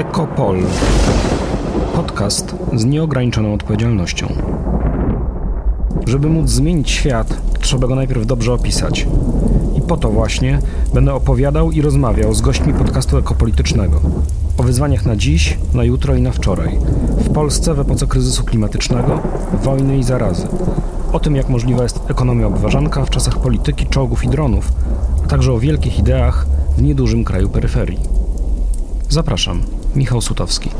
Ekopol. 0.00 0.56
Podcast 1.94 2.56
z 2.74 2.84
nieograniczoną 2.84 3.54
odpowiedzialnością. 3.54 4.26
Żeby 6.06 6.28
móc 6.28 6.48
zmienić 6.48 6.90
świat, 6.90 7.40
trzeba 7.60 7.86
go 7.86 7.94
najpierw 7.94 8.26
dobrze 8.26 8.52
opisać. 8.52 9.06
I 9.76 9.80
po 9.80 9.96
to 9.96 10.10
właśnie 10.10 10.58
będę 10.94 11.14
opowiadał 11.14 11.70
i 11.70 11.82
rozmawiał 11.82 12.34
z 12.34 12.40
gośćmi 12.40 12.74
podcastu 12.74 13.18
ekopolitycznego. 13.18 14.00
O 14.58 14.62
wyzwaniach 14.62 15.06
na 15.06 15.16
dziś, 15.16 15.58
na 15.74 15.84
jutro 15.84 16.14
i 16.14 16.22
na 16.22 16.32
wczoraj. 16.32 16.78
W 17.18 17.32
Polsce 17.32 17.74
w 17.74 17.80
epoce 17.80 18.06
kryzysu 18.06 18.44
klimatycznego, 18.44 19.18
wojny 19.62 19.98
i 19.98 20.02
zarazy. 20.02 20.48
O 21.12 21.20
tym, 21.20 21.36
jak 21.36 21.48
możliwa 21.48 21.82
jest 21.82 22.00
ekonomia 22.08 22.46
obważanka 22.46 23.04
w 23.04 23.10
czasach 23.10 23.38
polityki, 23.38 23.86
czołgów 23.86 24.24
i 24.24 24.28
dronów, 24.28 24.72
a 25.24 25.26
także 25.26 25.52
o 25.52 25.58
wielkich 25.58 25.98
ideach 25.98 26.46
w 26.76 26.82
niedużym 26.82 27.24
kraju 27.24 27.48
peryferii. 27.48 27.98
Zapraszam, 29.08 29.62
Michał 29.96 30.20
Sutowski. 30.20 30.70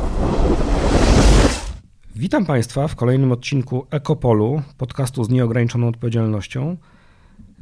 Witam 2.16 2.46
Państwa 2.46 2.88
w 2.88 2.96
kolejnym 2.96 3.32
odcinku 3.32 3.86
Ekopolu, 3.90 4.62
podcastu 4.78 5.24
z 5.24 5.28
nieograniczoną 5.28 5.88
odpowiedzialnością. 5.88 6.76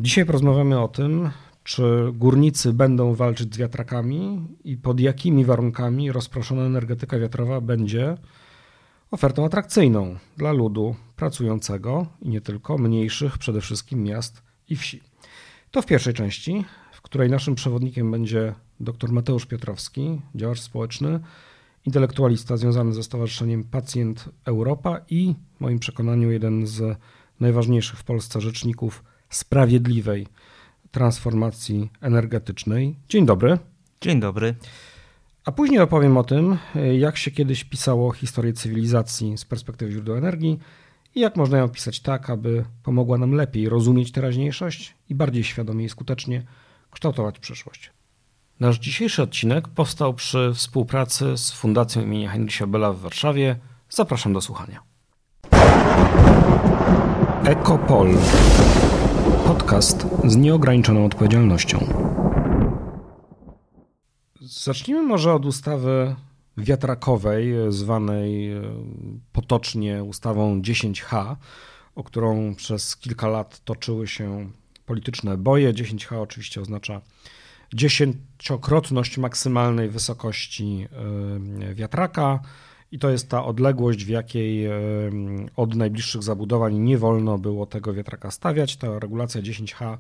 Dzisiaj 0.01 0.27
porozmawiamy 0.27 0.81
o 0.81 0.89
tym, 0.89 1.31
czy 1.65 2.13
górnicy 2.13 2.73
będą 2.73 3.15
walczyć 3.15 3.55
z 3.55 3.59
wiatrakami 3.59 4.49
i 4.65 4.77
pod 4.77 5.01
jakimi 5.01 5.45
warunkami 5.45 6.13
rozproszona 6.13 6.63
energetyka 6.63 7.19
wiatrowa 7.19 7.61
będzie 7.61 8.17
ofertą 9.11 9.45
atrakcyjną 9.45 10.17
dla 10.37 10.53
ludu 10.53 10.95
pracującego 11.17 12.07
i 12.23 12.29
nie 12.29 12.41
tylko, 12.41 12.79
mniejszych 12.79 13.39
przede 13.39 13.61
wszystkim 13.61 14.03
miast 14.03 14.43
i 14.69 14.77
wsi. 14.77 15.03
To 15.71 15.83
w 15.83 15.87
pierwszej 15.87 16.15
części, 16.15 16.65
w 16.93 17.03
której 17.03 17.31
naszym 17.31 17.55
przewodnikiem 17.55 18.11
będzie 18.11 18.55
dr 18.81 19.13
Mateusz 19.13 19.47
Piotrowski, 19.47 20.21
działacz 20.35 20.61
społeczny, 20.61 21.21
intelektualista 21.87 22.57
związany 22.57 22.93
ze 22.93 23.03
Stowarzyszeniem 23.03 23.65
Pacjent 23.65 24.29
Europa 24.45 25.01
i 25.11 25.35
w 25.57 25.61
moim 25.61 25.79
przekonaniu 25.79 26.31
jeden 26.31 26.67
z 26.67 26.99
najważniejszych 27.41 27.99
w 27.99 28.05
Polsce 28.05 28.41
rzeczników 28.41 29.05
sprawiedliwej 29.31 30.27
transformacji 30.91 31.91
energetycznej. 32.01 32.97
Dzień 33.09 33.27
dobry. 33.27 33.59
Dzień 34.01 34.21
dobry. 34.21 34.55
A 35.45 35.53
później 35.53 35.81
opowiem 35.81 36.17
o 36.17 36.25
tym, 36.25 36.59
jak 36.99 37.17
się 37.17 37.31
kiedyś 37.31 37.65
pisało 37.65 38.13
historię 38.13 38.53
cywilizacji 38.53 39.39
z 39.39 39.45
perspektywy 39.45 39.93
źródeł 39.93 40.17
energii 40.17 40.59
i 41.15 41.21
jak 41.21 41.37
można 41.37 41.59
ją 41.59 41.69
pisać 41.69 42.01
tak, 42.01 42.31
aby 42.31 42.65
pomogła 42.83 43.19
nam 43.19 43.33
lepiej 43.33 43.69
rozumieć 43.69 44.13
teraźniejszość 44.13 44.95
i 45.09 45.15
bardziej 45.15 45.45
świadomie 45.45 45.85
i 45.85 45.89
skutecznie 45.89 46.43
kształtować 46.91 47.39
przyszłość. 47.39 47.91
Nasz 48.61 48.79
dzisiejszy 48.79 49.23
odcinek 49.23 49.69
powstał 49.69 50.15
przy 50.15 50.53
współpracy 50.55 51.37
z 51.37 51.53
Fundacją 51.53 52.03
imienia 52.03 52.31
Heinricha 52.31 52.67
Bella 52.67 52.93
w 52.93 53.01
Warszawie. 53.01 53.57
Zapraszam 53.91 54.33
do 54.33 54.41
słuchania. 54.41 54.83
Ekopol. 57.45 58.09
Podcast 59.47 60.07
z 60.25 60.37
nieograniczoną 60.37 61.05
odpowiedzialnością. 61.05 61.79
Zacznijmy 64.41 65.03
może 65.03 65.35
od 65.35 65.47
ustawy 65.47 66.17
wiatrakowej, 66.57 67.55
zwanej 67.69 68.53
e, 68.53 68.63
potocznie 69.33 70.05
ustawą 70.05 70.61
10H, 70.61 71.37
o 71.95 72.05
którą 72.05 72.55
przez 72.55 72.97
kilka 72.97 73.29
lat 73.29 73.61
toczyły 73.65 74.07
się 74.07 74.51
polityczne 74.87 75.37
boje. 75.37 75.73
10H 75.73 76.21
oczywiście 76.21 76.61
oznacza 76.61 77.01
dziesięciokrotność 77.75 79.19
maksymalnej 79.19 79.89
wysokości 79.89 80.89
e, 81.71 81.75
wiatraka. 81.75 82.41
I 82.93 82.99
to 82.99 83.11
jest 83.11 83.29
ta 83.29 83.45
odległość, 83.45 84.05
w 84.05 84.09
jakiej 84.09 84.67
e, 84.67 84.73
od 85.57 85.75
najbliższych 85.75 86.23
zabudowań 86.23 86.79
nie 86.79 86.99
wolno 86.99 87.39
było 87.39 87.67
tego 87.67 87.95
wiatraka 87.95 88.31
stawiać. 88.31 88.77
Ta 88.77 88.99
regulacja 88.99 89.43
10H 89.43 89.93
e, 89.93 89.97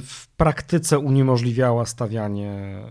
w 0.00 0.26
praktyce 0.36 0.98
uniemożliwiała 0.98 1.86
stawianie 1.86 2.82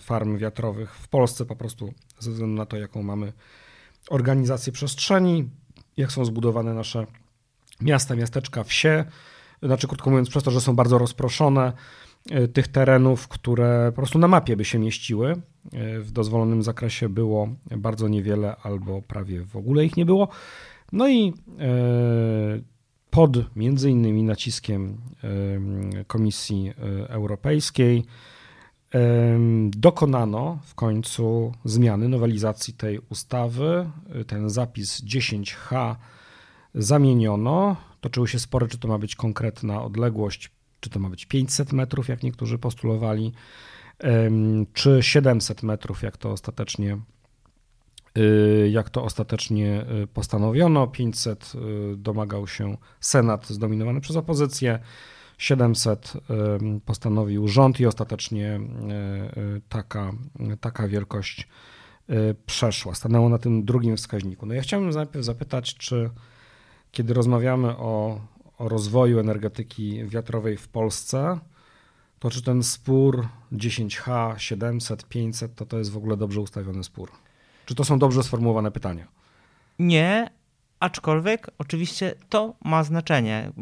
farm 0.00 0.38
wiatrowych 0.38 0.94
w 0.94 1.08
Polsce 1.08 1.44
po 1.44 1.56
prostu 1.56 1.92
ze 2.18 2.30
względu 2.30 2.56
na 2.56 2.66
to, 2.66 2.76
jaką 2.76 3.02
mamy 3.02 3.32
organizację 4.10 4.72
przestrzeni, 4.72 5.50
jak 5.96 6.12
są 6.12 6.24
zbudowane 6.24 6.74
nasze 6.74 7.06
miasta, 7.80 8.14
miasteczka, 8.14 8.64
wsie. 8.64 9.04
Znaczy, 9.62 9.88
krótko 9.88 10.10
mówiąc, 10.10 10.28
przez 10.28 10.42
to, 10.42 10.50
że 10.50 10.60
są 10.60 10.76
bardzo 10.76 10.98
rozproszone, 10.98 11.72
tych 12.52 12.68
terenów, 12.68 13.28
które 13.28 13.92
po 13.92 13.96
prostu 13.96 14.18
na 14.18 14.28
mapie 14.28 14.56
by 14.56 14.64
się 14.64 14.78
mieściły. 14.78 15.32
E, 15.72 16.00
w 16.00 16.10
dozwolonym 16.10 16.62
zakresie 16.62 17.08
było 17.08 17.48
bardzo 17.76 18.08
niewiele 18.08 18.56
albo 18.62 19.02
prawie 19.02 19.44
w 19.44 19.56
ogóle 19.56 19.84
ich 19.84 19.96
nie 19.96 20.06
było. 20.06 20.28
No 20.92 21.08
i 21.08 21.28
e, 21.28 21.32
pod 23.10 23.56
między 23.56 23.90
innymi 23.90 24.22
naciskiem 24.22 24.96
Komisji 26.06 26.72
Europejskiej 27.08 28.04
dokonano 29.70 30.58
w 30.64 30.74
końcu 30.74 31.52
zmiany, 31.64 32.08
nowelizacji 32.08 32.74
tej 32.74 32.98
ustawy. 33.10 33.90
Ten 34.26 34.50
zapis 34.50 35.04
10H 35.04 35.96
zamieniono. 36.74 37.76
Toczyły 38.00 38.28
się 38.28 38.38
spory, 38.38 38.68
czy 38.68 38.78
to 38.78 38.88
ma 38.88 38.98
być 38.98 39.16
konkretna 39.16 39.82
odległość 39.82 40.50
czy 40.84 40.90
to 40.90 41.00
ma 41.00 41.10
być 41.10 41.26
500 41.26 41.72
metrów, 41.72 42.08
jak 42.08 42.22
niektórzy 42.22 42.58
postulowali, 42.58 43.32
czy 44.72 44.98
700 45.02 45.62
metrów, 45.62 46.02
jak 46.02 46.16
to 46.16 46.30
ostatecznie 46.30 46.98
y, 48.18 48.68
jak 48.72 48.90
to 48.90 49.04
ostatecznie 49.04 49.86
y, 50.02 50.06
postanowiono. 50.06 50.86
500 50.86 51.52
y, 51.54 51.96
domagał 51.96 52.46
się 52.46 52.76
Senat 53.00 53.48
zdominowany 53.48 54.00
przez 54.00 54.16
opozycję, 54.16 54.78
700 55.38 56.12
postanowił 56.84 57.48
rząd 57.48 57.80
i 57.80 57.86
ostatecznie 57.86 58.60
taka, 59.68 60.12
taka 60.60 60.88
wielkość 60.88 61.48
przeszła. 62.46 62.94
Stanęło 62.94 63.28
na 63.28 63.38
tym 63.38 63.64
drugim 63.64 63.96
wskaźniku. 63.96 64.46
No 64.46 64.54
ja 64.54 64.62
chciałbym 64.62 64.90
najpierw 64.90 65.24
zapytać, 65.24 65.74
czy 65.74 66.10
kiedy 66.92 67.14
rozmawiamy 67.14 67.76
o 67.76 68.20
o 68.58 68.68
rozwoju 68.68 69.18
energetyki 69.18 70.04
wiatrowej 70.04 70.56
w 70.56 70.68
Polsce, 70.68 71.38
to 72.18 72.30
czy 72.30 72.42
ten 72.42 72.62
spór 72.62 73.28
10H, 73.52 74.36
700, 74.38 75.08
500 75.08 75.54
to 75.54 75.66
to 75.66 75.78
jest 75.78 75.90
w 75.90 75.96
ogóle 75.96 76.16
dobrze 76.16 76.40
ustawiony 76.40 76.84
spór? 76.84 77.10
Czy 77.66 77.74
to 77.74 77.84
są 77.84 77.98
dobrze 77.98 78.22
sformułowane 78.22 78.70
pytania? 78.70 79.06
Nie, 79.78 80.30
aczkolwiek 80.80 81.50
oczywiście 81.58 82.14
to 82.28 82.54
ma 82.64 82.84
znaczenie. 82.84 83.52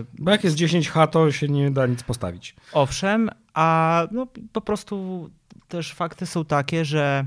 Y, 0.00 0.06
Bo 0.18 0.30
jak 0.30 0.44
jest 0.44 0.56
10H, 0.56 1.08
to 1.08 1.32
się 1.32 1.48
nie 1.48 1.70
da 1.70 1.86
nic 1.86 2.02
postawić. 2.02 2.56
Owszem, 2.72 3.30
a 3.54 4.06
no, 4.12 4.26
po 4.52 4.60
prostu 4.60 5.30
też 5.68 5.94
fakty 5.94 6.26
są 6.26 6.44
takie, 6.44 6.84
że 6.84 7.26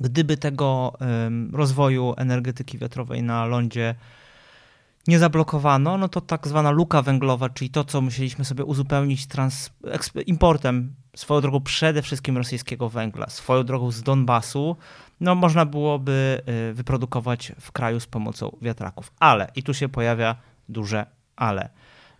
gdyby 0.00 0.36
tego 0.36 0.92
rozwoju 1.52 2.14
energetyki 2.16 2.78
wiatrowej 2.78 3.22
na 3.22 3.46
lądzie 3.46 3.94
nie 5.08 5.18
zablokowano, 5.18 5.98
no 5.98 6.08
to 6.08 6.20
tak 6.20 6.48
zwana 6.48 6.70
luka 6.70 7.02
węglowa, 7.02 7.48
czyli 7.48 7.70
to, 7.70 7.84
co 7.84 8.00
musieliśmy 8.00 8.44
sobie 8.44 8.64
uzupełnić 8.64 9.26
trans, 9.26 9.70
importem 10.26 10.94
swoją 11.16 11.40
drogą 11.40 11.60
przede 11.60 12.02
wszystkim 12.02 12.36
rosyjskiego 12.36 12.88
węgla, 12.88 13.30
swoją 13.30 13.64
drogą 13.64 13.90
z 13.90 14.02
Donbasu, 14.02 14.76
no 15.20 15.34
można 15.34 15.66
byłoby 15.66 16.42
y, 16.70 16.74
wyprodukować 16.74 17.52
w 17.60 17.72
kraju 17.72 18.00
z 18.00 18.06
pomocą 18.06 18.56
wiatraków. 18.62 19.12
Ale, 19.20 19.50
i 19.56 19.62
tu 19.62 19.74
się 19.74 19.88
pojawia 19.88 20.36
duże 20.68 21.06
ale. 21.36 21.68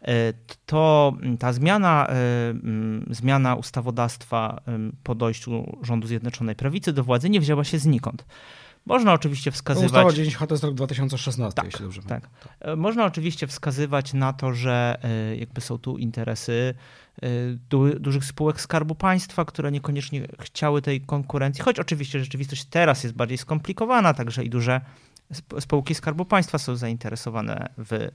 Y, 0.08 0.34
to 0.66 1.12
ta 1.38 1.52
zmiana, 1.52 2.06
y, 2.08 2.12
mm, 2.50 3.06
zmiana 3.10 3.54
ustawodawstwa 3.54 4.60
po 5.02 5.14
dojściu 5.14 5.78
rządu 5.82 6.06
Zjednoczonej 6.06 6.54
Prawicy 6.54 6.92
do 6.92 7.04
władzy 7.04 7.30
nie 7.30 7.40
wzięła 7.40 7.64
się 7.64 7.78
znikąd. 7.78 8.24
Można 8.86 9.12
oczywiście 9.12 9.50
wskazywać. 9.50 10.06
Ustawa 10.06 10.10
10H 10.10 10.46
to 10.46 10.54
jest 10.54 10.64
rok 10.64 10.74
2016, 10.74 11.56
tak, 11.56 11.64
jeśli 11.64 11.80
dobrze 11.80 12.02
tak. 12.02 12.28
tak. 12.28 12.76
Można 12.76 13.04
oczywiście 13.04 13.46
wskazywać 13.46 14.12
na 14.12 14.32
to, 14.32 14.54
że 14.54 14.98
e, 15.02 15.36
jakby 15.36 15.60
są 15.60 15.78
tu 15.78 15.98
interesy 15.98 16.74
e, 17.22 17.28
du 17.70 17.98
dużych 18.00 18.24
spółek 18.24 18.60
Skarbu 18.60 18.94
Państwa, 18.94 19.44
które 19.44 19.72
niekoniecznie 19.72 20.28
chciały 20.40 20.82
tej 20.82 21.00
konkurencji, 21.00 21.64
choć 21.64 21.78
oczywiście 21.78 22.18
rzeczywistość 22.18 22.64
teraz 22.64 23.04
jest 23.04 23.16
bardziej 23.16 23.38
skomplikowana, 23.38 24.14
także 24.14 24.44
i 24.44 24.50
duże 24.50 24.80
spółki 25.60 25.94
Skarbu 25.94 26.24
Państwa 26.24 26.58
są 26.58 26.76
zainteresowane 26.76 27.68
w 27.78 28.08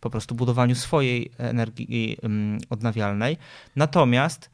po 0.00 0.10
prostu 0.10 0.34
budowaniu 0.34 0.74
swojej 0.74 1.30
energii 1.38 2.16
mm, 2.22 2.58
odnawialnej. 2.70 3.36
Natomiast 3.76 4.50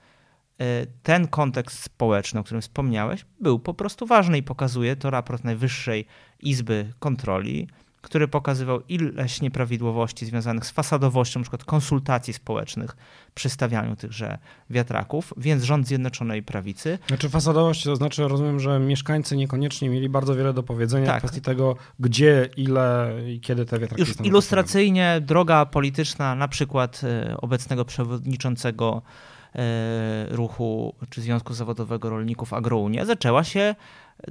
ten 1.02 1.28
kontekst 1.28 1.82
społeczny, 1.82 2.40
o 2.40 2.44
którym 2.44 2.62
wspomniałeś, 2.62 3.24
był 3.40 3.58
po 3.58 3.74
prostu 3.74 4.06
ważny 4.06 4.38
i 4.38 4.42
pokazuje 4.42 4.96
to 4.96 5.10
raport 5.10 5.44
Najwyższej 5.44 6.06
Izby 6.40 6.92
Kontroli, 6.98 7.68
który 8.04 8.28
pokazywał 8.28 8.80
ileś 8.88 9.40
nieprawidłowości 9.40 10.26
związanych 10.26 10.66
z 10.66 10.70
fasadowością, 10.70 11.40
np. 11.40 11.58
konsultacji 11.66 12.32
społecznych 12.32 12.96
przy 13.34 13.48
stawianiu 13.50 13.96
tychże 13.96 14.38
wiatraków, 14.70 15.34
więc 15.36 15.62
rząd 15.62 15.86
Zjednoczonej 15.86 16.42
Prawicy. 16.42 16.98
Znaczy 17.08 17.28
fasadowość 17.28 17.84
to 17.84 17.96
znaczy, 17.96 18.28
rozumiem, 18.28 18.60
że 18.60 18.80
mieszkańcy 18.80 19.36
niekoniecznie 19.36 19.88
mieli 19.88 20.08
bardzo 20.08 20.34
wiele 20.34 20.52
do 20.52 20.62
powiedzenia 20.62 21.06
tak. 21.06 21.16
w 21.16 21.18
kwestii 21.18 21.40
tego, 21.40 21.76
gdzie, 22.00 22.48
ile 22.56 23.12
i 23.26 23.40
kiedy 23.40 23.66
te 23.66 23.78
wiatraki 23.78 24.02
Już 24.02 24.20
ilustracyjnie 24.22 25.20
droga 25.20 25.66
polityczna 25.66 26.34
na 26.34 26.48
przykład 26.48 27.00
e, 27.04 27.36
obecnego 27.36 27.84
przewodniczącego 27.84 29.02
e, 29.30 29.33
ruchu 30.28 30.94
czy 31.10 31.20
Związku 31.20 31.54
Zawodowego 31.54 32.10
Rolników 32.10 32.52
Agrounia 32.52 33.04
zaczęła 33.04 33.44
się 33.44 33.74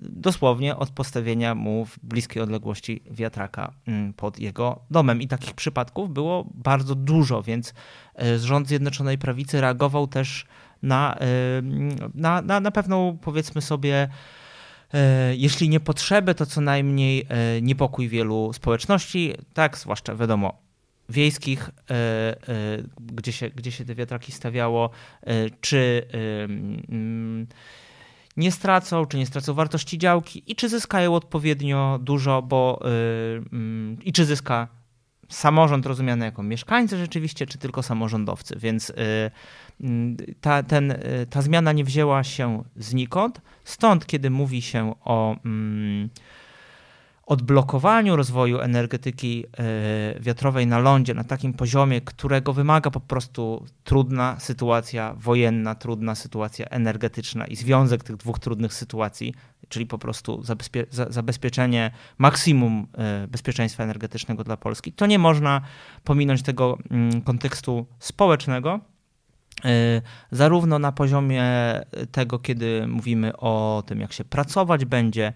dosłownie 0.02 0.76
od 0.76 0.90
postawienia 0.90 1.56
mu 1.56 1.86
w 1.86 2.00
bliskiej 2.04 2.44
odległości 2.44 3.04
wiatraka 3.12 3.74
mm, 3.88 4.14
pod 4.14 4.40
jego 4.40 4.80
domem. 4.92 5.22
I 5.22 5.28
takich 5.28 5.54
przypadków 5.54 6.14
było 6.14 6.46
bardzo 6.54 6.96
dużo, 6.96 7.44
więc 7.44 7.74
e, 8.20 8.40
rząd 8.40 8.68
Zjednoczonej 8.68 9.18
Prawicy 9.18 9.62
reagował 9.62 10.08
też 10.08 10.46
na, 10.84 11.16
e, 11.16 11.26
na, 12.16 12.42
na, 12.42 12.60
na 12.60 12.72
pewną, 12.72 13.18
powiedzmy 13.22 13.62
sobie, 13.62 14.10
e, 14.94 15.36
jeśli 15.36 15.70
nie 15.70 15.80
potrzebę, 15.80 16.36
to 16.36 16.46
co 16.46 16.62
najmniej 16.62 17.28
niepokój 17.62 18.10
wielu 18.10 18.54
społeczności, 18.54 19.34
tak, 19.54 19.78
zwłaszcza 19.78 20.16
wiadomo, 20.16 20.63
wiejskich, 21.10 21.70
gdzie 22.98 23.32
się, 23.32 23.50
gdzie 23.50 23.72
się 23.72 23.86
te 23.86 23.96
wiatraki 23.96 24.32
stawiało, 24.32 24.90
czy 25.62 26.08
mm, 26.90 27.48
nie 28.38 28.52
stracą, 28.52 29.06
czy 29.06 29.18
nie 29.18 29.26
stracą 29.26 29.54
wartości 29.54 29.98
działki 29.98 30.44
i 30.48 30.56
czy 30.56 30.70
zyskają 30.70 31.16
odpowiednio 31.16 32.00
dużo, 32.02 32.42
bo 32.42 32.80
yy, 33.52 33.98
i 34.04 34.14
czy 34.14 34.26
zyska 34.26 34.68
samorząd 35.30 35.86
rozumiany 35.86 36.26
jako 36.26 36.44
mieszkańcy 36.44 36.98
rzeczywiście, 36.98 37.46
czy 37.46 37.58
tylko 37.58 37.84
samorządowcy. 37.84 38.56
Więc 38.60 38.94
yy, 39.80 40.36
ta, 40.42 40.64
ten, 40.64 40.96
ta 41.30 41.42
zmiana 41.42 41.72
nie 41.72 41.84
wzięła 41.84 42.24
się 42.24 42.64
znikąd. 42.76 43.42
Stąd, 43.64 44.06
kiedy 44.06 44.30
mówi 44.30 44.62
się 44.62 44.96
o. 45.06 45.36
Odblokowaniu 47.26 48.16
rozwoju 48.16 48.60
energetyki 48.60 49.46
e, 49.46 50.20
wiatrowej 50.20 50.68
na 50.68 50.80
lądzie 50.80 51.14
na 51.14 51.24
takim 51.24 51.54
poziomie, 51.54 52.02
którego 52.02 52.54
wymaga 52.54 52.92
po 52.92 53.00
prostu 53.00 53.66
trudna 53.84 54.40
sytuacja 54.40 55.14
wojenna, 55.18 55.76
trudna 55.76 56.16
sytuacja 56.16 56.66
energetyczna 56.66 57.48
i 57.48 57.56
związek 57.56 58.04
tych 58.04 58.18
dwóch 58.18 58.40
trudnych 58.40 58.74
sytuacji, 58.74 59.34
czyli 59.70 59.86
po 59.86 59.98
prostu 59.98 60.44
zabezpie 60.44 60.86
zabezpieczenie 60.90 61.92
maksimum 62.18 62.88
e, 62.98 63.28
bezpieczeństwa 63.28 63.84
energetycznego 63.84 64.44
dla 64.44 64.58
Polski, 64.58 64.92
to 64.94 65.06
nie 65.06 65.20
można 65.20 65.62
pominąć 66.04 66.44
tego 66.44 66.78
mm, 66.92 67.22
kontekstu 67.22 67.86
społecznego, 68.00 68.80
e, 69.66 70.02
zarówno 70.32 70.80
na 70.80 70.92
poziomie 70.92 71.44
tego, 72.12 72.40
kiedy 72.40 72.88
mówimy 72.88 73.38
o 73.38 73.84
tym, 73.86 74.00
jak 74.00 74.14
się 74.14 74.24
pracować 74.24 74.86
będzie 74.86 75.34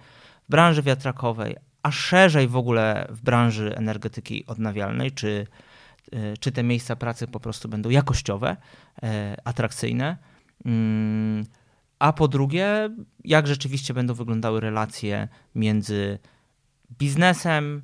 w 0.48 0.51
branży 0.51 0.84
wiatrakowej, 0.84 1.56
a 1.88 1.92
szerzej 1.92 2.48
w 2.48 2.56
ogóle 2.56 3.07
w 3.10 3.22
branży 3.22 3.75
energetyki 3.75 4.45
odnawialnej, 4.45 5.12
czy, 5.12 5.48
e, 6.12 6.38
czy 6.38 6.51
te 6.51 6.63
miejsca 6.63 6.95
pracy 6.95 7.28
po 7.28 7.39
prostu 7.39 7.69
będą 7.69 7.89
jakościowe, 7.89 8.57
e, 9.04 9.38
atrakcyjne. 9.44 10.18
Mm, 10.66 11.45
a 12.00 12.13
po 12.13 12.28
drugie, 12.28 12.89
jak 13.24 13.48
rzeczywiście 13.48 13.94
będą 13.94 14.13
wyglądały 14.13 14.60
relacje 14.60 15.28
między 15.56 16.19
biznesem 17.00 17.81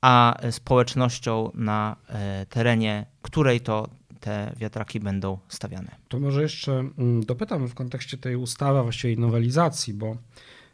a 0.00 0.36
społecznością 0.50 1.50
na 1.54 1.96
e, 2.08 2.46
terenie, 2.46 3.06
której 3.22 3.60
to 3.60 3.88
te 4.20 4.52
wiatraki 4.56 5.00
będą 5.00 5.38
stawiane. 5.48 5.96
To 6.08 6.20
może 6.20 6.42
jeszcze 6.42 6.72
mm, 6.72 7.24
dopytam 7.24 7.68
w 7.68 7.74
kontekście 7.74 8.18
tej 8.18 8.36
ustawy, 8.36 8.78
a 8.78 8.82
właściwie 8.82 9.16
nowelizacji, 9.16 9.94
bo 9.94 10.16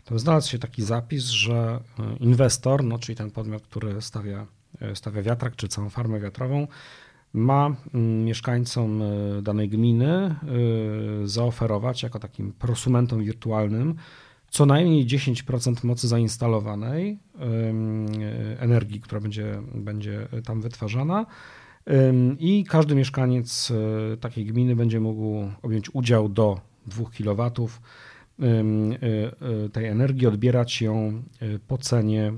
to 0.07 0.19
znalazł 0.19 0.51
się 0.51 0.59
taki 0.59 0.83
zapis, 0.83 1.25
że 1.25 1.81
e, 1.99 2.17
inwestor, 2.21 2.85
no, 2.85 2.99
czyli 2.99 3.17
ten 3.17 3.31
podmiot, 3.31 3.63
który 3.63 4.03
stawia, 4.03 4.47
e, 4.81 4.97
stawia 4.97 5.23
wiatrak 5.23 5.57
czy 5.57 5.69
całą 5.69 5.89
farmę 5.89 6.21
wiatrową, 6.21 6.67
ma 7.33 7.77
mm, 7.95 8.25
mieszkańcom 8.25 9.03
e, 9.03 9.43
danej 9.43 9.69
gminy 9.69 10.35
zaoferować 11.25 12.03
jako 12.03 12.19
takim 12.19 12.53
prosumentom 12.53 13.25
wirtualnym 13.25 13.95
co 14.51 14.67
najmniej 14.67 15.07
10% 15.07 15.85
mocy 15.85 16.09
zainstalowanej 16.09 17.19
energii, 18.59 19.01
która 19.01 19.21
będzie, 19.21 19.63
będzie 19.75 20.29
tam 20.45 20.61
wytwarzana. 20.61 21.27
I 22.39 22.65
każdy 22.65 22.95
mieszkaniec 22.95 23.73
takiej 24.21 24.47
gminy 24.47 24.77
będzie 24.77 25.01
mógł 25.01 25.51
objąć 25.63 25.95
udział 25.95 26.29
do 26.29 26.61
2 26.87 27.05
kW 27.05 27.51
Y, 27.57 27.69
y, 27.69 28.06
tej 29.73 29.87
energii, 29.87 30.27
odbierać 30.27 30.83
ją 30.83 31.23
y, 31.43 31.59
po 31.69 31.79
cenie 31.79 32.33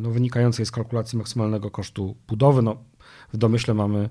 no, 0.00 0.10
wynikającej 0.10 0.66
z 0.66 0.70
kalkulacji 0.70 1.18
maksymalnego 1.18 1.70
kosztu 1.70 2.16
budowy. 2.28 2.62
No, 2.62 2.76
w 3.32 3.36
domyśle 3.36 3.74
mamy, 3.74 4.08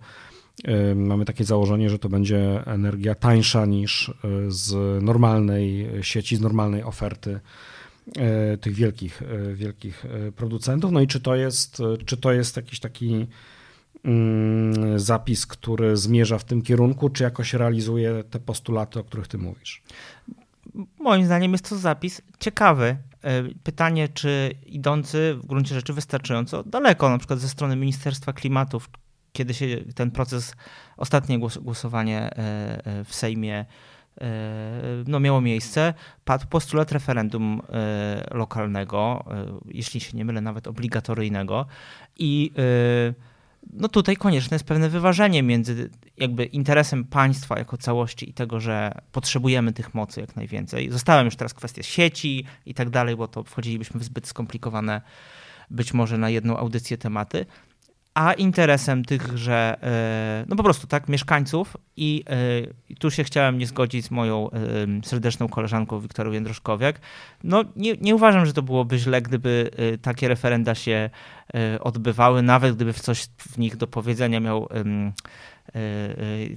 mamy 0.95 1.25
takie 1.25 1.43
założenie, 1.43 1.89
że 1.89 1.99
to 1.99 2.09
będzie 2.09 2.65
energia 2.65 3.15
tańsza 3.15 3.65
niż 3.65 4.13
z 4.47 5.03
normalnej 5.03 5.89
sieci, 6.01 6.35
z 6.35 6.41
normalnej 6.41 6.83
oferty 6.83 7.39
tych 8.61 8.73
wielkich, 8.73 9.21
wielkich 9.53 10.05
producentów. 10.35 10.91
No 10.91 11.01
i 11.01 11.07
czy 11.07 11.19
to 11.19 11.35
jest, 11.35 11.81
czy 12.05 12.17
to 12.17 12.33
jest 12.33 12.55
jakiś 12.55 12.79
taki 12.79 13.27
mm, 14.03 14.99
zapis, 14.99 15.45
który 15.45 15.97
zmierza 15.97 16.37
w 16.37 16.43
tym 16.43 16.61
kierunku, 16.61 17.09
czy 17.09 17.23
jakoś 17.23 17.53
realizuje 17.53 18.23
te 18.23 18.39
postulaty, 18.39 18.99
o 18.99 19.03
których 19.03 19.27
ty 19.27 19.37
mówisz? 19.37 19.83
Moim 20.99 21.25
zdaniem 21.25 21.51
jest 21.51 21.69
to 21.69 21.77
zapis 21.77 22.21
ciekawy. 22.39 22.97
E, 23.23 23.43
pytanie, 23.63 24.09
czy 24.09 24.55
idący 24.65 25.35
w 25.43 25.45
gruncie 25.45 25.75
rzeczy 25.75 25.93
wystarczająco 25.93 26.63
daleko, 26.63 27.09
na 27.09 27.17
przykład 27.17 27.39
ze 27.39 27.49
strony 27.49 27.75
Ministerstwa 27.75 28.33
Klimatu, 28.33 28.81
kiedy 29.33 29.53
się 29.53 29.67
ten 29.95 30.11
proces, 30.11 30.55
ostatnie 30.97 31.39
głosowanie 31.61 32.19
e, 32.19 32.31
e, 32.85 33.03
w 33.03 33.15
Sejmie 33.15 33.65
no, 35.07 35.19
miało 35.19 35.41
miejsce, 35.41 35.93
padł 36.25 36.47
postulat 36.47 36.91
referendum 36.91 37.61
lokalnego, 38.31 39.25
jeśli 39.65 39.99
się 39.99 40.17
nie 40.17 40.25
mylę, 40.25 40.41
nawet 40.41 40.67
obligatoryjnego 40.67 41.65
i 42.17 42.51
no 43.73 43.87
tutaj 43.87 44.17
konieczne 44.17 44.55
jest 44.55 44.65
pewne 44.65 44.89
wyważenie 44.89 45.43
między 45.43 45.89
jakby 46.17 46.45
interesem 46.45 47.05
państwa 47.05 47.59
jako 47.59 47.77
całości 47.77 48.29
i 48.29 48.33
tego, 48.33 48.59
że 48.59 49.01
potrzebujemy 49.11 49.73
tych 49.73 49.93
mocy 49.93 50.21
jak 50.21 50.35
najwięcej. 50.35 50.91
Zostałem 50.91 51.25
już 51.25 51.35
teraz 51.35 51.53
kwestia 51.53 51.83
sieci 51.83 52.45
i 52.65 52.73
tak 52.73 52.89
dalej, 52.89 53.15
bo 53.15 53.27
to 53.27 53.43
wchodzilibyśmy 53.43 53.99
w 53.99 54.03
zbyt 54.03 54.27
skomplikowane 54.27 55.01
być 55.69 55.93
może 55.93 56.17
na 56.17 56.29
jedną 56.29 56.57
audycję 56.57 56.97
tematy, 56.97 57.45
a 58.13 58.33
interesem 58.33 59.05
tychże, 59.05 59.77
e, 59.83 60.45
no 60.47 60.55
po 60.55 60.63
prostu 60.63 60.87
tak, 60.87 61.09
mieszkańców. 61.09 61.77
I 61.97 62.23
e, 62.89 62.95
tu 62.95 63.11
się 63.11 63.23
chciałem 63.23 63.57
nie 63.57 63.67
zgodzić 63.67 64.05
z 64.05 64.11
moją 64.11 64.49
e, 64.51 64.57
serdeczną 65.03 65.47
koleżanką 65.47 65.99
Wiktorią 65.99 66.31
Jędroszkowiak. 66.31 66.99
No 67.43 67.63
nie, 67.75 67.93
nie 68.01 68.15
uważam, 68.15 68.45
że 68.45 68.53
to 68.53 68.61
byłoby 68.61 68.99
źle, 68.99 69.21
gdyby 69.21 69.69
takie 70.01 70.27
referenda 70.27 70.75
się 70.75 71.09
odbywały, 71.79 72.41
nawet 72.41 72.75
gdyby 72.75 72.93
coś 72.93 73.27
w 73.37 73.57
nich 73.57 73.77
do 73.77 73.87
powiedzenia 73.87 74.39
miał 74.39 74.69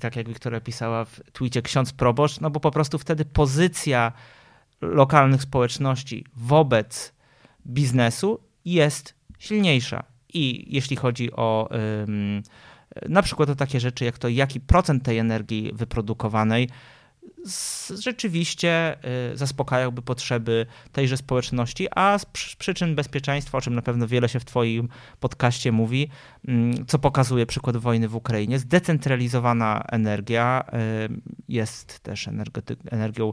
tak 0.00 0.16
jak 0.16 0.28
Wiktoria 0.28 0.60
pisała 0.60 1.04
w 1.04 1.20
twicie 1.32 1.62
ksiądz 1.62 1.92
proboszcz, 1.92 2.40
no 2.40 2.50
bo 2.50 2.60
po 2.60 2.70
prostu 2.70 2.98
wtedy 2.98 3.24
pozycja 3.24 4.12
lokalnych 4.80 5.42
społeczności 5.42 6.24
wobec 6.36 7.12
biznesu 7.66 8.40
jest 8.64 9.14
silniejsza 9.38 10.13
i 10.34 10.74
jeśli 10.74 10.96
chodzi 10.96 11.32
o 11.32 11.68
na 13.08 13.22
przykład 13.22 13.50
o 13.50 13.54
takie 13.54 13.80
rzeczy, 13.80 14.04
jak 14.04 14.18
to 14.18 14.28
jaki 14.28 14.60
procent 14.60 15.02
tej 15.02 15.18
energii 15.18 15.72
wyprodukowanej 15.74 16.68
rzeczywiście 17.98 18.96
y, 19.32 19.36
zaspokajałby 19.36 20.02
potrzeby 20.02 20.66
tejże 20.92 21.16
społeczności, 21.16 21.88
a 21.90 22.18
z 22.18 22.26
przyczyn 22.58 22.94
bezpieczeństwa, 22.94 23.58
o 23.58 23.60
czym 23.60 23.74
na 23.74 23.82
pewno 23.82 24.08
wiele 24.08 24.28
się 24.28 24.40
w 24.40 24.44
Twoim 24.44 24.88
podcaście 25.20 25.72
mówi, 25.72 26.08
co 26.86 26.98
pokazuje 26.98 27.46
przykład 27.46 27.76
wojny 27.76 28.08
w 28.08 28.16
Ukrainie, 28.16 28.58
zdecentralizowana 28.58 29.84
energia 29.92 30.64
jest 31.48 32.00
też 32.00 32.28
energią 32.90 33.32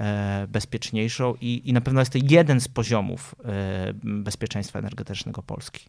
e, 0.00 0.46
bezpieczniejszą 0.48 1.34
i, 1.40 1.62
i 1.64 1.72
na 1.72 1.80
pewno 1.80 2.00
jest 2.00 2.12
to 2.12 2.18
jeden 2.22 2.60
z 2.60 2.68
poziomów 2.68 3.34
e, 3.44 3.92
bezpieczeństwa 4.02 4.78
energetycznego 4.78 5.42
Polski. 5.42 5.88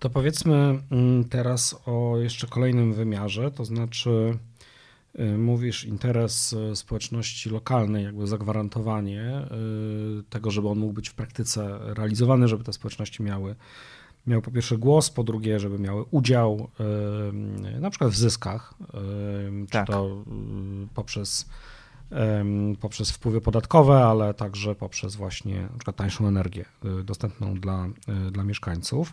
To 0.00 0.10
powiedzmy 0.10 0.82
mm, 0.90 1.24
teraz 1.24 1.80
o 1.86 2.18
jeszcze 2.18 2.46
kolejnym 2.46 2.92
wymiarze, 2.92 3.50
to 3.50 3.64
znaczy 3.64 4.38
y, 5.20 5.38
mówisz 5.38 5.84
interes 5.84 6.52
y, 6.52 6.76
społeczności 6.76 7.50
lokalnej, 7.50 8.04
jakby 8.04 8.26
zagwarantowanie 8.26 9.46
y, 10.20 10.22
tego, 10.30 10.50
żeby 10.50 10.68
on 10.68 10.78
mógł 10.78 10.92
być 10.92 11.08
w 11.08 11.14
praktyce 11.14 11.78
realizowany, 11.82 12.48
żeby 12.48 12.64
te 12.64 12.72
społeczności 12.72 13.22
miały 13.22 13.54
miały 14.26 14.42
po 14.42 14.50
pierwsze 14.50 14.78
głos, 14.78 15.10
po 15.10 15.24
drugie, 15.24 15.60
żeby 15.60 15.78
miały 15.78 16.04
udział 16.10 16.68
na 17.80 17.90
przykład 17.90 18.10
w 18.10 18.16
zyskach, 18.16 18.74
czy 19.66 19.70
tak. 19.70 19.86
to 19.86 20.24
poprzez, 20.94 21.48
poprzez 22.80 23.10
wpływy 23.10 23.40
podatkowe, 23.40 24.04
ale 24.04 24.34
także 24.34 24.74
poprzez 24.74 25.16
właśnie 25.16 25.62
na 25.62 25.68
przykład 25.68 25.96
tańszą 25.96 26.26
energię 26.28 26.64
dostępną 27.04 27.54
dla, 27.54 27.88
dla 28.32 28.44
mieszkańców. 28.44 29.12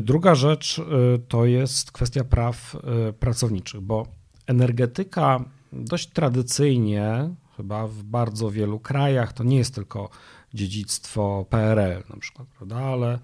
Druga 0.00 0.34
rzecz 0.34 0.80
to 1.28 1.44
jest 1.44 1.92
kwestia 1.92 2.24
praw 2.24 2.76
pracowniczych, 3.20 3.80
bo 3.80 4.06
energetyka 4.46 5.44
dość 5.72 6.08
tradycyjnie, 6.08 7.34
chyba 7.56 7.86
w 7.86 8.02
bardzo 8.02 8.50
wielu 8.50 8.80
krajach, 8.80 9.32
to 9.32 9.44
nie 9.44 9.56
jest 9.56 9.74
tylko 9.74 10.10
dziedzictwo 10.54 11.46
PRL 11.50 12.02
na 12.10 12.16
przykład, 12.16 12.48
prawda, 12.48 12.76
ale 12.76 13.18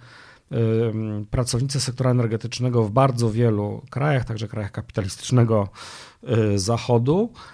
pracownicy 1.30 1.80
sektora 1.80 2.11
energetycznego 2.11 2.85
w 2.85 2.90
bardzo 2.90 3.30
wielu 3.30 3.83
krajach, 3.90 4.25
także 4.25 4.49
krajach 4.49 4.73
kapitalistycznego 4.73 5.68
y, 6.54 6.59
Zachodu, 6.59 7.33
y, 7.33 7.54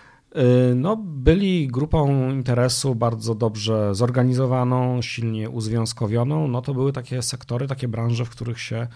no, 0.75 0.97
byli 0.97 1.69
grupą 1.69 2.31
interesu 2.31 2.95
bardzo 2.95 3.35
dobrze 3.35 3.95
zorganizowaną, 3.95 5.03
silnie 5.03 5.51
uzwiązkowioną. 5.51 6.49
No, 6.49 6.63
to 6.63 6.75
były 6.75 6.93
takie 6.93 7.23
sektory, 7.23 7.69
takie 7.69 7.89
branże, 7.89 8.25
w 8.25 8.31
których 8.31 8.61
się 8.61 8.87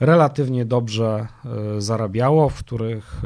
relatywnie 0.00 0.64
dobrze 0.64 1.26
y, 1.76 1.80
zarabiało, 1.80 2.48
w 2.48 2.58
których 2.58 3.22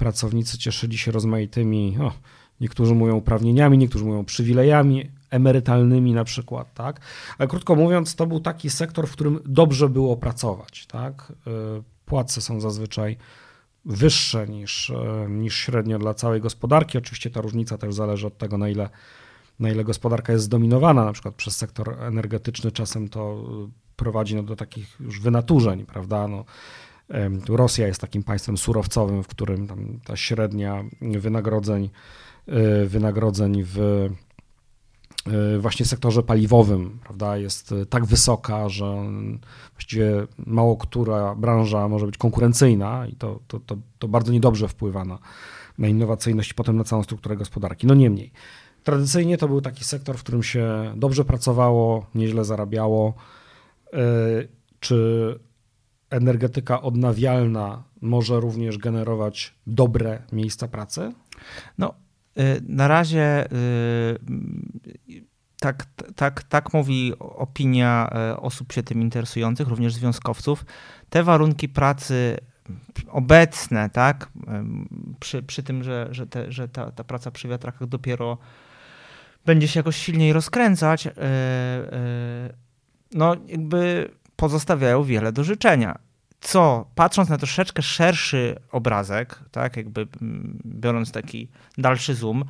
pracownicy 0.00 0.58
cieszyli 0.58 0.98
się 0.98 1.12
rozmaitymi, 1.12 1.98
o, 2.00 2.12
niektórzy 2.60 2.94
mówią 2.94 3.16
uprawnieniami, 3.16 3.78
niektórzy 3.78 4.04
mówią 4.04 4.24
przywilejami 4.24 5.10
emerytalnymi 5.30 6.12
na 6.12 6.24
przykład, 6.24 6.74
tak? 6.74 7.00
Ale 7.38 7.48
krótko 7.48 7.76
mówiąc, 7.76 8.14
to 8.14 8.26
był 8.26 8.40
taki 8.40 8.70
sektor, 8.70 9.06
w 9.08 9.12
którym 9.12 9.40
dobrze 9.46 9.88
było 9.88 10.16
pracować, 10.16 10.86
tak? 10.86 11.32
Y, 11.78 11.82
płace 12.06 12.40
są 12.40 12.60
zazwyczaj 12.60 13.16
wyższe 13.84 14.48
niż, 14.48 14.90
y, 14.90 14.94
niż 15.28 15.56
średnio 15.56 15.98
dla 15.98 16.14
całej 16.14 16.40
gospodarki. 16.40 16.98
Oczywiście 16.98 17.30
ta 17.30 17.40
różnica 17.40 17.78
też 17.78 17.94
zależy 17.94 18.26
od 18.26 18.38
tego, 18.38 18.58
na 18.58 18.68
ile, 18.68 18.90
na 19.60 19.70
ile 19.70 19.84
gospodarka 19.84 20.32
jest 20.32 20.44
zdominowana, 20.44 21.04
na 21.04 21.12
przykład 21.12 21.34
przez 21.34 21.56
sektor 21.56 21.96
energetyczny. 22.02 22.72
Czasem 22.72 23.08
to 23.08 23.44
y, 23.68 23.70
prowadzi 23.96 24.36
no, 24.36 24.42
do 24.42 24.56
takich 24.56 24.96
już 25.00 25.20
wynaturzeń, 25.20 25.86
prawda? 25.86 26.28
No, 26.28 26.44
Rosja 27.48 27.86
jest 27.86 28.00
takim 28.00 28.22
państwem 28.22 28.58
surowcowym, 28.58 29.22
w 29.22 29.28
którym 29.28 29.68
ta 30.04 30.16
średnia 30.16 30.84
wynagrodzeń, 31.00 31.90
y, 32.48 32.86
wynagrodzeń 32.86 33.62
w 33.64 34.08
właśnie 35.60 35.86
sektorze 35.86 36.22
paliwowym 36.22 36.98
prawda, 37.04 37.36
jest 37.36 37.74
tak 37.90 38.06
wysoka, 38.06 38.68
że 38.68 39.04
właściwie 39.72 40.26
mało 40.38 40.76
która 40.76 41.34
branża 41.34 41.88
może 41.88 42.06
być 42.06 42.18
konkurencyjna 42.18 43.06
i 43.06 43.16
to, 43.16 43.40
to, 43.48 43.60
to, 43.60 43.76
to 43.98 44.08
bardzo 44.08 44.32
niedobrze 44.32 44.68
wpływa 44.68 45.04
na, 45.04 45.18
na 45.78 45.88
innowacyjność 45.88 46.50
i 46.50 46.54
potem 46.54 46.76
na 46.76 46.84
całą 46.84 47.02
strukturę 47.02 47.36
gospodarki. 47.36 47.86
No 47.86 47.94
niemniej, 47.94 48.32
tradycyjnie 48.84 49.38
to 49.38 49.48
był 49.48 49.60
taki 49.60 49.84
sektor, 49.84 50.18
w 50.18 50.22
którym 50.22 50.42
się 50.42 50.92
dobrze 50.96 51.24
pracowało, 51.24 52.06
nieźle 52.14 52.44
zarabiało. 52.44 53.14
Y, 53.94 54.48
czy 54.80 55.38
energetyka 56.10 56.82
odnawialna 56.82 57.82
może 58.00 58.40
również 58.40 58.78
generować 58.78 59.54
dobre 59.66 60.22
miejsca 60.32 60.68
pracy? 60.68 61.12
No, 61.78 61.94
y, 62.38 62.62
na 62.68 62.88
razie 62.88 63.46
y, 63.46 64.18
tak, 65.60 65.86
tak, 66.16 66.42
tak 66.42 66.74
mówi 66.74 67.12
opinia 67.18 68.10
y, 68.32 68.40
osób 68.40 68.72
się 68.72 68.82
tym 68.82 69.02
interesujących, 69.02 69.68
również 69.68 69.94
związkowców. 69.94 70.64
Te 71.10 71.22
warunki 71.22 71.68
pracy 71.68 72.36
obecne, 73.08 73.90
tak, 73.90 74.30
przy, 75.20 75.42
przy 75.42 75.62
tym, 75.62 75.84
że, 75.84 76.08
że, 76.10 76.26
te, 76.26 76.52
że 76.52 76.68
ta, 76.68 76.92
ta 76.92 77.04
praca 77.04 77.30
przy 77.30 77.48
wiatrakach 77.48 77.88
dopiero 77.88 78.38
będzie 79.46 79.68
się 79.68 79.80
jakoś 79.80 79.96
silniej 79.96 80.32
rozkręcać, 80.32 81.08
no 83.12 83.36
jakby 83.46 84.10
pozostawiają 84.36 85.04
wiele 85.04 85.32
do 85.32 85.44
życzenia. 85.44 85.98
Co, 86.40 86.90
patrząc 86.94 87.28
na 87.28 87.38
troszeczkę 87.38 87.82
szerszy 87.82 88.56
obrazek, 88.72 89.40
tak, 89.50 89.76
jakby 89.76 90.06
mm, 90.22 90.58
biorąc 90.66 91.12
taki 91.12 91.48
dalszy 91.78 92.14
zoom, 92.14 92.44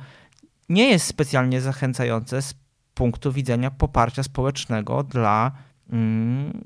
nie 0.69 0.89
jest 0.89 1.07
specjalnie 1.07 1.61
zachęcające 1.61 2.41
z 2.41 2.53
punktu 2.93 3.31
widzenia 3.31 3.71
poparcia 3.71 4.23
społecznego 4.23 5.03
dla 5.03 5.51
mm, 5.89 6.63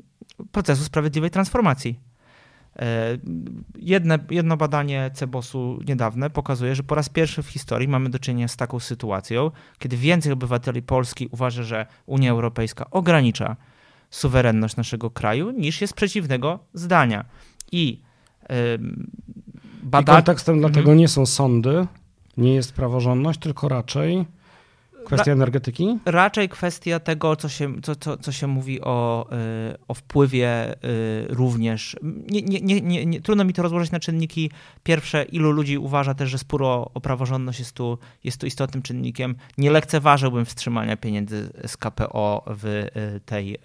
procesu 0.51 0.83
sprawiedliwej 0.83 1.29
transformacji. 1.29 1.99
E, 2.79 3.17
jedne, 3.79 4.19
jedno 4.29 4.57
badanie 4.57 5.11
Cebosu 5.13 5.79
niedawne 5.87 6.29
pokazuje, 6.29 6.75
że 6.75 6.83
po 6.83 6.95
raz 6.95 7.09
pierwszy 7.09 7.43
w 7.43 7.47
historii 7.47 7.87
mamy 7.87 8.09
do 8.09 8.19
czynienia 8.19 8.47
z 8.47 8.57
taką 8.57 8.79
sytuacją, 8.79 9.51
kiedy 9.79 9.97
więcej 9.97 10.33
obywateli 10.33 10.81
Polski 10.81 11.27
uważa, 11.31 11.63
że 11.63 11.85
Unia 12.05 12.31
Europejska 12.31 12.89
ogranicza 12.91 13.55
suwerenność 14.09 14.75
naszego 14.75 15.11
kraju, 15.11 15.51
niż 15.51 15.81
jest 15.81 15.93
przeciwnego 15.93 16.59
zdania. 16.73 17.25
I, 17.71 18.01
yy, 18.49 18.55
bada... 19.83 20.13
I 20.13 20.15
kontekstem 20.15 20.55
mhm. 20.55 20.73
dlatego 20.73 20.95
nie 20.95 21.07
są 21.07 21.25
sądy, 21.25 21.87
nie 22.37 22.53
jest 22.53 22.73
praworządność, 22.73 23.39
tylko 23.39 23.69
raczej 23.69 24.25
Kwestia 25.05 25.31
energetyki? 25.31 25.97
Raczej 26.05 26.49
kwestia 26.49 26.99
tego, 26.99 27.35
co 27.35 27.49
się, 27.49 27.81
co, 27.81 27.95
co, 27.95 28.17
co 28.17 28.31
się 28.31 28.47
mówi 28.47 28.81
o, 28.81 29.27
y, 29.71 29.77
o 29.87 29.93
wpływie 29.93 30.73
y, 30.73 31.25
również. 31.29 31.97
Nie, 32.03 32.41
nie, 32.41 32.81
nie, 32.81 33.05
nie, 33.05 33.21
trudno 33.21 33.43
mi 33.43 33.53
to 33.53 33.61
rozłożyć 33.61 33.91
na 33.91 33.99
czynniki. 33.99 34.51
Pierwsze, 34.83 35.23
ilu 35.23 35.51
ludzi 35.51 35.77
uważa 35.77 36.13
też, 36.13 36.29
że 36.29 36.37
spór 36.37 36.63
o, 36.63 36.91
o 36.93 37.01
praworządność 37.01 37.59
jest 37.59 37.71
tu, 37.71 37.97
jest 38.23 38.41
tu 38.41 38.47
istotnym 38.47 38.83
czynnikiem. 38.83 39.35
Nie 39.57 39.71
lekceważyłbym 39.71 40.45
wstrzymania 40.45 40.97
pieniędzy 40.97 41.49
z 41.67 41.77
KPO 41.77 42.43
w 42.47 42.65
y, 42.65 43.21
tej 43.25 43.57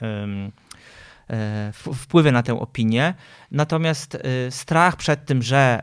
wpływie 1.94 2.32
na 2.32 2.42
tę 2.42 2.60
opinię. 2.60 3.14
Natomiast 3.50 4.18
strach 4.50 4.96
przed 4.96 5.24
tym, 5.24 5.42
że 5.42 5.82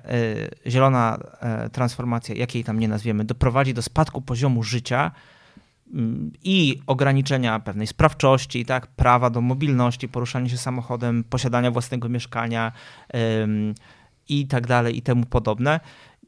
zielona 0.68 1.20
transformacja, 1.72 2.36
jakiej 2.36 2.64
tam 2.64 2.80
nie 2.80 2.88
nazwiemy, 2.88 3.26
doprowadzi 3.26 3.74
do 3.74 3.82
spadku 3.82 4.22
poziomu 4.22 4.64
życia, 4.64 5.12
i 6.44 6.80
ograniczenia 6.88 7.60
pewnej 7.60 7.88
sprawczości, 7.88 8.66
tak, 8.66 8.88
prawa 8.88 9.30
do 9.30 9.42
mobilności, 9.42 10.10
poruszania 10.10 10.50
się 10.50 10.58
samochodem, 10.58 11.24
posiadania 11.24 11.72
własnego 11.72 12.10
mieszkania 12.10 12.72
i 14.30 14.48
tak 14.48 14.68
dalej 14.68 14.98
i 14.98 15.02
temu 15.02 15.26
podobne, 15.26 15.80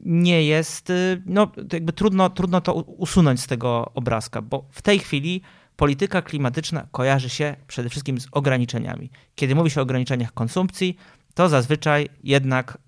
nie 0.04 0.44
jest, 0.44 0.90
y, 0.90 1.22
no 1.26 1.52
jakby 1.72 1.92
trudno, 1.92 2.30
trudno 2.30 2.60
to 2.60 2.74
usunąć 2.74 3.40
z 3.40 3.46
tego 3.46 3.90
obrazka, 3.94 4.42
bo 4.42 4.64
w 4.70 4.82
tej 4.82 4.98
chwili 4.98 5.42
polityka 5.76 6.22
klimatyczna 6.22 6.86
kojarzy 6.92 7.28
się 7.28 7.56
przede 7.66 7.88
wszystkim 7.88 8.20
z 8.20 8.28
ograniczeniami. 8.32 9.10
Kiedy 9.34 9.54
mówi 9.54 9.70
się 9.70 9.80
o 9.80 9.82
ograniczeniach 9.82 10.34
konsumpcji, 10.34 10.96
to 11.34 11.48
zazwyczaj 11.48 12.08
jednak 12.24 12.78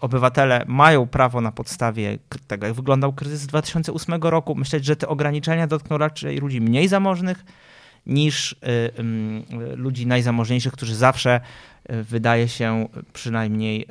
obywatele 0.00 0.64
mają 0.66 1.06
prawo 1.06 1.40
na 1.40 1.52
podstawie 1.52 2.18
tego, 2.46 2.66
jak 2.66 2.74
wyglądał 2.74 3.12
kryzys 3.12 3.40
z 3.40 3.46
2008 3.46 4.22
roku, 4.22 4.54
myśleć, 4.54 4.84
że 4.84 4.96
te 4.96 5.08
ograniczenia 5.08 5.66
dotkną 5.66 5.98
raczej 5.98 6.38
ludzi 6.38 6.60
mniej 6.60 6.88
zamożnych 6.88 7.44
niż 8.06 8.52
y, 8.52 8.56
ludzi 9.76 10.06
najzamożniejszych, 10.06 10.72
którzy 10.72 10.94
zawsze 10.94 11.40
y, 11.90 12.02
wydaje 12.02 12.48
się 12.48 12.88
przynajmniej 13.12 13.86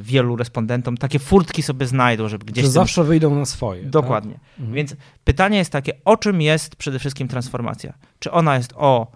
wielu 0.00 0.36
respondentom 0.36 0.96
takie 0.96 1.18
furtki 1.18 1.62
sobie 1.62 1.86
znajdą, 1.86 2.28
żeby 2.28 2.44
gdzieś. 2.44 2.64
Że 2.64 2.70
zawsze 2.70 3.04
wyjdą 3.04 3.34
na 3.34 3.44
swoje. 3.44 3.82
Tak? 3.82 3.90
Dokładnie. 3.90 4.34
Tak? 4.34 4.58
Mhm. 4.58 4.74
Więc 4.74 4.96
pytanie 5.24 5.58
jest 5.58 5.72
takie, 5.72 5.92
o 6.04 6.16
czym 6.16 6.42
jest 6.42 6.76
przede 6.76 6.98
wszystkim 6.98 7.28
transformacja? 7.28 7.92
Czy 8.18 8.30
ona 8.30 8.56
jest 8.56 8.72
o 8.76 9.12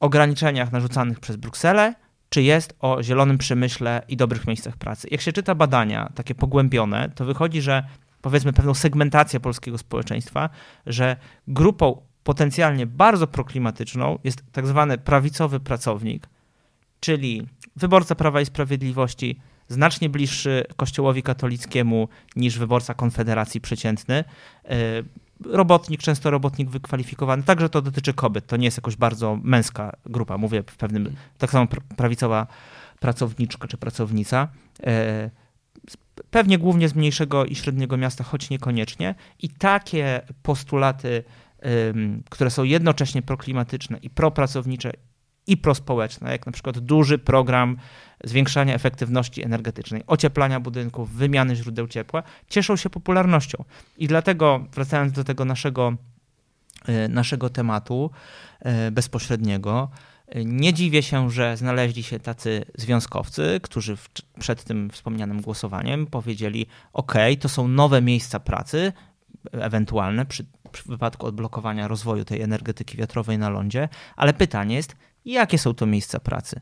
ograniczeniach 0.00 0.72
narzucanych 0.72 1.20
przez 1.20 1.36
Brukselę, 1.36 1.94
czy 2.28 2.42
jest 2.42 2.76
o 2.80 3.02
zielonym 3.02 3.38
przemyśle 3.38 4.02
i 4.08 4.16
dobrych 4.16 4.46
miejscach 4.46 4.76
pracy. 4.76 5.08
Jak 5.10 5.20
się 5.20 5.32
czyta 5.32 5.54
badania 5.54 6.12
takie 6.14 6.34
pogłębione, 6.34 7.10
to 7.14 7.24
wychodzi, 7.24 7.62
że 7.62 7.84
powiedzmy 8.20 8.52
pewną 8.52 8.74
segmentację 8.74 9.40
polskiego 9.40 9.78
społeczeństwa, 9.78 10.50
że 10.86 11.16
grupą 11.48 12.02
potencjalnie 12.24 12.86
bardzo 12.86 13.26
proklimatyczną 13.26 14.18
jest 14.24 14.44
tak 14.52 14.66
zwany 14.66 14.98
prawicowy 14.98 15.60
pracownik, 15.60 16.28
czyli 17.00 17.46
wyborca 17.76 18.14
Prawa 18.14 18.40
i 18.40 18.46
Sprawiedliwości, 18.46 19.40
znacznie 19.68 20.08
bliższy 20.08 20.64
Kościołowi 20.76 21.22
katolickiemu 21.22 22.08
niż 22.36 22.58
wyborca 22.58 22.94
Konfederacji 22.94 23.60
przeciętny, 23.60 24.24
e, 24.64 24.74
robotnik, 25.44 26.02
często 26.02 26.30
robotnik 26.30 26.70
wykwalifikowany. 26.70 27.42
Także 27.42 27.68
to 27.68 27.82
dotyczy 27.82 28.14
kobiet. 28.14 28.46
To 28.46 28.56
nie 28.56 28.64
jest 28.64 28.76
jakoś 28.76 28.96
bardzo 28.96 29.38
męska 29.42 29.96
grupa. 30.06 30.38
Mówię 30.38 30.62
w 30.62 30.76
pewnym, 30.76 31.16
tak 31.38 31.50
samo 31.50 31.66
prawicowa 31.96 32.46
pracowniczka 33.00 33.68
czy 33.68 33.76
pracownica. 33.76 34.48
E, 34.86 35.30
pewnie 36.30 36.58
głównie 36.58 36.88
z 36.88 36.94
mniejszego 36.94 37.44
i 37.44 37.54
średniego 37.54 37.96
miasta, 37.96 38.24
choć 38.24 38.50
niekoniecznie. 38.50 39.14
I 39.42 39.48
takie 39.48 40.20
postulaty, 40.42 41.24
które 42.30 42.50
są 42.50 42.64
jednocześnie 42.64 43.22
proklimatyczne 43.22 43.98
i 43.98 44.10
propracownicze 44.10 44.92
i 45.46 45.56
prospołeczne, 45.56 46.30
jak 46.32 46.46
na 46.46 46.52
przykład 46.52 46.78
duży 46.78 47.18
program 47.18 47.76
zwiększania 48.24 48.74
efektywności 48.74 49.44
energetycznej, 49.44 50.02
ocieplania 50.06 50.60
budynków, 50.60 51.12
wymiany 51.12 51.56
źródeł 51.56 51.88
ciepła, 51.88 52.22
cieszą 52.48 52.76
się 52.76 52.90
popularnością. 52.90 53.64
I 53.98 54.08
dlatego, 54.08 54.66
wracając 54.72 55.12
do 55.12 55.24
tego 55.24 55.44
naszego, 55.44 55.96
e, 56.86 57.08
naszego 57.08 57.50
tematu 57.50 58.10
e, 58.60 58.90
bezpośredniego, 58.90 59.90
e, 60.28 60.44
nie 60.44 60.72
dziwię 60.72 61.02
się, 61.02 61.30
że 61.30 61.56
znaleźli 61.56 62.02
się 62.02 62.20
tacy 62.20 62.64
związkowcy, 62.74 63.60
którzy 63.62 63.96
w, 63.96 64.08
przed 64.38 64.64
tym 64.64 64.90
wspomnianym 64.90 65.40
głosowaniem 65.40 66.06
powiedzieli: 66.06 66.66
OK, 66.92 67.14
to 67.40 67.48
są 67.48 67.68
nowe 67.68 68.02
miejsca 68.02 68.40
pracy, 68.40 68.92
ewentualne 69.52 70.26
przy, 70.26 70.44
przy 70.72 70.88
wypadku 70.88 71.26
odblokowania 71.26 71.88
rozwoju 71.88 72.24
tej 72.24 72.42
energetyki 72.42 72.96
wiatrowej 72.96 73.38
na 73.38 73.48
lądzie, 73.48 73.88
ale 74.16 74.32
pytanie 74.32 74.76
jest, 74.76 74.96
jakie 75.32 75.58
są 75.58 75.74
to 75.74 75.86
miejsca 75.86 76.20
pracy? 76.20 76.60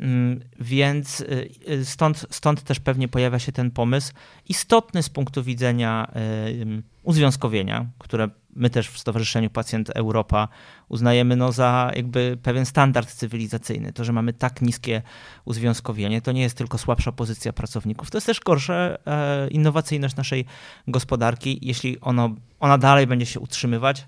Mm, 0.00 0.40
więc 0.60 1.20
y, 1.20 1.48
y, 1.68 1.84
stąd, 1.84 2.26
stąd 2.30 2.62
też 2.62 2.80
pewnie 2.80 3.08
pojawia 3.08 3.38
się 3.38 3.52
ten 3.52 3.70
pomysł, 3.70 4.12
istotny 4.48 5.02
z 5.02 5.08
punktu 5.08 5.42
widzenia 5.42 6.10
y, 6.16 6.82
uzwiązkowienia, 7.02 7.86
które 7.98 8.28
my 8.56 8.70
też 8.70 8.88
w 8.88 8.98
Stowarzyszeniu 8.98 9.50
Pacjent 9.50 9.90
Europa 9.90 10.48
uznajemy 10.88 11.36
no 11.36 11.52
za 11.52 11.92
jakby 11.96 12.38
pewien 12.42 12.66
standard 12.66 13.12
cywilizacyjny. 13.12 13.92
To, 13.92 14.04
że 14.04 14.12
mamy 14.12 14.32
tak 14.32 14.62
niskie 14.62 15.02
uzwiązkowienie, 15.44 16.22
to 16.22 16.32
nie 16.32 16.42
jest 16.42 16.56
tylko 16.56 16.78
słabsza 16.78 17.12
pozycja 17.12 17.52
pracowników, 17.52 18.10
to 18.10 18.16
jest 18.16 18.26
też 18.26 18.40
gorsza 18.40 18.74
e, 18.74 19.48
innowacyjność 19.48 20.16
naszej 20.16 20.44
gospodarki. 20.88 21.58
Jeśli 21.62 22.00
ono, 22.00 22.34
ona 22.60 22.78
dalej 22.78 23.06
będzie 23.06 23.26
się 23.26 23.40
utrzymywać, 23.40 24.06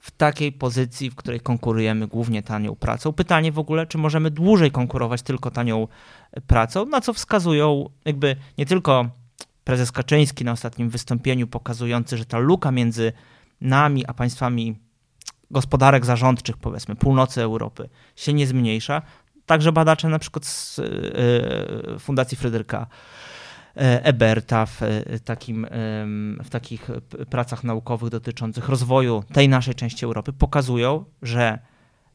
w 0.00 0.10
takiej 0.10 0.52
pozycji, 0.52 1.10
w 1.10 1.14
której 1.14 1.40
konkurujemy 1.40 2.06
głównie 2.06 2.42
tanią 2.42 2.76
pracą. 2.76 3.12
Pytanie 3.12 3.52
w 3.52 3.58
ogóle, 3.58 3.86
czy 3.86 3.98
możemy 3.98 4.30
dłużej 4.30 4.70
konkurować 4.70 5.22
tylko 5.22 5.50
tanią 5.50 5.88
pracą, 6.46 6.86
na 6.86 7.00
co 7.00 7.12
wskazują 7.12 7.90
jakby 8.04 8.36
nie 8.58 8.66
tylko 8.66 9.10
prezes 9.64 9.92
Kaczyński 9.92 10.44
na 10.44 10.52
ostatnim 10.52 10.90
wystąpieniu, 10.90 11.46
pokazujący, 11.46 12.16
że 12.16 12.24
ta 12.24 12.38
luka 12.38 12.70
między 12.70 13.12
nami 13.60 14.06
a 14.06 14.14
państwami 14.14 14.76
gospodarek 15.50 16.06
zarządczych, 16.06 16.56
powiedzmy, 16.56 16.96
północy 16.96 17.42
Europy 17.42 17.88
się 18.16 18.32
nie 18.32 18.46
zmniejsza. 18.46 19.02
Także 19.46 19.72
badacze 19.72 20.08
na 20.08 20.18
przykład 20.18 20.46
z 20.46 20.78
e, 20.78 21.98
Fundacji 21.98 22.36
Fryderyka 22.36 22.86
E, 22.86 23.29
Eberta 23.80 24.66
w, 24.66 24.82
e, 24.82 25.18
takim, 25.24 25.66
w 26.44 26.50
takich 26.50 26.90
pracach 27.30 27.64
naukowych 27.64 28.10
dotyczących 28.10 28.68
rozwoju 28.68 29.24
tej 29.32 29.48
naszej 29.48 29.74
części 29.74 30.04
Europy 30.04 30.32
pokazują, 30.32 31.04
że 31.22 31.58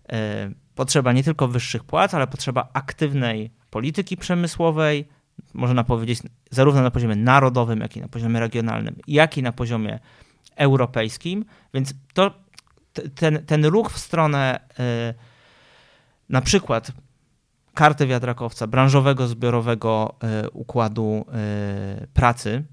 e, 0.09 0.51
potrzeba 0.75 1.13
nie 1.13 1.23
tylko 1.23 1.47
wyższych 1.47 1.83
płac, 1.83 2.13
ale 2.13 2.27
potrzeba 2.27 2.69
aktywnej 2.73 3.51
polityki 3.69 4.17
przemysłowej, 4.17 5.07
można 5.53 5.83
powiedzieć 5.83 6.19
zarówno 6.51 6.81
na 6.81 6.91
poziomie 6.91 7.15
narodowym, 7.15 7.79
jak 7.79 7.97
i 7.97 8.01
na 8.01 8.07
poziomie 8.07 8.39
regionalnym, 8.39 8.95
jak 9.07 9.37
i 9.37 9.43
na 9.43 9.51
poziomie 9.51 9.99
europejskim. 10.55 11.45
Więc 11.73 11.93
to, 12.13 12.31
ten, 13.15 13.45
ten 13.45 13.65
ruch 13.65 13.91
w 13.91 13.97
stronę 13.97 14.59
na 16.29 16.41
przykład 16.41 16.91
kartę 17.75 18.07
wiatrakowca, 18.07 18.67
branżowego, 18.67 19.27
zbiorowego 19.27 20.15
e, 20.23 20.49
układu 20.49 21.25
e, 21.33 22.07
pracy, 22.13 22.63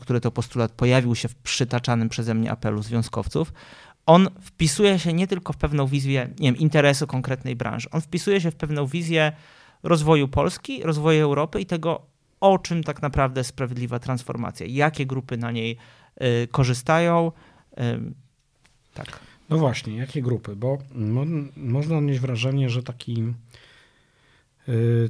który 0.00 0.20
to 0.20 0.30
postulat 0.30 0.72
pojawił 0.72 1.14
się 1.14 1.28
w 1.28 1.34
przytaczanym 1.34 2.08
przeze 2.08 2.34
mnie 2.34 2.50
apelu 2.50 2.82
związkowców, 2.82 3.52
on 4.06 4.28
wpisuje 4.40 4.98
się 4.98 5.12
nie 5.12 5.26
tylko 5.26 5.52
w 5.52 5.56
pewną 5.56 5.86
wizję 5.86 6.28
nie 6.38 6.52
wiem, 6.52 6.56
interesu 6.60 7.06
konkretnej 7.06 7.56
branży, 7.56 7.88
on 7.90 8.00
wpisuje 8.00 8.40
się 8.40 8.50
w 8.50 8.56
pewną 8.56 8.86
wizję 8.86 9.32
rozwoju 9.82 10.28
Polski, 10.28 10.82
rozwoju 10.82 11.24
Europy 11.24 11.60
i 11.60 11.66
tego, 11.66 12.02
o 12.40 12.58
czym 12.58 12.84
tak 12.84 13.02
naprawdę 13.02 13.44
sprawiedliwa 13.44 13.98
transformacja, 13.98 14.66
jakie 14.66 15.06
grupy 15.06 15.36
na 15.36 15.50
niej 15.50 15.76
y, 16.22 16.48
korzystają. 16.50 17.32
Tak. 18.94 19.18
No 19.50 19.58
właśnie, 19.58 19.96
jakie 19.96 20.22
grupy? 20.22 20.56
Bo 20.56 20.78
mo 20.94 21.24
można 21.56 21.98
odnieść 21.98 22.20
wrażenie, 22.20 22.70
że 22.70 22.82
taki 22.82 23.24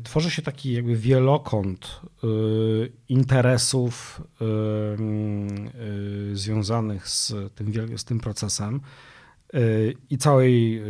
tworzy 0.02 0.30
się 0.30 0.42
taki 0.42 0.72
jakby 0.72 0.96
wielokąt 0.96 2.00
y, 2.24 2.92
interesów 3.08 4.22
y, 6.32 6.36
związanych 6.36 7.08
z 7.08 7.34
tym, 7.54 7.98
z 7.98 8.04
tym 8.04 8.20
procesem 8.20 8.80
i 10.10 10.18
całej 10.18 10.82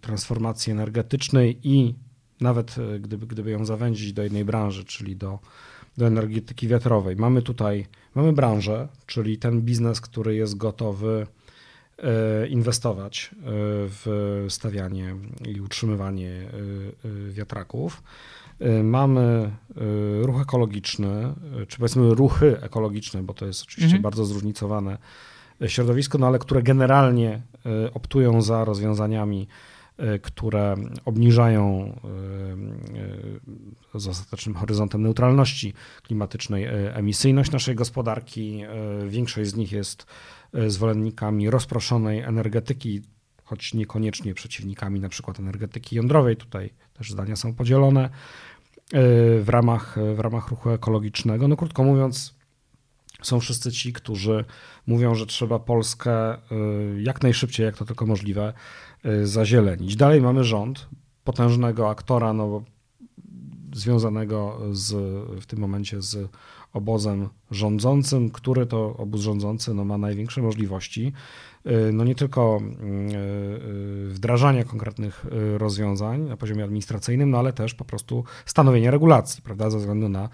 transformacji 0.00 0.72
energetycznej 0.72 1.58
i 1.62 1.94
nawet 2.40 2.76
gdyby, 3.00 3.26
gdyby 3.26 3.50
ją 3.50 3.64
zawęzić 3.64 4.12
do 4.12 4.22
jednej 4.22 4.44
branży, 4.44 4.84
czyli 4.84 5.16
do, 5.16 5.38
do 5.96 6.06
energetyki 6.06 6.68
wiatrowej. 6.68 7.16
Mamy 7.16 7.42
tutaj, 7.42 7.86
mamy 8.14 8.32
branżę, 8.32 8.88
czyli 9.06 9.38
ten 9.38 9.62
biznes, 9.62 10.00
który 10.00 10.34
jest 10.34 10.56
gotowy 10.56 11.26
inwestować 12.48 13.30
w 13.88 14.44
stawianie 14.48 15.14
i 15.48 15.60
utrzymywanie 15.60 16.48
wiatraków. 17.36 18.02
Mamy 18.82 19.50
ruch 20.22 20.40
ekologiczny, 20.42 21.34
czy 21.68 21.78
powiedzmy 21.78 22.14
ruchy 22.14 22.60
ekologiczne, 22.60 23.22
bo 23.22 23.34
to 23.34 23.46
jest 23.46 23.62
oczywiście 23.62 23.96
mhm. 23.96 24.02
bardzo 24.02 24.24
zróżnicowane 24.24 24.98
środowisko, 25.66 26.18
no 26.18 26.26
ale 26.26 26.38
które 26.38 26.62
generalnie 26.62 27.42
optują 27.94 28.42
za 28.42 28.64
rozwiązaniami, 28.64 29.48
które 30.22 30.74
obniżają 31.04 31.92
z 33.94 34.08
ostatecznym 34.08 34.54
horyzontem 34.54 35.02
neutralności 35.02 35.74
klimatycznej 36.02 36.66
emisyjność 36.92 37.50
naszej 37.50 37.74
gospodarki. 37.74 38.62
Większość 39.08 39.50
z 39.50 39.56
nich 39.56 39.72
jest 39.72 40.06
zwolennikami 40.66 41.50
rozproszonej 41.50 42.20
energetyki, 42.20 43.02
choć 43.46 43.74
niekoniecznie 43.74 44.34
przeciwnikami 44.34 45.00
na 45.00 45.08
przykład 45.08 45.40
energetyki 45.40 45.96
jądrowej. 45.96 46.36
Tutaj 46.36 46.70
też 46.94 47.10
zdania 47.10 47.36
są 47.36 47.54
podzielone 47.54 48.04
e, 48.04 48.10
w 49.40 49.48
ramach, 49.48 49.96
w 50.14 50.18
ramach 50.18 50.48
ruchu 50.48 50.70
ekologicznego. 50.70 51.48
No 51.48 51.56
krótko 51.56 51.84
mówiąc, 51.84 52.34
są 53.22 53.40
wszyscy 53.40 53.72
ci, 53.72 53.92
którzy 53.92 54.44
mówią, 54.86 55.14
że 55.14 55.26
trzeba 55.26 55.58
Polskę 55.58 56.34
e, 56.34 56.38
jak 56.98 57.22
najszybciej, 57.22 57.66
jak 57.66 57.76
to 57.76 57.84
tylko 57.84 58.06
możliwe, 58.06 58.52
zazielenić. 59.22 59.96
Dalej 59.96 60.20
mamy 60.20 60.44
rząd, 60.44 60.88
potężnego 61.24 61.90
aktora, 61.90 62.32
no, 62.32 62.62
związanego 63.72 64.60
z, 64.72 64.92
w 65.40 65.46
tym 65.46 65.58
momencie 65.58 66.02
z 66.02 66.30
obozem 66.72 67.28
rządzącym, 67.50 68.30
który 68.30 68.66
to 68.66 68.96
obóz 68.96 69.20
rządzący 69.20 69.74
no, 69.74 69.84
ma 69.84 69.98
największe 69.98 70.42
możliwości 70.42 71.06
y, 71.06 71.12
no 71.92 72.04
nie 72.04 72.14
tylko 72.14 72.60
y, 72.60 73.16
y, 73.16 74.08
wdrażania 74.08 74.64
konkretnych 74.64 75.26
rozwiązań 75.56 76.20
na 76.20 76.36
poziomie 76.36 76.64
administracyjnym, 76.64 77.30
no 77.30 77.38
ale 77.38 77.52
też 77.52 77.74
po 77.74 77.84
prostu 77.84 78.24
stanowienia 78.46 78.90
regulacji, 78.90 79.42
prawda, 79.42 79.70
ze 79.70 79.78
względu 79.78 80.08
na 80.08 80.28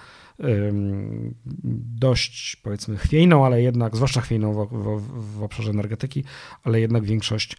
dość 1.99 2.57
powiedzmy 2.57 2.97
chwiejną, 2.97 3.47
ale 3.47 3.63
jednak, 3.63 3.97
zwłaszcza 3.97 4.21
chwiejną 4.21 4.53
w, 4.53 4.69
w, 5.01 5.39
w 5.39 5.43
obszarze 5.43 5.71
energetyki, 5.71 6.25
ale 6.65 6.81
jednak 6.81 7.05
większość, 7.05 7.57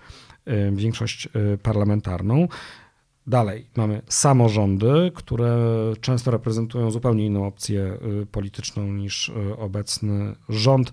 większość 0.72 1.30
parlamentarną. 1.64 2.48
Dalej 3.28 3.68
mamy 3.76 4.02
samorządy, 4.08 5.12
które 5.16 5.58
często 6.02 6.32
reprezentują 6.32 6.92
zupełnie 6.92 7.26
inną 7.26 7.48
opcję 7.48 7.98
polityczną 8.32 8.88
niż 8.88 9.32
obecny 9.58 10.36
rząd, 10.50 10.92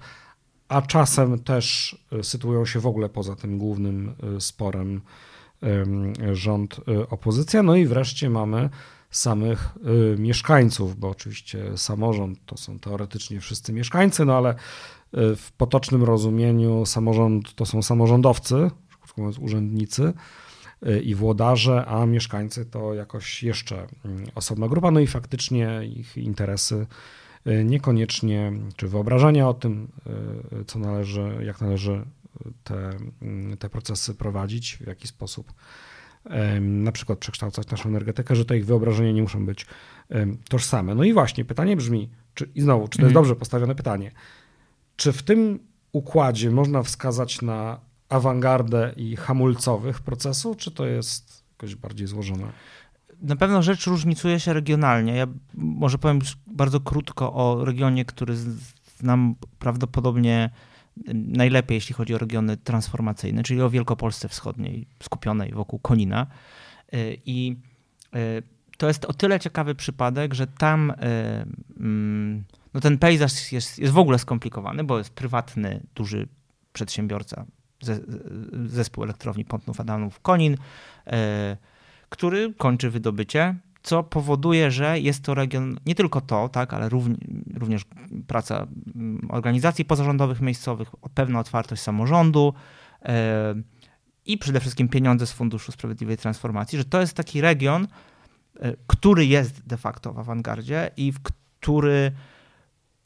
a 0.71 0.83
czasem 0.83 1.39
też 1.39 1.97
y, 2.13 2.25
sytuują 2.25 2.67
się 2.67 2.81
w 2.81 2.87
ogóle 2.87 3.09
poza 3.09 3.37
tym 3.37 3.59
głównym 3.59 4.15
sporem 4.39 5.01
rząd-opozycja. 6.33 7.63
No 7.63 7.77
i 7.77 7.87
wreszcie 7.87 8.31
mamy 8.31 8.71
samych 9.11 9.69
mieszkańców, 10.19 10.97
bo 10.97 11.09
oczywiście 11.09 11.79
samorząd 11.79 12.39
to 12.47 12.57
są 12.57 12.79
teoretycznie 12.79 13.41
wszyscy 13.41 13.73
mieszkańcy, 13.73 14.25
no 14.25 14.37
ale 14.37 14.55
w 15.13 15.49
potocznym 15.57 16.05
rozumieniu 16.05 16.87
samorząd 16.87 17.55
to 17.55 17.67
są 17.67 17.83
samorządowcy, 17.83 18.71
mówiąc 19.17 19.39
urzędnicy 19.39 20.13
Y, 20.87 21.01
i 21.01 21.15
włodarze, 21.15 21.87
a 21.87 22.07
mieszkańcy 22.07 22.67
to 22.67 22.95
jakoś 22.95 23.43
jeszcze 23.43 23.87
mm, 24.05 24.27
osobna 24.35 24.69
grupa. 24.69 24.91
No 24.91 25.01
i 25.01 25.07
faktycznie 25.07 25.81
ich 25.85 26.17
interesy 26.17 26.75
y, 26.75 26.87
niekoniecznie, 27.65 28.53
czy 28.77 28.89
wyobrażenia 28.89 29.49
o 29.49 29.55
tym, 29.55 29.89
y, 30.61 30.65
co 30.65 30.79
należy, 30.79 31.33
jak 31.45 31.61
należy 31.61 32.05
te, 32.65 32.91
mm, 33.23 33.57
te 33.57 33.69
procesy 33.69 34.15
prowadzić, 34.15 34.77
w 34.77 34.87
jaki 34.87 35.09
sposób 35.09 35.53
na 36.61 36.93
przykład 36.93 37.19
przekształcać 37.19 37.71
naszą 37.71 37.89
energetykę, 37.89 38.37
że 38.37 38.45
te 38.45 38.59
ich 38.59 38.67
wyobrażenia 38.67 39.13
nie 39.13 39.23
muszą 39.23 39.47
być 39.47 39.67
tożsame. 40.49 40.95
No 40.95 41.05
i 41.05 41.13
właśnie 41.13 41.45
pytanie 41.45 41.77
brzmi, 41.77 42.11
czy, 42.35 42.51
i 42.55 42.61
znowu, 42.61 42.89
czy 42.89 42.99
to 42.99 43.03
jest 43.03 43.11
mhm. 43.11 43.25
dobrze 43.25 43.37
postawione 43.37 43.75
pytanie, 43.75 44.13
czy 44.97 45.13
w 45.13 45.23
tym 45.23 45.59
układzie 45.93 46.51
można 46.51 46.83
wskazać 46.83 47.43
na 47.43 47.81
awangardę 48.09 48.93
i 48.97 49.17
hamulcowych 49.17 50.01
procesu, 50.01 50.55
czy 50.55 50.71
to 50.71 50.87
jest 50.87 51.45
jakoś 51.53 51.75
bardziej 51.75 52.07
złożone? 52.07 52.53
Na 53.21 53.37
pewno 53.37 53.63
rzecz 53.63 53.87
różnicuje 53.87 54.41
się 54.41 54.53
regionalnie. 54.53 55.17
Ja 55.17 55.27
może 55.55 55.99
powiem 55.99 56.19
bardzo 56.47 56.81
krótko 56.81 57.33
o 57.33 57.65
regionie, 57.65 58.05
który 58.05 58.35
znam 58.99 59.35
prawdopodobnie 59.59 60.51
najlepiej, 61.15 61.75
jeśli 61.75 61.95
chodzi 61.95 62.15
o 62.15 62.19
regiony 62.19 62.57
transformacyjne, 62.57 63.43
czyli 63.43 63.63
o 63.63 63.71
Wielkopolsce 63.71 64.29
Wschodniej, 64.29 64.87
skupionej 65.03 65.53
wokół 65.53 65.79
Konina. 65.79 66.27
Y, 66.95 67.19
I 67.27 67.57
y, 68.17 68.43
to 68.77 68.89
jest 68.89 69.05
o 69.05 69.13
tyle 69.13 69.41
ciekawy 69.41 69.75
przypadek, 69.75 70.35
że 70.35 70.47
tam 70.47 70.91
y, 70.91 70.95
mm, 71.81 72.45
no 72.75 72.81
ten 72.81 72.99
pejzaż 72.99 73.53
jest, 73.53 73.79
jest 73.79 73.93
w 73.93 73.99
ogóle 73.99 74.19
skomplikowany, 74.19 74.85
bo 74.85 74.99
jest 74.99 75.11
prywatny, 75.11 75.81
duży 75.95 76.29
przedsiębiorca, 76.73 77.45
zespół 78.67 79.05
elektrowni 79.05 79.45
Pątnów 79.45 79.81
Adamów 79.81 80.21
Konin, 80.21 80.57
który 82.11 82.55
kończy 82.55 82.91
wydobycie, 82.91 83.55
co 83.83 84.03
powoduje, 84.03 84.71
że 84.71 85.01
jest 85.01 85.25
to 85.25 85.35
region, 85.35 85.77
nie 85.87 85.95
tylko 85.95 86.21
to, 86.21 86.49
tak, 86.49 86.75
ale 86.75 86.89
również 87.55 87.85
praca 88.27 88.67
mm, 88.95 89.29
organizacji 89.31 89.85
pozarządowych 89.85 90.41
miejscowych, 90.41 90.89
pewna 91.15 91.41
otwartość 91.41 91.83
samorządu 91.83 92.55
i 94.27 94.39
przede 94.39 94.61
wszystkim 94.61 94.89
pieniądze 94.89 95.27
z 95.27 95.33
Funduszu 95.33 95.73
Sprawiedliwej 95.73 96.17
Transformacji, 96.17 96.79
że 96.79 96.85
to 96.85 97.01
jest 97.01 97.15
taki 97.15 97.41
region, 97.41 97.89
e, 98.61 98.77
który 98.87 99.27
jest 99.27 99.67
de 99.67 99.77
facto 99.77 100.13
w 100.13 100.19
awangardzie 100.19 100.91
i 100.97 101.13
w 101.13 101.21
który 101.21 102.13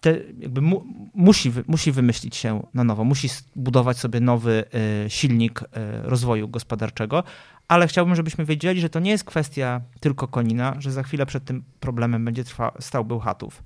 te, 0.05 0.19
jakby 0.39 0.61
mu, 0.61 0.85
musi, 1.15 1.53
musi 1.67 1.93
wymyślić 1.93 2.37
się 2.37 2.67
na 2.75 2.85
nowo, 2.85 3.05
musi 3.05 3.29
budować 3.57 3.99
sobie 3.99 4.21
nowy 4.21 4.65
e, 5.05 5.11
silnik 5.11 5.63
e, 5.63 6.03
rozwoju 6.03 6.49
gospodarczego, 6.49 7.25
ale 7.69 7.87
chciałbym, 7.87 8.15
żebyśmy 8.15 8.45
wiedzieli, 8.45 8.81
że 8.81 8.89
to 8.91 9.01
nie 9.01 9.11
jest 9.11 9.25
kwestia 9.25 9.81
tylko 10.01 10.29
Konina, 10.29 10.75
że 10.79 10.93
za 10.93 11.03
chwilę 11.03 11.27
przed 11.27 11.45
tym 11.45 11.65
problemem 11.81 12.25
będzie 12.25 12.45
trwa, 12.45 12.73
stał 12.81 13.05
Bełchatów, 13.05 13.63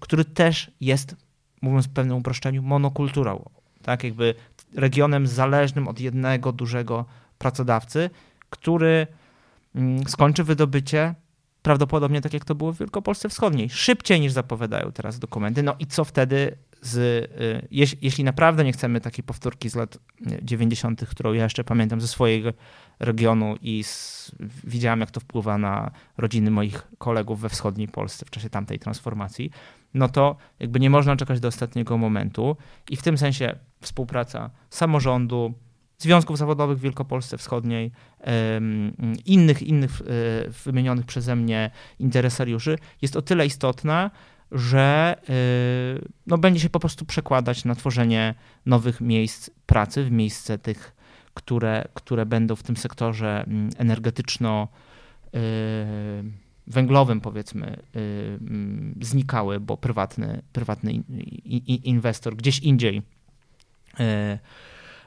który 0.00 0.24
też 0.24 0.70
jest, 0.80 1.16
mówiąc 1.62 1.86
w 1.86 1.92
pewnym 1.92 2.16
uproszczeniu, 2.16 2.62
monokulturą. 2.62 3.44
Tak, 3.82 4.04
jakby 4.04 4.34
regionem 4.74 5.26
zależnym 5.26 5.88
od 5.88 6.00
jednego 6.00 6.52
dużego 6.52 7.04
pracodawcy, 7.38 8.10
który 8.50 9.06
mm, 9.74 10.08
skończy 10.08 10.44
wydobycie 10.44 11.14
prawdopodobnie 11.62 12.20
tak 12.20 12.32
jak 12.32 12.44
to 12.44 12.54
było 12.54 12.72
w 12.72 12.78
Wielkopolsce 12.78 13.28
Wschodniej, 13.28 13.70
szybciej 13.70 14.20
niż 14.20 14.32
zapowiadają 14.32 14.92
teraz 14.92 15.18
dokumenty. 15.18 15.62
No 15.62 15.74
i 15.78 15.86
co 15.86 16.04
wtedy 16.04 16.56
z, 16.82 16.96
y, 16.96 17.68
jeśli 18.02 18.24
naprawdę 18.24 18.64
nie 18.64 18.72
chcemy 18.72 19.00
takiej 19.00 19.24
powtórki 19.24 19.70
z 19.70 19.74
lat 19.74 19.98
90., 20.42 21.06
którą 21.06 21.32
ja 21.32 21.44
jeszcze 21.44 21.64
pamiętam 21.64 22.00
ze 22.00 22.08
swojego 22.08 22.52
regionu 23.00 23.56
i 23.62 23.84
z, 23.84 24.32
widziałem, 24.64 25.00
jak 25.00 25.10
to 25.10 25.20
wpływa 25.20 25.58
na 25.58 25.90
rodziny 26.18 26.50
moich 26.50 26.86
kolegów 26.98 27.40
we 27.40 27.48
wschodniej 27.48 27.88
Polsce 27.88 28.26
w 28.26 28.30
czasie 28.30 28.50
tamtej 28.50 28.78
transformacji, 28.78 29.50
no 29.94 30.08
to 30.08 30.36
jakby 30.60 30.80
nie 30.80 30.90
można 30.90 31.16
czekać 31.16 31.40
do 31.40 31.48
ostatniego 31.48 31.98
momentu 31.98 32.56
i 32.90 32.96
w 32.96 33.02
tym 33.02 33.18
sensie 33.18 33.58
współpraca 33.80 34.50
samorządu, 34.70 35.54
związków 35.98 36.38
zawodowych 36.38 36.78
w 36.78 36.80
Wielkopolsce 36.80 37.38
Wschodniej, 37.38 37.92
innych, 39.26 39.62
innych 39.62 40.00
e, 40.00 40.04
wymienionych 40.50 41.06
przeze 41.06 41.36
mnie 41.36 41.70
interesariuszy. 41.98 42.78
Jest 43.02 43.16
o 43.16 43.22
tyle 43.22 43.46
istotna, 43.46 44.10
że 44.52 45.16
e, 45.28 45.32
no, 46.26 46.38
będzie 46.38 46.60
się 46.60 46.70
po 46.70 46.80
prostu 46.80 47.04
przekładać 47.04 47.64
na 47.64 47.74
tworzenie 47.74 48.34
nowych 48.66 49.00
miejsc 49.00 49.50
pracy 49.66 50.04
w 50.04 50.10
miejsce 50.10 50.58
tych, 50.58 50.94
które, 51.34 51.88
które 51.94 52.26
będą 52.26 52.56
w 52.56 52.62
tym 52.62 52.76
sektorze 52.76 53.44
mm, 53.46 53.70
energetyczno 53.78 54.68
e, 55.26 55.38
węglowym 56.66 57.20
powiedzmy 57.20 57.82
mm, 57.94 58.94
znikały, 59.00 59.60
bo 59.60 59.76
prywatny, 59.76 60.42
prywatny 60.52 60.92
inwestor 61.84 62.36
gdzieś 62.36 62.58
indziej 62.58 63.02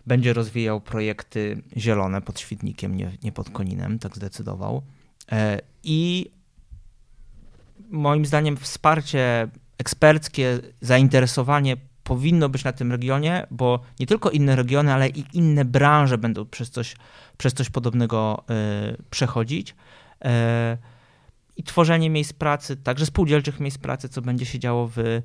będzie 0.08 0.34
rozwijał 0.34 0.82
projekty 0.82 1.62
zielone 1.78 2.22
pod 2.22 2.40
Świdnikiem, 2.40 2.96
nie, 2.96 3.12
nie 3.24 3.32
pod 3.32 3.50
Koninem, 3.50 4.00
tak 4.00 4.16
zdecydował. 4.16 4.82
E, 5.32 5.60
I 5.84 6.32
moim 7.90 8.26
zdaniem 8.26 8.58
wsparcie 8.58 9.48
eksperckie, 9.78 10.60
zainteresowanie 10.82 11.78
powinno 12.04 12.50
być 12.50 12.64
na 12.64 12.72
tym 12.74 12.92
regionie, 12.92 13.48
bo 13.52 13.80
nie 14.00 14.08
tylko 14.08 14.30
inne 14.30 14.56
regiony, 14.56 14.94
ale 14.94 15.10
i 15.10 15.24
inne 15.34 15.66
branże 15.66 16.18
będą 16.18 16.46
przez 16.46 16.70
coś, 16.70 16.96
przez 17.38 17.54
coś 17.54 17.70
podobnego 17.70 18.44
e, 18.50 18.54
przechodzić. 19.10 19.76
I 21.58 21.64
tworzenie 21.64 22.10
miejsc 22.10 22.34
pracy, 22.34 22.78
także 22.78 23.06
spółdzielczych 23.06 23.60
miejsc 23.60 23.78
pracy, 23.78 24.10
co 24.10 24.22
będzie 24.22 24.46
się 24.46 24.60
działo 24.60 24.90
w 24.96 25.22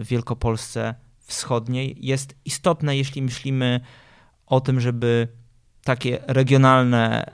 Wielkopolsce, 0.00 0.94
wschodniej 1.30 1.96
jest 2.00 2.34
istotne, 2.44 2.96
jeśli 2.96 3.22
myślimy 3.22 3.80
o 4.46 4.60
tym, 4.60 4.80
żeby 4.80 5.28
takie 5.84 6.18
regionalne, 6.26 7.24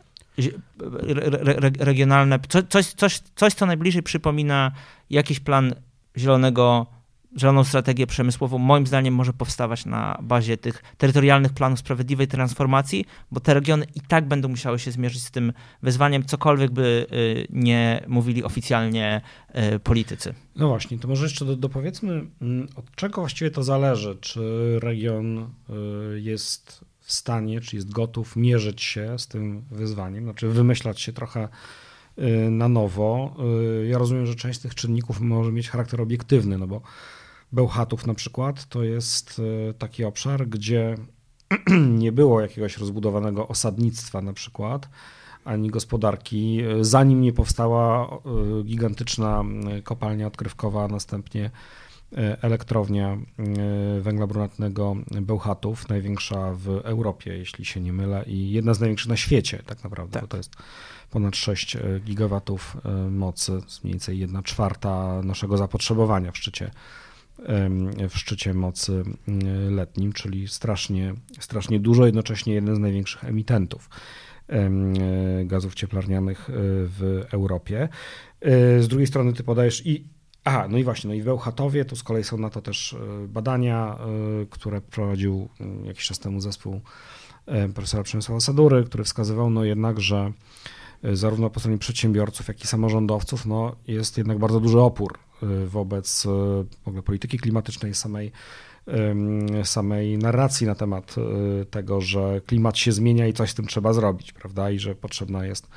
regionalne 1.78 2.38
coś, 2.68 2.86
coś, 2.86 3.22
coś, 3.34 3.54
co 3.54 3.66
najbliżej 3.66 4.02
przypomina 4.02 4.72
jakiś 5.10 5.40
plan 5.40 5.74
zielonego 6.16 6.86
zieloną 7.38 7.64
strategię 7.64 8.06
przemysłową, 8.06 8.58
moim 8.58 8.86
zdaniem, 8.86 9.14
może 9.14 9.32
powstawać 9.32 9.86
na 9.86 10.18
bazie 10.22 10.56
tych 10.56 10.82
terytorialnych 10.98 11.52
planów 11.52 11.78
sprawiedliwej 11.78 12.28
transformacji, 12.28 13.04
bo 13.30 13.40
te 13.40 13.54
regiony 13.54 13.86
i 13.94 14.00
tak 14.00 14.28
będą 14.28 14.48
musiały 14.48 14.78
się 14.78 14.90
zmierzyć 14.90 15.22
z 15.22 15.30
tym 15.30 15.52
wyzwaniem, 15.82 16.24
cokolwiek 16.24 16.70
by 16.70 17.06
y, 17.12 17.46
nie 17.50 18.04
mówili 18.08 18.44
oficjalnie 18.44 19.20
y, 19.74 19.78
politycy. 19.78 20.34
No 20.56 20.68
właśnie, 20.68 20.98
to 20.98 21.08
może 21.08 21.24
jeszcze 21.24 21.44
do, 21.44 21.56
dopowiedzmy, 21.56 22.26
mm, 22.40 22.68
od 22.76 22.90
czego 22.94 23.20
właściwie 23.20 23.50
to 23.50 23.62
zależy, 23.62 24.16
czy 24.20 24.40
region 24.82 25.38
y, 25.38 26.20
jest 26.20 26.84
w 27.00 27.12
stanie, 27.12 27.60
czy 27.60 27.76
jest 27.76 27.92
gotów 27.92 28.36
mierzyć 28.36 28.82
się 28.82 29.18
z 29.18 29.26
tym 29.26 29.62
wyzwaniem, 29.70 30.24
znaczy 30.24 30.48
wymyślać 30.48 31.00
się 31.00 31.12
trochę 31.12 31.48
na 32.50 32.68
nowo. 32.68 33.36
Ja 33.88 33.98
rozumiem, 33.98 34.26
że 34.26 34.34
część 34.34 34.58
z 34.58 34.62
tych 34.62 34.74
czynników 34.74 35.20
może 35.20 35.52
mieć 35.52 35.70
charakter 35.70 36.00
obiektywny, 36.00 36.58
no 36.58 36.66
bo 36.66 36.80
Bełchatów 37.52 38.06
na 38.06 38.14
przykład 38.14 38.68
to 38.68 38.82
jest 38.82 39.42
e, 39.70 39.74
taki 39.74 40.04
obszar, 40.04 40.48
gdzie 40.48 40.94
nie 42.02 42.12
było 42.12 42.40
jakiegoś 42.40 42.78
rozbudowanego 42.78 43.48
osadnictwa 43.48 44.22
na 44.22 44.32
przykład, 44.32 44.88
ani 45.44 45.70
gospodarki, 45.70 46.60
e, 46.60 46.84
zanim 46.84 47.20
nie 47.20 47.32
powstała 47.32 48.08
e, 48.08 48.62
gigantyczna 48.64 49.44
kopalnia 49.84 50.26
odkrywkowa, 50.26 50.84
a 50.84 50.88
następnie 50.88 51.50
elektrownia 52.42 53.18
węgla 54.00 54.26
brunatnego 54.26 54.96
Bełchatów, 55.10 55.88
największa 55.88 56.52
w 56.54 56.68
Europie, 56.68 57.38
jeśli 57.38 57.64
się 57.64 57.80
nie 57.80 57.92
mylę, 57.92 58.24
i 58.26 58.50
jedna 58.50 58.74
z 58.74 58.80
największych 58.80 59.08
na 59.08 59.16
świecie 59.16 59.62
tak 59.66 59.84
naprawdę, 59.84 60.12
tak. 60.12 60.22
bo 60.22 60.28
to 60.28 60.36
jest 60.36 60.52
ponad 61.10 61.36
6 61.36 61.76
gigawatów 62.00 62.76
mocy, 63.10 63.52
mniej 63.52 63.92
więcej 63.92 64.18
1 64.18 64.42
czwarta 64.42 65.22
naszego 65.22 65.56
zapotrzebowania 65.56 66.32
w 66.32 66.38
szczycie 66.38 66.70
w 68.08 68.18
szczycie 68.18 68.54
mocy 68.54 69.02
letnim, 69.70 70.12
czyli 70.12 70.48
strasznie, 70.48 71.14
strasznie 71.40 71.80
dużo, 71.80 72.06
jednocześnie 72.06 72.54
jeden 72.54 72.76
z 72.76 72.78
największych 72.78 73.24
emitentów 73.24 73.88
gazów 75.44 75.74
cieplarnianych 75.74 76.50
e, 76.50 76.52
w 76.86 77.24
Europie. 77.32 77.88
E, 78.40 78.82
z 78.82 78.88
drugiej 78.88 79.06
strony 79.06 79.32
ty 79.32 79.44
podajesz 79.44 79.86
i 79.86 80.04
Aha, 80.48 80.66
no 80.68 80.78
i 80.78 80.84
właśnie, 80.84 81.08
no 81.08 81.14
i 81.14 81.22
w 81.22 81.24
Bełchatowie 81.24 81.84
to 81.84 81.96
z 81.96 82.02
kolei 82.02 82.24
są 82.24 82.38
na 82.38 82.50
to 82.50 82.62
też 82.62 82.92
e, 82.92 83.28
badania, 83.28 83.98
które 84.50 84.80
prowadził 84.80 85.48
jakiś 85.84 86.04
czas 86.06 86.18
temu 86.18 86.40
zespół 86.40 86.80
profesora 87.74 88.02
Przemysława 88.02 88.40
Sadury, 88.40 88.84
który 88.84 89.04
wskazywał 89.04 89.50
no 89.50 89.64
jednak, 89.64 90.00
że 90.00 90.32
zarówno 91.02 91.50
po 91.50 91.60
stronie 91.60 91.78
przedsiębiorców, 91.78 92.48
jak 92.48 92.64
i 92.64 92.66
samorządowców 92.66 93.46
no 93.46 93.76
jest 93.86 94.18
jednak 94.18 94.38
bardzo 94.38 94.60
duży 94.60 94.80
opór 94.80 95.18
Y, 95.42 95.66
wobec 95.66 96.26
y, 96.26 96.28
w 96.84 96.88
ogóle 96.88 97.02
polityki 97.02 97.38
klimatycznej, 97.38 97.94
samej, 97.94 98.32
samej 99.64 100.18
narracji 100.18 100.66
na 100.66 100.74
temat 100.74 101.14
tego, 101.70 102.00
że 102.00 102.40
klimat 102.46 102.78
się 102.78 102.92
zmienia 102.92 103.26
i 103.26 103.32
coś 103.32 103.50
z 103.50 103.54
tym 103.54 103.66
trzeba 103.66 103.92
zrobić, 103.92 104.32
prawda? 104.32 104.70
I 104.70 104.78
że 104.78 104.94
potrzebna 104.94 105.46
jest 105.46 105.68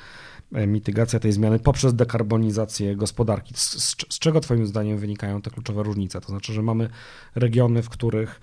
e, 0.52 0.66
mitygacja 0.66 1.20
tej 1.20 1.32
zmiany 1.32 1.58
poprzez 1.58 1.94
dekarbonizację 1.94 2.96
gospodarki. 2.96 3.54
Z, 3.56 3.60
z, 3.60 3.96
z 4.08 4.18
czego 4.18 4.40
Twoim 4.40 4.66
zdaniem 4.66 4.98
wynikają 4.98 5.42
te 5.42 5.50
kluczowe 5.50 5.82
różnice? 5.82 6.20
To 6.20 6.28
znaczy, 6.28 6.52
że 6.52 6.62
mamy 6.62 6.88
regiony, 7.34 7.82
w 7.82 7.88
których 7.88 8.40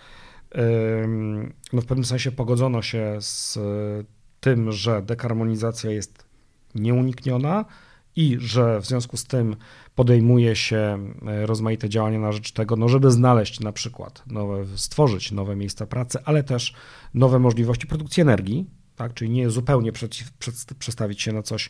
no 1.74 1.82
w 1.82 1.86
pewnym 1.86 2.06
sensie 2.06 2.32
pogodzono 2.32 2.82
się 2.82 3.18
z 3.20 3.60
tym, 4.40 4.72
że 4.72 5.02
dekarbonizacja 5.02 5.92
jest 5.92 6.27
nieunikniona 6.82 7.66
i 8.16 8.38
że 8.40 8.82
w 8.82 8.86
związku 8.86 9.18
z 9.18 9.26
tym 9.26 9.56
podejmuje 9.96 10.56
się 10.56 11.00
e, 11.28 11.46
rozmaite 11.46 11.90
działania 11.90 12.20
na 12.20 12.32
rzecz 12.32 12.52
tego, 12.52 12.76
no 12.76 12.90
żeby 12.90 13.12
znaleźć 13.12 13.60
na 13.60 13.72
przykład 13.72 14.24
nowe, 14.28 14.66
stworzyć 14.76 15.32
nowe 15.32 15.56
miejsca 15.56 15.86
pracy, 15.86 16.20
ale 16.26 16.44
też 16.44 16.74
nowe 17.14 17.40
możliwości 17.40 17.88
produkcji 17.88 18.22
energii, 18.22 18.66
tak? 18.96 19.14
czyli 19.14 19.32
nie 19.32 19.50
zupełnie 19.50 19.92
przestawić 20.80 21.22
się 21.22 21.34
na 21.34 21.44
coś, 21.44 21.70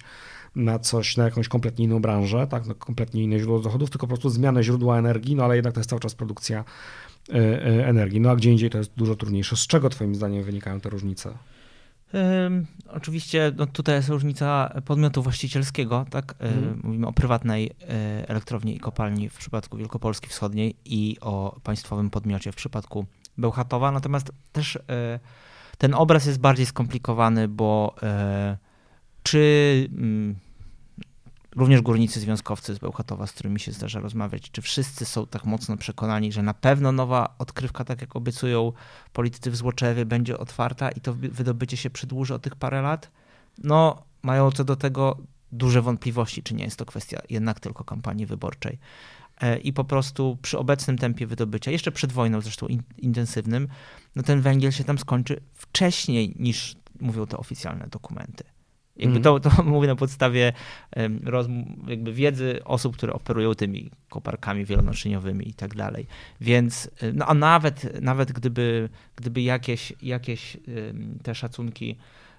na 0.55 0.79
coś, 0.79 1.17
na 1.17 1.23
jakąś 1.23 1.47
kompletnie 1.47 1.85
inną 1.85 2.01
branżę, 2.01 2.47
tak? 2.47 2.77
kompletnie 2.77 3.23
inne 3.23 3.39
źródło 3.39 3.59
dochodów, 3.59 3.89
tylko 3.89 4.07
po 4.07 4.11
prostu 4.11 4.29
zmianę 4.29 4.63
źródła 4.63 4.99
energii, 4.99 5.35
no 5.35 5.43
ale 5.43 5.55
jednak 5.55 5.73
to 5.73 5.79
jest 5.79 5.89
cały 5.89 5.99
czas 5.99 6.15
produkcja 6.15 6.63
e, 7.29 7.33
e, 7.33 7.87
energii. 7.87 8.19
No 8.19 8.29
a 8.29 8.35
gdzie 8.35 8.51
indziej 8.51 8.69
to 8.69 8.77
jest 8.77 8.91
dużo 8.97 9.15
trudniejsze. 9.15 9.55
Z 9.55 9.67
czego 9.67 9.89
Twoim 9.89 10.15
zdaniem 10.15 10.43
wynikają 10.43 10.81
te 10.81 10.89
różnice? 10.89 11.37
Oczywiście 12.87 13.51
no 13.57 13.65
tutaj 13.65 13.95
jest 13.95 14.09
różnica 14.09 14.73
podmiotu 14.85 15.23
właścicielskiego, 15.23 16.05
tak? 16.09 16.35
Mhm. 16.39 16.81
Mówimy 16.83 17.07
o 17.07 17.13
prywatnej 17.13 17.71
e, 17.81 18.29
elektrowni 18.29 18.75
i 18.75 18.79
kopalni 18.79 19.29
w 19.29 19.37
przypadku 19.37 19.77
Wielkopolski 19.77 20.27
Wschodniej 20.27 20.75
i 20.85 21.17
o 21.21 21.59
państwowym 21.63 22.09
podmiocie 22.09 22.51
w 22.51 22.55
przypadku 22.55 23.05
Bełchatowa. 23.37 23.91
Natomiast 23.91 24.31
też 24.51 24.75
e, 24.75 25.19
ten 25.77 25.93
obraz 25.93 26.25
jest 26.25 26.39
bardziej 26.39 26.65
skomplikowany, 26.65 27.47
bo 27.47 27.95
e, 28.03 28.57
czy 29.23 29.89
mm, 29.97 30.35
również 31.55 31.81
górnicy 31.81 32.19
związkowcy 32.19 32.73
z 32.73 32.79
Bełchatowa, 32.79 33.27
z 33.27 33.31
którymi 33.31 33.59
się 33.59 33.71
zdarza 33.71 33.99
rozmawiać, 33.99 34.51
czy 34.51 34.61
wszyscy 34.61 35.05
są 35.05 35.27
tak 35.27 35.45
mocno 35.45 35.77
przekonani, 35.77 36.31
że 36.31 36.43
na 36.43 36.53
pewno 36.53 36.91
nowa 36.91 37.35
odkrywka, 37.39 37.85
tak 37.85 38.01
jak 38.01 38.15
obiecują 38.15 38.73
politycy 39.13 39.51
w 39.51 39.55
Złoczewie, 39.55 40.05
będzie 40.05 40.37
otwarta 40.37 40.91
i 40.91 41.01
to 41.01 41.13
wydobycie 41.13 41.77
się 41.77 41.89
przedłuży 41.89 42.33
o 42.33 42.39
tych 42.39 42.55
parę 42.55 42.81
lat? 42.81 43.11
No, 43.63 44.03
mają 44.23 44.51
co 44.51 44.63
do 44.63 44.75
tego 44.75 45.17
duże 45.51 45.81
wątpliwości, 45.81 46.43
czy 46.43 46.55
nie 46.55 46.63
jest 46.63 46.77
to 46.77 46.85
kwestia 46.85 47.19
jednak 47.29 47.59
tylko 47.59 47.83
kampanii 47.83 48.25
wyborczej. 48.25 48.79
E, 49.41 49.57
I 49.57 49.73
po 49.73 49.83
prostu 49.83 50.37
przy 50.41 50.57
obecnym 50.57 50.97
tempie 50.97 51.27
wydobycia, 51.27 51.71
jeszcze 51.71 51.91
przed 51.91 52.11
wojną 52.11 52.41
zresztą 52.41 52.67
in, 52.67 52.83
intensywnym, 52.97 53.67
no 54.15 54.23
ten 54.23 54.41
węgiel 54.41 54.71
się 54.71 54.83
tam 54.83 54.97
skończy 54.97 55.41
wcześniej 55.53 56.35
niż 56.39 56.75
mówią 56.99 57.27
te 57.27 57.37
oficjalne 57.37 57.87
dokumenty. 57.87 58.43
Jakby 58.99 59.19
to, 59.19 59.39
to 59.39 59.63
mówię 59.63 59.87
na 59.87 59.95
podstawie 59.95 60.53
jakby 61.87 62.13
wiedzy 62.13 62.59
osób, 62.65 62.97
które 62.97 63.13
operują 63.13 63.55
tymi 63.55 63.91
koparkami 64.09 64.65
wielonaczyniowymi 64.65 65.49
i 65.49 65.53
tak 65.53 65.75
dalej. 65.75 66.07
Więc, 66.41 66.89
no 67.13 67.25
a 67.25 67.33
nawet, 67.33 68.01
nawet 68.01 68.31
gdyby, 68.31 68.89
gdyby 69.15 69.41
jakieś, 69.41 69.93
jakieś 70.01 70.57
te 71.23 71.35
szacunki 71.35 71.97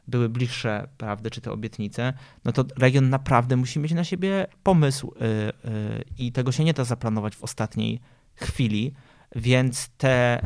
były 0.09 0.29
bliższe 0.29 0.89
prawdy, 0.99 1.31
czy 1.31 1.41
te 1.41 1.53
obietnice, 1.53 2.13
no 2.45 2.53
to 2.53 2.65
region 2.77 3.11
naprawdę 3.11 3.57
musi 3.57 3.79
mieć 3.79 3.93
na 3.93 4.05
siebie 4.05 4.47
pomysł 4.63 5.13
y, 5.17 5.25
y, 5.25 6.05
i 6.19 6.33
tego 6.33 6.53
się 6.53 6.65
nie 6.65 6.75
da 6.75 6.85
zaplanować 6.85 7.37
w 7.37 7.45
ostatniej 7.45 8.01
chwili. 8.35 8.95
Więc 9.37 9.89
te 9.89 10.41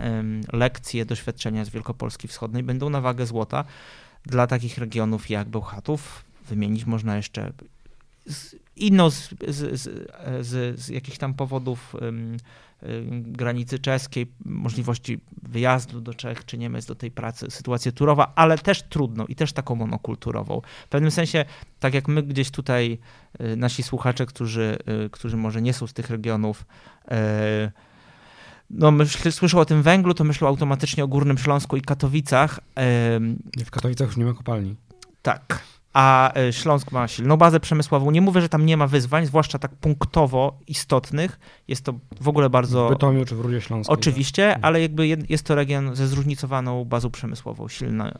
lekcje, 0.52 1.04
doświadczenia 1.04 1.64
z 1.64 1.70
Wielkopolski 1.70 2.28
Wschodniej 2.28 2.62
będą 2.62 2.90
na 2.90 3.00
wagę 3.00 3.26
złota 3.26 3.64
dla 4.26 4.46
takich 4.46 4.78
regionów 4.78 5.30
jak 5.30 5.48
Bełchatów. 5.48 6.24
Wymienić 6.48 6.86
można 6.86 7.16
jeszcze 7.16 7.52
inną 8.76 9.10
z, 9.10 9.28
z, 9.48 9.80
z, 10.46 10.80
z, 10.80 10.88
jakichś 10.88 11.18
tam 11.18 11.34
powodów 11.34 11.94
um, 11.94 12.36
granicy 13.12 13.78
czeskiej, 13.78 14.26
możliwości 14.44 15.20
wyjazdu 15.42 16.00
do 16.00 16.14
Czech 16.14 16.44
czy 16.44 16.58
Niemiec 16.58 16.86
do 16.86 16.94
tej 16.94 17.10
pracy, 17.10 17.50
sytuację 17.50 17.92
turowa, 17.92 18.32
ale 18.34 18.58
też 18.58 18.82
trudną 18.82 19.24
i 19.26 19.34
też 19.34 19.52
taką 19.52 19.74
monokulturową. 19.74 20.60
W 20.86 20.88
pewnym 20.88 21.10
sensie, 21.10 21.44
tak 21.80 21.94
jak 21.94 22.08
my 22.08 22.22
gdzieś 22.22 22.50
tutaj, 22.50 22.98
y, 23.40 23.56
nasi 23.56 23.82
słuchacze, 23.82 24.26
którzy, 24.26 24.78
y, 25.06 25.10
którzy 25.10 25.36
może 25.36 25.62
nie 25.62 25.72
są 25.72 25.86
z 25.86 25.92
tych 25.92 26.10
regionów, 26.10 26.64
no, 28.70 28.90
myśl, 28.90 29.32
słyszą 29.32 29.58
o 29.58 29.64
tym 29.64 29.82
węglu, 29.82 30.14
to 30.14 30.24
myślą 30.24 30.48
automatycznie 30.48 31.04
o 31.04 31.08
Górnym 31.08 31.38
Śląsku 31.38 31.76
i 31.76 31.82
Katowicach. 31.82 32.60
W 33.64 33.70
Katowicach 33.70 34.08
już 34.08 34.16
nie 34.16 34.24
ma 34.24 34.34
kopalni. 34.34 34.76
Tak 35.22 35.71
a 35.92 36.34
e, 36.34 36.52
Śląsk 36.52 36.92
ma 36.92 37.08
silną 37.08 37.36
bazę 37.36 37.60
przemysłową. 37.60 38.10
Nie 38.10 38.20
mówię, 38.20 38.40
że 38.40 38.48
tam 38.48 38.66
nie 38.66 38.76
ma 38.76 38.86
wyzwań, 38.86 39.26
zwłaszcza 39.26 39.58
tak 39.58 39.74
punktowo 39.74 40.58
istotnych. 40.66 41.38
Jest 41.68 41.84
to 41.84 41.94
w 42.20 42.28
ogóle 42.28 42.50
bardzo... 42.50 42.86
W 42.86 42.90
Bytomiu 42.90 43.24
czy 43.24 43.36
w 43.36 43.40
Rudzie 43.40 43.60
Śląskiej. 43.60 43.94
Oczywiście, 43.94 44.50
tak. 44.52 44.58
ale 44.62 44.80
jakby 44.80 45.06
jest 45.06 45.46
to 45.46 45.54
region 45.54 45.96
ze 45.96 46.08
zróżnicowaną 46.08 46.84
bazą 46.84 47.10
przemysłową, 47.10 47.68
silna, 47.68 48.18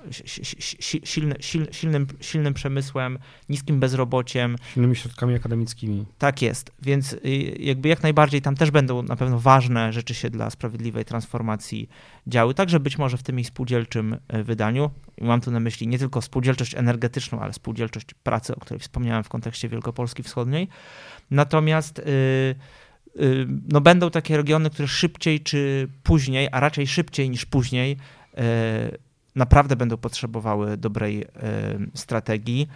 silny, 1.04 1.35
silnym, 1.70 2.06
silnym 2.20 2.54
przemysłem, 2.54 3.18
niskim 3.48 3.80
bezrobociem. 3.80 4.56
Silnymi 4.74 4.96
środkami 4.96 5.35
akademickimi. 5.35 6.04
Tak 6.18 6.42
jest, 6.42 6.72
więc 6.82 7.12
y, 7.12 7.18
jakby 7.61 7.88
jak 7.88 8.02
najbardziej 8.02 8.42
tam 8.42 8.56
też 8.56 8.70
będą 8.70 9.02
na 9.02 9.16
pewno 9.16 9.38
ważne 9.38 9.92
rzeczy 9.92 10.14
się 10.14 10.30
dla 10.30 10.50
sprawiedliwej 10.50 11.04
transformacji 11.04 11.88
działy, 12.26 12.54
także 12.54 12.80
być 12.80 12.98
może 12.98 13.16
w 13.16 13.22
tym 13.22 13.40
ich 13.40 13.46
spółdzielczym 13.46 14.16
e, 14.28 14.42
wydaniu. 14.42 14.90
Mam 15.20 15.40
tu 15.40 15.50
na 15.50 15.61
myśli 15.61 15.88
nie 15.88 15.98
tylko 15.98 16.22
spółdzielczość 16.22 16.74
energetyczną, 16.74 17.40
ale 17.40 17.52
spółdzielczość 17.52 18.14
pracy, 18.14 18.56
o 18.56 18.61
której 18.61 18.80
wspomniałem 18.80 19.24
w 19.24 19.28
kontekście 19.28 19.68
Wielkopolski 19.68 20.22
Wschodniej. 20.22 20.68
Natomiast 21.30 21.98
yy, 21.98 23.24
yy, 23.26 23.46
no 23.68 23.80
będą 23.80 24.11
takie 24.11 24.37
regiony, 24.37 24.70
które 24.70 24.88
szybciej 24.88 25.40
czy 25.40 25.88
później, 26.02 26.48
a 26.52 26.61
raczej 26.61 26.87
szybciej 26.87 27.30
niż 27.30 27.46
później, 27.46 27.96
yy, 28.37 28.42
naprawdę 29.35 29.76
będą 29.76 29.96
potrzebowały 29.96 30.76
dobrej 30.76 31.22
y, 31.22 31.26
strategii 31.94 32.68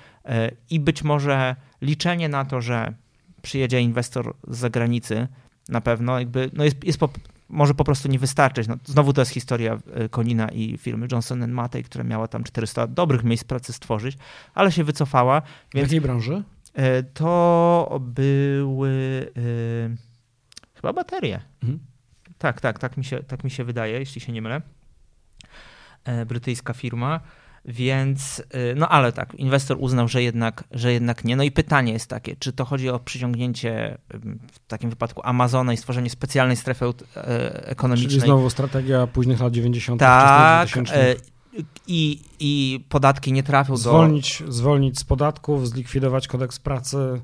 i 0.71 0.81
być 0.81 1.03
może 1.05 1.57
liczenie 1.83 2.29
na 2.29 2.45
to, 2.45 2.61
że 2.61 2.95
przyjedzie 3.43 3.81
inwestor 3.81 4.35
z 4.49 4.59
zagranicy, 4.59 5.29
na 5.69 5.81
pewno 5.81 6.19
jakby, 6.19 6.51
no 6.53 6.65
jest, 6.65 6.85
jest 6.85 6.99
po, 6.99 7.09
może 7.49 7.75
po 7.75 7.85
prostu 7.85 8.09
nie 8.09 8.19
wystarczyć. 8.19 8.69
No, 8.69 8.77
znowu 8.85 9.13
to 9.13 9.21
jest 9.21 9.31
historia 9.31 9.79
e, 9.95 10.09
Konina 10.09 10.49
i 10.49 10.79
firmy 10.79 11.07
Johnson 11.13 11.49
Matej, 11.51 11.85
która 11.85 12.05
miała 12.05 12.29
tam 12.29 12.45
400 12.45 12.87
dobrych 12.87 13.25
miejsc 13.25 13.45
pracy 13.45 13.73
stworzyć, 13.73 14.19
ale 14.55 14.73
się 14.73 14.85
wycofała. 14.85 15.43
W 15.75 15.77
jakiej 15.77 16.01
branży? 16.01 16.43
E, 16.75 17.03
to 17.03 18.01
były 18.01 18.91
y, 19.37 19.97
chyba 20.75 20.93
baterie. 20.93 21.41
Mhm. 21.63 21.79
Tak, 22.39 22.61
tak, 22.61 22.79
tak 22.79 22.97
mi, 22.97 23.05
się, 23.05 23.23
tak 23.23 23.45
mi 23.45 23.51
się 23.51 23.65
wydaje, 23.65 23.99
jeśli 23.99 24.21
się 24.21 24.33
nie 24.33 24.43
mylę. 24.43 24.63
Brytyjska 26.27 26.73
firma. 26.73 27.21
Więc, 27.69 28.43
y, 28.55 28.75
no 28.77 28.89
ale 28.89 29.13
tak, 29.13 29.35
inwestor 29.35 29.77
uznał, 29.81 30.09
że 30.09 30.23
jednak, 30.23 30.65
że 30.71 30.93
jednak 30.93 31.25
nie. 31.25 31.37
No 31.37 31.43
i 31.43 31.51
pytanie 31.51 31.93
jest 31.93 32.11
takie, 32.11 32.37
czy 32.37 32.53
to 32.53 32.65
chodzi 32.65 32.89
o 32.89 32.99
przyciągnięcie 32.99 33.99
w 34.53 34.59
takim 34.69 34.91
wypadku 34.91 35.21
Amazona 35.25 35.73
i 35.73 35.77
stworzenie 35.77 36.11
specjalnej 36.11 36.57
strefy 36.57 36.85
e, 37.17 37.67
ekonomicznej. 37.67 38.11
Czyli 38.11 38.21
znowu 38.21 38.51
strategia 38.51 39.07
późnych 39.07 39.41
lat 39.41 39.53
90. 39.53 40.01
Tak, 40.01 40.69
e, 40.77 41.15
i, 41.87 42.21
i 42.41 42.85
podatki 42.89 43.33
nie 43.33 43.43
trafią 43.43 43.77
zwolnić, 43.77 44.43
do... 44.47 44.53
Zwolnić 44.53 44.99
z 44.99 45.05
podatków, 45.05 45.69
zlikwidować 45.69 46.29
kodeks 46.29 46.59
pracy. 46.59 47.21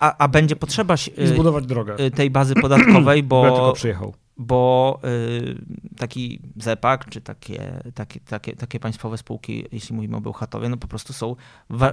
A, 0.00 0.16
a 0.18 0.28
będzie 0.28 0.56
potrzeba 0.56 0.94
I 1.16 1.26
zbudować 1.26 1.66
drogę. 1.66 2.10
tej 2.10 2.30
bazy 2.30 2.54
podatkowej, 2.54 3.22
bo... 3.30 3.44
Ja 3.44 3.50
tylko 3.50 3.72
przyjechał 3.72 4.14
bo 4.38 5.00
y, 5.04 5.64
taki 5.96 6.40
ZEPAK, 6.56 7.08
czy 7.08 7.20
takie, 7.20 7.82
takie, 7.94 8.20
takie, 8.20 8.56
takie 8.56 8.80
państwowe 8.80 9.18
spółki, 9.18 9.64
jeśli 9.72 9.94
mówimy 9.94 10.16
o 10.16 10.20
Bełchatowie, 10.20 10.68
no 10.68 10.76
po 10.76 10.88
prostu 10.88 11.12
są, 11.12 11.36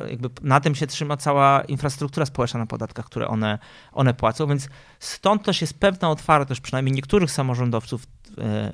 jakby 0.10 0.30
na 0.42 0.60
tym 0.60 0.76
się 0.76 0.88
trzyma 0.88 1.18
cała 1.18 1.62
infrastruktura 1.62 2.26
społeczna 2.26 2.60
na 2.60 2.66
podatkach, 2.66 3.06
które 3.06 3.28
one, 3.28 3.60
one 3.92 4.14
płacą, 4.14 4.48
więc 4.48 4.70
stąd 5.00 5.44
też 5.44 5.62
jest 5.62 5.80
pewna 5.80 6.10
otwartość, 6.10 6.62
przynajmniej 6.62 6.96
niektórych 6.96 7.32
samorządowców 7.32 8.08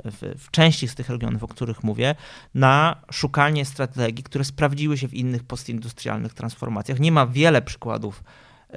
w, 0.05 0.35
w 0.37 0.51
części 0.51 0.87
z 0.87 0.95
tych 0.95 1.09
regionów, 1.09 1.43
o 1.43 1.47
których 1.47 1.83
mówię, 1.83 2.15
na 2.53 3.01
szukanie 3.11 3.65
strategii, 3.65 4.23
które 4.23 4.43
sprawdziły 4.43 4.97
się 4.97 5.07
w 5.07 5.13
innych 5.13 5.43
postindustrialnych 5.43 6.33
transformacjach. 6.33 6.99
Nie 6.99 7.11
ma 7.11 7.27
wiele 7.27 7.61
przykładów 7.61 8.23
y, 8.69 8.73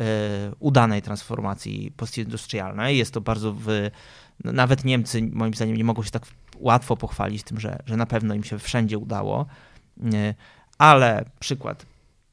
udanej 0.58 1.02
transformacji 1.02 1.92
postindustrialnej. 1.96 2.98
Jest 2.98 3.14
to 3.14 3.20
bardzo 3.20 3.54
w 3.58 3.90
no, 4.44 4.52
nawet 4.52 4.84
Niemcy, 4.84 5.30
moim 5.32 5.54
zdaniem, 5.54 5.76
nie 5.76 5.84
mogą 5.84 6.02
się 6.02 6.10
tak 6.10 6.22
łatwo 6.56 6.96
pochwalić 6.96 7.42
tym, 7.42 7.60
że, 7.60 7.78
że 7.86 7.96
na 7.96 8.06
pewno 8.06 8.34
im 8.34 8.44
się 8.44 8.58
wszędzie 8.58 8.98
udało. 8.98 9.46
Ale 10.78 11.24
przykład 11.40 11.86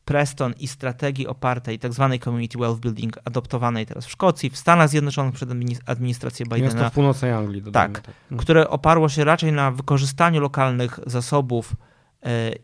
Preston 0.05 0.53
i 0.59 0.67
strategii 0.67 1.27
opartej 1.27 1.79
tak 1.79 1.93
zwanej 1.93 2.19
community 2.19 2.57
wealth 2.57 2.79
building 2.79 3.17
adoptowanej 3.25 3.85
teraz 3.85 4.05
w 4.05 4.11
Szkocji, 4.11 4.49
w 4.49 4.57
Stanach 4.57 4.89
Zjednoczonych 4.89 5.33
przez 5.33 5.49
administrację 5.85 6.45
Bidena. 6.45 6.63
Miasto 6.63 6.89
w 6.89 6.93
północnej 6.93 7.31
Anglii. 7.31 7.61
Tak, 7.61 7.99
tak, 7.99 8.15
które 8.37 8.69
oparło 8.69 9.09
się 9.09 9.23
raczej 9.23 9.51
na 9.51 9.71
wykorzystaniu 9.71 10.41
lokalnych 10.41 10.99
zasobów 11.05 11.75
E, 11.75 11.88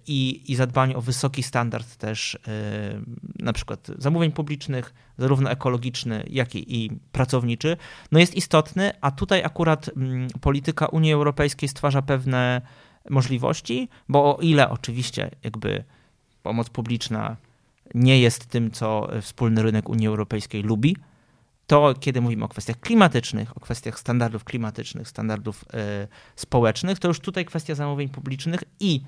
i, 0.07 0.51
i 0.51 0.55
zadbanie 0.55 0.95
o 0.95 1.01
wysoki 1.01 1.43
standard 1.43 1.95
też 1.95 2.35
e, 2.35 2.39
na 3.39 3.53
przykład 3.53 3.87
zamówień 3.97 4.31
publicznych, 4.31 4.93
zarówno 5.17 5.51
ekologiczny, 5.51 6.23
jak 6.29 6.55
i, 6.55 6.85
i 6.85 6.89
pracowniczy, 7.11 7.77
no 8.11 8.19
jest 8.19 8.35
istotny, 8.35 8.91
a 9.01 9.11
tutaj 9.11 9.43
akurat 9.43 9.89
mm, 9.97 10.27
polityka 10.41 10.85
Unii 10.85 11.13
Europejskiej 11.13 11.69
stwarza 11.69 12.01
pewne 12.01 12.61
możliwości, 13.09 13.89
bo 14.09 14.37
o 14.37 14.41
ile 14.41 14.69
oczywiście 14.69 15.31
jakby 15.43 15.83
pomoc 16.43 16.69
publiczna 16.69 17.35
nie 17.93 18.19
jest 18.19 18.45
tym, 18.45 18.71
co 18.71 19.09
wspólny 19.21 19.63
rynek 19.63 19.89
Unii 19.89 20.07
Europejskiej 20.07 20.63
lubi, 20.63 20.97
to 21.67 21.93
kiedy 21.99 22.21
mówimy 22.21 22.45
o 22.45 22.47
kwestiach 22.47 22.79
klimatycznych, 22.79 23.57
o 23.57 23.59
kwestiach 23.59 23.99
standardów 23.99 24.43
klimatycznych, 24.43 25.07
standardów 25.07 25.63
y, 25.63 26.07
społecznych, 26.35 26.99
to 26.99 27.07
już 27.07 27.19
tutaj 27.19 27.45
kwestia 27.45 27.75
zamówień 27.75 28.09
publicznych 28.09 28.63
i 28.79 29.01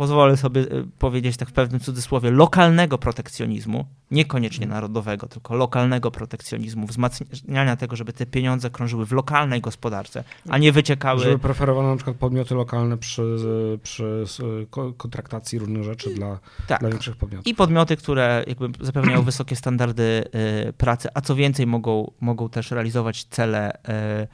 pozwolę 0.00 0.36
sobie 0.36 0.60
y, 0.60 0.86
powiedzieć 0.98 1.36
tak 1.36 1.48
w 1.48 1.52
pewnym 1.52 1.80
cudzysłowie, 1.80 2.30
lokalnego 2.30 2.98
protekcjonizmu, 2.98 3.86
niekoniecznie 4.10 4.64
Mhm. 4.64 4.76
narodowego, 4.76 5.26
tylko 5.26 5.54
lokalnego 5.54 6.10
protekcjonizmu, 6.10 6.86
wzmacniania 6.86 7.76
tego, 7.76 7.96
żeby 7.96 8.12
te 8.12 8.26
pieniądze 8.26 8.70
krążyły 8.70 9.06
w 9.06 9.12
lokalnej 9.12 9.60
gospodarce, 9.60 10.24
a 10.48 10.58
nie 10.58 10.72
wyciekały. 10.72 11.20
Żeby 11.20 11.38
preferowano 11.38 11.88
na 11.90 11.96
przykład 11.96 12.16
podmioty 12.16 12.54
lokalne 12.54 12.98
przy, 12.98 13.36
przy 13.82 14.26
ko- 14.70 14.92
kontraktacji 14.92 15.58
różnych 15.58 15.84
rzeczy 15.84 16.14
dla, 16.14 16.38
tak. 16.66 16.80
dla 16.80 16.88
większych 16.88 17.16
podmiotów. 17.16 17.46
I 17.46 17.54
podmioty, 17.54 17.96
które 17.96 18.44
jakby 18.46 18.84
zapewniają 18.84 19.22
wysokie 19.30 19.56
standardy 19.56 20.24
y, 20.68 20.72
pracy, 20.72 21.08
a 21.14 21.20
co 21.20 21.34
więcej 21.34 21.66
mogą, 21.66 22.10
mogą 22.20 22.48
też 22.48 22.70
realizować 22.70 23.24
cele, 23.24 23.72
y, 23.74 24.28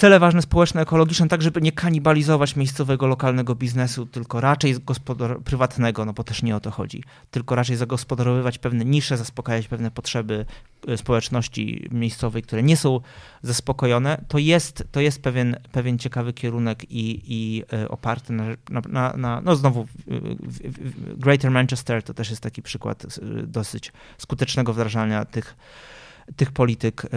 cele 0.00 0.18
ważne 0.18 0.42
społeczne, 0.42 0.80
ekologiczne, 0.80 1.28
tak 1.28 1.42
żeby 1.42 1.60
nie 1.60 1.72
kanibalizować 1.72 2.56
miejscowego, 2.56 3.06
lokalnego 3.06 3.54
biznesu, 3.54 4.06
tylko 4.06 4.40
raczej 4.40 4.74
prywatnego, 5.44 6.04
no 6.04 6.12
bo 6.12 6.24
też 6.24 6.42
nie 6.42 6.56
o 6.56 6.60
to 6.60 6.70
chodzi, 6.70 7.04
tylko 7.30 7.54
raczej 7.54 7.76
zagospodarowywać 7.76 8.58
pewne 8.58 8.84
nisze, 8.84 9.16
zaspokajać 9.16 9.68
pewne 9.68 9.90
potrzeby 9.90 10.46
y, 10.88 10.96
społeczności 10.96 11.88
miejscowej, 11.90 12.42
które 12.42 12.62
nie 12.62 12.76
są 12.76 13.00
zaspokojone, 13.42 14.24
to 14.28 14.38
jest, 14.38 14.84
to 14.92 15.00
jest 15.00 15.22
pewien, 15.22 15.56
pewien 15.72 15.98
ciekawy 15.98 16.32
kierunek 16.32 16.90
i, 16.90 17.22
i 17.26 17.62
y, 17.82 17.88
oparty 17.88 18.32
na, 18.32 18.44
na, 18.88 19.16
na, 19.16 19.40
no 19.40 19.56
znowu 19.56 19.86
Greater 21.16 21.50
Manchester 21.50 22.02
to 22.02 22.14
też 22.14 22.30
jest 22.30 22.42
taki 22.42 22.62
przykład 22.62 23.04
y, 23.04 23.46
dosyć 23.46 23.92
skutecznego 24.18 24.72
wdrażania 24.72 25.24
tych, 25.24 25.56
tych 26.36 26.52
polityk 26.52 27.04
y, 27.04 27.08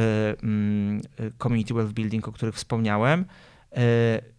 mm, 0.44 1.02
community 1.38 1.74
wealth 1.74 1.94
building, 1.94 2.28
o 2.28 2.32
których 2.32 2.56
wspomniałem. 2.56 3.26
Y, 3.78 4.34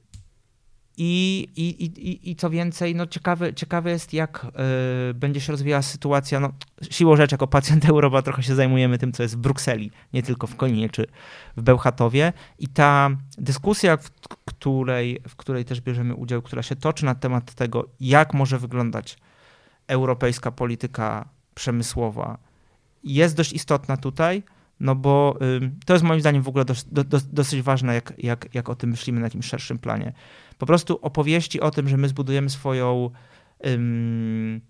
I, 0.97 1.49
i, 1.57 1.85
i, 1.85 2.31
i- 2.31 2.37
co 2.37 2.51
więcej, 2.51 2.95
no 2.95 3.07
ciekawe, 3.07 3.55
ciekawe 3.55 3.91
jest, 3.91 4.13
jak 4.13 4.47
y, 5.11 5.15
będzie 5.15 5.41
się 5.41 5.53
rozwijała 5.53 5.83
sytuacja. 5.83 6.41
No, 6.41 6.53
siłą 6.91 7.17
rzeczy, 7.17 7.35
jako 7.35 7.47
pacjent 7.47 7.85
Europa, 7.95 8.23
trochę 8.23 8.43
się 8.43 8.55
zajmujemy 8.55 8.99
tym, 8.99 9.13
co 9.13 9.23
jest 9.23 9.35
w 9.37 9.39
Brukseli, 9.39 9.91
nie 10.13 10.23
tylko 10.23 10.47
w 10.47 10.57
Koninie 10.57 10.89
czy 10.91 11.07
w 11.57 11.63
Bełchatowie. 11.63 12.33
I 12.59 12.69
ta 12.69 13.11
dyskusja, 13.39 13.97
w 13.97 14.11
której, 14.45 15.21
w 15.29 15.37
której 15.37 15.65
też 15.65 15.81
bierzemy 15.81 16.15
udział, 16.15 16.43
która 16.43 16.63
się 16.63 16.77
toczy 16.77 17.05
na 17.05 17.15
temat 17.15 17.55
tego, 17.55 17.89
jak 18.01 18.35
może 18.35 18.59
wyglądać 18.59 19.19
europejska 19.87 20.51
polityka 20.51 21.29
przemysłowa, 21.55 22.39
jest 23.05 23.37
dość 23.37 23.53
istotna 23.53 23.97
tutaj, 23.97 24.43
no 24.81 24.95
bo 24.95 25.39
to 25.87 25.93
jest 25.93 26.05
moim 26.05 26.21
zdaniem 26.21 26.43
w 26.43 26.49
ogóle 26.49 26.65
dos, 26.65 26.85
do, 26.85 27.05
dos, 27.05 27.29
dosyć 27.29 27.63
ważne, 27.63 27.95
jak, 27.95 28.13
jak, 28.19 28.55
jak 28.55 28.69
o 28.69 28.75
tym 28.75 28.91
myślimy 28.91 29.21
na 29.21 29.27
jakimś 29.27 29.47
szerszym 29.47 29.79
planie. 29.79 30.13
Po 30.59 30.67
prostu 30.67 30.99
opowieści 31.03 31.61
o 31.61 31.71
tym, 31.71 31.89
że 31.89 31.97
my 31.97 32.09
zbudujemy 32.09 32.51
swoją 32.51 33.11
ym, 33.67 34.61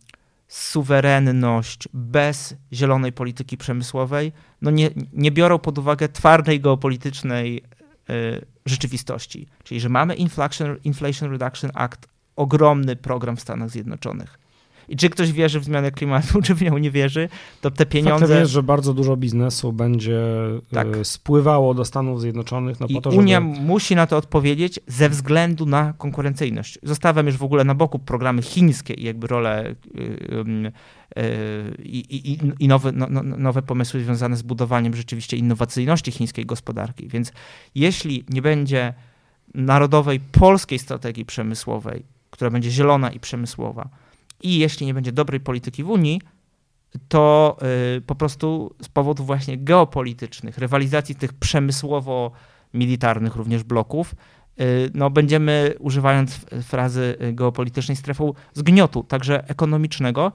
suwerenność 0.49 1.89
bez 1.93 2.57
zielonej 2.73 3.13
polityki 3.13 3.57
przemysłowej, 3.57 4.33
no 4.63 4.71
nie, 4.71 4.91
nie 5.13 5.31
biorą 5.31 5.59
pod 5.59 5.79
uwagę 5.79 6.09
twardej 6.09 6.61
geopolitycznej 6.61 7.63
y, 8.11 8.47
rzeczywistości. 8.67 9.47
Czyli, 9.65 9.81
że 9.81 9.89
mamy 9.89 10.15
Inflation, 10.15 10.77
Inflation 10.85 11.31
Reduction 11.31 11.71
Act, 11.75 12.09
ogromny 12.37 12.97
program 12.97 13.37
w 13.37 13.41
Stanach 13.41 13.71
Zjednoczonych. 13.71 14.44
I 14.89 14.97
czy 14.97 15.11
ktoś 15.11 15.33
wierzy 15.33 15.61
w 15.61 15.65
zmianę 15.65 15.91
klimatu, 15.91 16.41
czy 16.45 16.55
w 16.55 16.63
nią 16.63 16.79
nie 16.79 16.91
wierzy, 16.91 17.29
to 17.61 17.71
te 17.71 17.87
pieniądze... 17.87 18.27
Faktem 18.27 18.41
jest, 18.41 18.53
że 18.53 18.63
bardzo 18.63 18.95
dużo 18.95 19.17
biznesu 19.17 19.73
będzie 19.73 20.21
Tak. 20.73 20.97
e, 20.97 21.05
spływało 21.05 21.75
do 21.75 21.85
Stanów 21.85 22.21
Zjednoczonych 22.21 22.81
no 22.81 22.87
I 22.87 22.95
po 22.95 23.01
to, 23.01 23.11
żeby... 23.11 23.23
Unia 23.23 23.41
musi 23.41 23.97
na 23.97 24.07
to 24.07 24.17
odpowiedzieć 24.17 24.81
ze 24.87 25.09
względu 25.09 25.67
na 25.67 25.93
konkurencyjność. 25.99 26.79
Zostawiam 26.83 27.27
już 27.27 27.37
w 27.37 27.43
ogóle 27.43 27.65
na 27.65 27.75
boku 27.75 27.99
programy 27.99 28.43
chińskie 28.43 28.95
i 28.95 29.05
jakby 29.05 29.27
rolę 29.27 29.71
y, 29.71 29.75
y, 31.19 31.75
i, 31.85 31.99
i, 32.33 32.39
i 32.59 32.69
nowe, 32.69 32.93
no, 32.93 33.07
no, 33.11 33.23
nowe 33.23 33.63
pomysły 33.63 34.01
związane 34.01 34.37
z 34.37 34.43
budowaniem 34.43 34.97
rzeczywiście 34.97 35.37
innowacyjności 35.37 36.13
chińskiej 36.13 36.47
gospodarki. 36.47 37.09
Więc 37.09 37.33
jeśli 37.75 38.25
nie 38.29 38.43
będzie 38.43 38.95
narodowej 39.55 40.21
polskiej 40.21 40.79
strategii 40.79 41.25
przemysłowej, 41.25 42.05
która 42.31 42.51
będzie 42.51 42.71
zielona 42.71 43.11
i 43.11 43.21
przemysłowa, 43.21 43.89
i 44.43 44.59
jeśli 44.59 44.87
nie 44.87 44.95
będzie 44.95 45.13
dobrej 45.13 45.41
polityki 45.41 45.85
w 45.85 45.91
Unii, 45.91 46.21
to 47.09 47.57
y, 47.97 48.01
po 48.01 48.15
prostu 48.15 48.75
z 48.83 48.89
powodów 48.89 49.27
właśnie 49.27 49.59
geopolitycznych, 49.59 50.59
rywalizacji 50.59 51.15
tych 51.15 51.33
przemysłowo-militarnych 51.33 53.37
również 53.37 53.63
bloków, 53.63 54.15
y, 54.61 54.91
no 54.95 55.11
będziemy, 55.11 55.75
używając 55.79 56.35
frazy 56.63 57.17
geopolitycznej, 57.33 57.97
strefą 57.97 58.33
zgniotu, 58.53 59.03
także 59.03 59.49
ekonomicznego, 59.49 60.33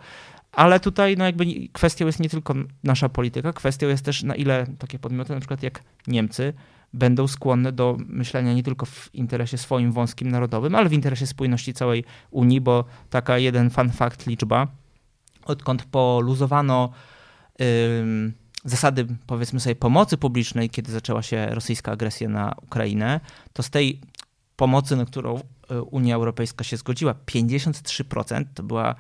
ale 0.51 0.79
tutaj 0.79 1.17
no 1.17 1.25
jakby 1.25 1.45
kwestią 1.73 2.05
jest 2.05 2.19
nie 2.19 2.29
tylko 2.29 2.55
nasza 2.83 3.09
polityka, 3.09 3.53
kwestią 3.53 3.87
jest 3.87 4.05
też 4.05 4.23
na 4.23 4.35
ile 4.35 4.67
takie 4.79 4.99
podmioty, 4.99 5.33
na 5.33 5.39
przykład 5.39 5.63
jak 5.63 5.83
Niemcy, 6.07 6.53
będą 6.93 7.27
skłonne 7.27 7.71
do 7.71 7.97
myślenia 8.07 8.53
nie 8.53 8.63
tylko 8.63 8.85
w 8.85 9.09
interesie 9.13 9.57
swoim 9.57 9.91
wąskim 9.91 10.31
narodowym, 10.31 10.75
ale 10.75 10.89
w 10.89 10.93
interesie 10.93 11.27
spójności 11.27 11.73
całej 11.73 12.03
Unii, 12.31 12.61
bo 12.61 12.85
taka 13.09 13.37
jeden 13.37 13.69
fun 13.69 13.89
fact 13.89 14.27
liczba, 14.27 14.67
odkąd 15.45 15.83
poluzowano 15.83 16.89
ym, 18.01 18.33
zasady, 18.65 19.07
powiedzmy 19.27 19.59
sobie, 19.59 19.75
pomocy 19.75 20.17
publicznej, 20.17 20.69
kiedy 20.69 20.91
zaczęła 20.91 21.21
się 21.21 21.47
rosyjska 21.49 21.91
agresja 21.91 22.29
na 22.29 22.55
Ukrainę, 22.63 23.19
to 23.53 23.63
z 23.63 23.69
tej 23.69 24.01
pomocy, 24.55 24.95
na 24.95 25.05
którą 25.05 25.39
y, 25.71 25.81
Unia 25.81 26.15
Europejska 26.15 26.63
się 26.63 26.77
zgodziła, 26.77 27.15
53% 27.25 28.45
to 28.53 28.63
była 28.63 28.95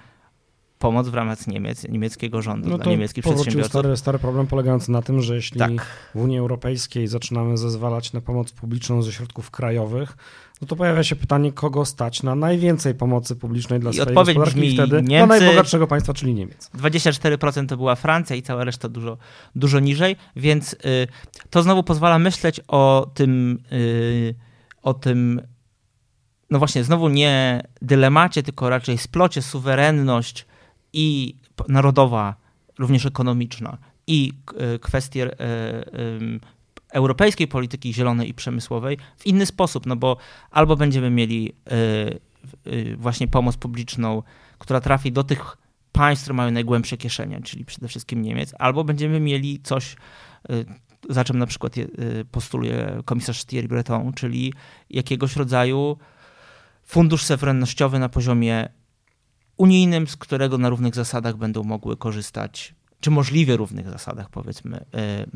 pomoc 0.79 1.07
w 1.07 1.13
ramach 1.13 1.47
Niemiec, 1.47 1.87
niemieckiego 1.89 2.41
rządu 2.41 2.69
No 2.69 2.77
dla 2.77 2.91
niemieckich 2.91 3.23
przedsiębiorców. 3.23 3.71
stary, 3.71 3.97
stary 3.97 4.19
problem 4.19 4.47
polegający 4.47 4.91
na 4.91 5.01
tym, 5.01 5.21
że 5.21 5.35
jeśli 5.35 5.59
Tak. 5.59 5.71
w 6.15 6.19
Unii 6.19 6.37
Europejskiej 6.37 7.07
zaczynamy 7.07 7.57
zezwalać 7.57 8.13
na 8.13 8.21
pomoc 8.21 8.51
publiczną 8.51 9.01
ze 9.01 9.11
środków 9.11 9.51
krajowych, 9.51 10.17
no 10.61 10.67
to 10.67 10.75
pojawia 10.75 11.03
się 11.03 11.15
pytanie, 11.15 11.51
kogo 11.53 11.85
stać 11.85 12.23
na 12.23 12.35
najwięcej 12.35 12.95
pomocy 12.95 13.35
publicznej 13.35 13.79
dla 13.79 13.91
I 13.91 13.93
swojej 13.93 14.07
odpowiedź 14.09 14.35
gospodarki 14.37 14.59
brzmi 14.59 14.73
wtedy 14.73 14.95
Niemcy. 15.09 15.27
dla 15.27 15.39
najbogatszego 15.39 15.87
państwa, 15.87 16.13
czyli 16.13 16.33
Niemiec. 16.33 16.69
24% 16.77 17.67
to 17.67 17.77
była 17.77 17.95
Francja 17.95 18.35
i 18.35 18.41
cała 18.41 18.63
reszta 18.63 18.89
dużo, 18.89 19.17
dużo 19.55 19.79
niżej, 19.79 20.15
więc 20.35 20.73
y, 20.73 20.77
to 21.49 21.63
znowu 21.63 21.83
pozwala 21.83 22.19
myśleć 22.19 22.61
o 22.67 23.11
tym, 23.13 23.59
y, 23.71 24.35
o 24.83 24.93
tym, 24.93 25.41
no 26.49 26.59
właśnie, 26.59 26.83
znowu 26.83 27.09
nie 27.09 27.63
dylemacie, 27.81 28.43
tylko 28.43 28.69
raczej 28.69 28.97
splocie 28.97 29.41
suwerenność 29.41 30.45
i 30.93 31.35
narodowa, 31.67 32.35
również 32.79 33.05
ekonomiczna 33.05 33.77
i 34.07 34.33
y, 34.75 34.79
kwestie 34.79 35.25
y, 35.27 35.35
ym, 35.99 36.39
europejskiej 36.93 37.47
polityki 37.47 37.93
zielonej 37.93 38.29
i 38.29 38.33
przemysłowej 38.33 38.97
w 39.17 39.25
inny 39.25 39.45
sposób, 39.45 39.85
no 39.85 39.95
bo 39.95 40.17
albo 40.51 40.75
będziemy 40.75 41.09
mieli 41.09 41.53
właśnie 42.97 43.27
pomoc 43.27 43.57
publiczną, 43.57 44.23
która 44.59 44.81
trafi 44.81 45.11
do 45.11 45.23
tych 45.23 45.57
państw, 45.91 46.23
które 46.23 46.35
mają 46.35 46.51
najgłębsze 46.51 46.97
kieszenie, 46.97 47.41
czyli 47.41 47.65
przede 47.65 47.87
wszystkim 47.87 48.21
Niemiec, 48.21 48.53
albo 48.59 48.83
będziemy 48.83 49.19
mieli 49.19 49.59
coś, 49.63 49.95
za 51.09 51.23
czym 51.23 51.37
na 51.39 51.45
przykład 51.45 51.77
je- 51.77 51.87
postuluje 52.31 53.01
komisarz 53.05 53.45
Thierry 53.45 53.67
Breton, 53.67 54.13
czyli 54.13 54.53
jakiegoś 54.89 55.35
rodzaju 55.35 55.97
fundusz 56.85 57.23
suwerennościowy 57.23 57.99
na 57.99 58.09
poziomie 58.09 58.69
unijnym, 59.59 60.07
z 60.07 60.15
którego 60.15 60.57
na 60.57 60.69
równych 60.69 60.95
zasadach 60.95 61.37
będą 61.37 61.63
mogły 61.63 61.97
korzystać, 61.97 62.75
czy 62.99 63.11
możliwie 63.11 63.57
równych 63.57 63.89
zasadach, 63.89 64.29
powiedzmy, 64.29 64.77
y, 64.77 64.81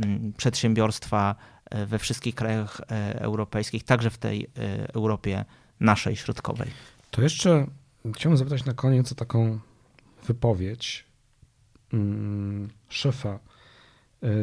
mm, 0.05 0.33
przedsiębiorstwa 0.37 1.35
y, 1.75 1.85
we 1.85 1.99
wszystkich 1.99 2.35
krajach 2.35 2.81
y, 2.81 3.19
europejskich, 3.19 3.83
także 3.83 4.09
w 4.09 4.17
tej 4.17 4.47
Europie 4.93 5.45
naszej 5.79 6.15
środkowej. 6.15 6.69
To 7.11 7.21
jeszcze 7.21 7.67
chciałbym 8.15 8.37
zapytać 8.37 8.65
na 8.65 8.73
koniec 8.73 9.11
o 9.11 9.15
taką 9.15 9.59
wypowiedź 10.27 11.05
mm, 11.93 12.69
szefa 12.89 13.39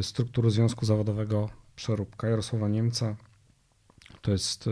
struktury 0.03 0.51
Związku 0.51 0.87
Zawodowego 0.87 1.51
Przeróbka 1.77 2.29
Jarosława 2.29 2.69
Niemca. 2.69 3.17
To 4.23 4.31
jest 4.31 4.69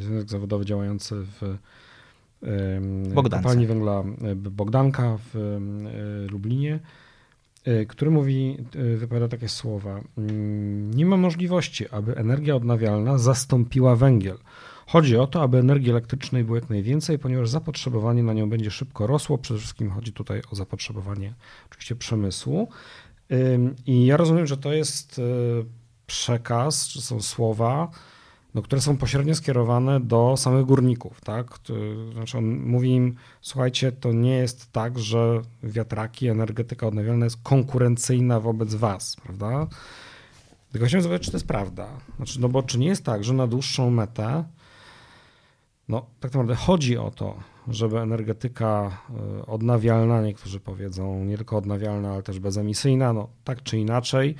związek 0.00 0.30
zawodowy 0.30 0.64
działający 0.64 1.14
w 1.14 1.58
Bogdance. 3.14 3.42
kopalni 3.42 3.66
węgla 3.66 4.04
y, 4.32 4.36
Bogdanka 4.36 5.18
w 5.32 5.36
y, 5.36 6.30
Lublinie, 6.32 6.80
y, 7.68 7.86
który 7.86 8.10
mówi, 8.10 8.56
wypowiada 8.96 9.28
takie 9.28 9.48
słowa. 9.48 10.00
Mm, 10.18 10.90
Nie 10.94 11.06
ma 11.06 11.16
możliwości, 11.16 11.88
aby 11.90 12.16
energia 12.16 12.56
odnawialna 12.56 13.18
zastąpiła 13.18 13.96
węgiel. 13.96 14.38
Chodzi 14.86 15.16
o 15.16 15.26
to, 15.26 15.42
aby 15.42 15.58
energii 15.58 15.90
elektrycznej 15.90 16.44
było 16.44 16.56
jak 16.56 16.70
najwięcej, 16.70 17.18
ponieważ 17.18 17.48
zapotrzebowanie 17.48 18.22
na 18.22 18.32
nią 18.32 18.50
będzie 18.50 18.70
szybko 18.70 19.06
rosło. 19.06 19.38
Przede 19.38 19.60
wszystkim 19.60 19.90
chodzi 19.90 20.12
tutaj 20.12 20.42
o 20.52 20.54
zapotrzebowanie 20.56 21.34
oczywiście 21.70 21.96
przemysłu. 21.96 22.68
I 23.86 24.06
ja 24.06 24.16
rozumiem, 24.16 24.46
że 24.46 24.56
to 24.56 24.72
jest 24.72 25.20
przekaz, 26.06 26.88
czy 26.88 27.00
są 27.00 27.22
słowa 27.22 27.90
no, 28.54 28.62
które 28.62 28.80
są 28.80 28.96
pośrednio 28.96 29.34
skierowane 29.34 30.00
do 30.00 30.36
samych 30.36 30.64
górników. 30.66 31.20
Tak? 31.20 31.58
Znaczy 32.12 32.38
on 32.38 32.58
mówi 32.58 32.90
im, 32.90 33.14
słuchajcie, 33.40 33.92
to 33.92 34.12
nie 34.12 34.36
jest 34.36 34.72
tak, 34.72 34.98
że 34.98 35.42
wiatraki, 35.62 36.28
energetyka 36.28 36.86
odnawialna 36.86 37.26
jest 37.26 37.42
konkurencyjna 37.42 38.40
wobec 38.40 38.74
was, 38.74 39.16
prawda? 39.16 39.66
Tylko 40.72 40.86
chciałem 40.86 41.02
zobaczyć, 41.02 41.24
czy 41.24 41.30
to 41.30 41.36
jest 41.36 41.46
prawda. 41.46 41.88
Znaczy, 42.16 42.40
no 42.40 42.48
bo 42.48 42.62
czy 42.62 42.78
nie 42.78 42.86
jest 42.86 43.04
tak, 43.04 43.24
że 43.24 43.34
na 43.34 43.46
dłuższą 43.46 43.90
metę, 43.90 44.44
no 45.88 46.06
tak 46.20 46.30
naprawdę 46.30 46.54
chodzi 46.54 46.98
o 46.98 47.10
to, 47.10 47.34
żeby 47.68 47.98
energetyka 47.98 48.98
y, 49.40 49.46
odnawialna, 49.46 50.22
niektórzy 50.22 50.60
powiedzą 50.60 51.24
nie 51.24 51.36
tylko 51.36 51.56
odnawialna, 51.56 52.12
ale 52.12 52.22
też 52.22 52.38
bezemisyjna, 52.38 53.12
no 53.12 53.28
tak 53.44 53.62
czy 53.62 53.78
inaczej, 53.78 54.34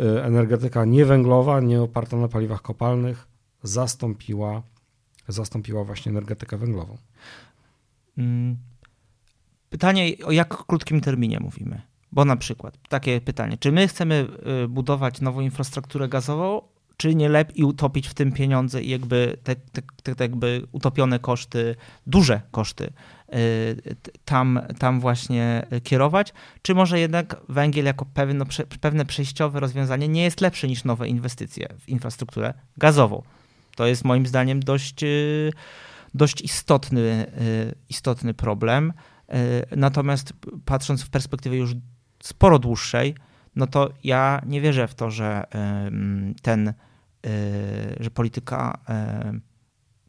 y, 0.00 0.22
energetyka 0.22 0.84
niewęglowa, 0.84 1.60
nie 1.60 1.82
oparta 1.82 2.16
na 2.16 2.28
paliwach 2.28 2.62
kopalnych, 2.62 3.29
zastąpiła, 3.62 4.62
zastąpiła 5.28 5.84
właśnie 5.84 6.10
energetykę 6.10 6.58
węglową. 6.58 6.96
Mm. 8.18 8.56
Pytanie, 9.70 10.12
o 10.24 10.32
jak 10.32 10.64
krótkim 10.66 11.00
terminie 11.00 11.40
mówimy? 11.40 11.82
Bo 12.12 12.24
na 12.24 12.36
przykład 12.36 12.78
takie 12.88 13.20
pytanie, 13.20 13.56
czy 13.60 13.72
my 13.72 13.88
chcemy 13.88 14.26
y, 14.64 14.68
budować 14.68 15.20
nową 15.20 15.40
infrastrukturę 15.40 16.08
gazową, 16.08 16.62
czy 16.96 17.14
nie 17.14 17.28
lepiej 17.28 17.64
utopić 17.64 18.08
w 18.08 18.14
tym 18.14 18.32
pieniądze 18.32 18.82
i 18.82 18.90
jakby 18.90 19.36
te, 19.44 19.56
te, 19.56 19.82
te 20.02 20.24
jakby 20.24 20.66
utopione 20.72 21.18
koszty, 21.18 21.76
duże 22.06 22.40
koszty 22.50 22.92
y, 23.34 23.96
tam, 24.24 24.60
tam 24.78 25.00
właśnie 25.00 25.66
kierować, 25.84 26.32
czy 26.62 26.74
może 26.74 27.00
jednak 27.00 27.36
węgiel 27.48 27.84
jako 27.84 28.04
pewne, 28.14 28.44
pewne 28.80 29.04
przejściowe 29.04 29.60
rozwiązanie 29.60 30.08
nie 30.08 30.22
jest 30.22 30.40
lepsze 30.40 30.68
niż 30.68 30.84
nowe 30.84 31.08
inwestycje 31.08 31.68
w 31.78 31.88
infrastrukturę 31.88 32.54
gazową. 32.76 33.22
To 33.76 33.86
jest 33.86 34.04
moim 34.04 34.26
zdaniem 34.26 34.60
dość, 34.60 35.02
y, 35.02 35.52
dość 36.14 36.40
istotny, 36.42 37.26
istotny 37.88 38.34
problem. 38.34 38.92
Natomiast 39.76 40.32
patrząc 40.64 41.02
w 41.02 41.10
perspektywie 41.10 41.58
już 41.58 41.74
sporo 42.22 42.58
dłuższej, 42.58 43.14
no 43.56 43.66
to 43.66 43.90
ja 44.04 44.42
nie 44.46 44.60
wierzę 44.60 44.88
w 44.88 44.94
to, 44.94 45.10
że 45.10 45.44
ten, 46.42 46.68
y, 46.68 46.72
że 48.00 48.10
polityka 48.10 48.78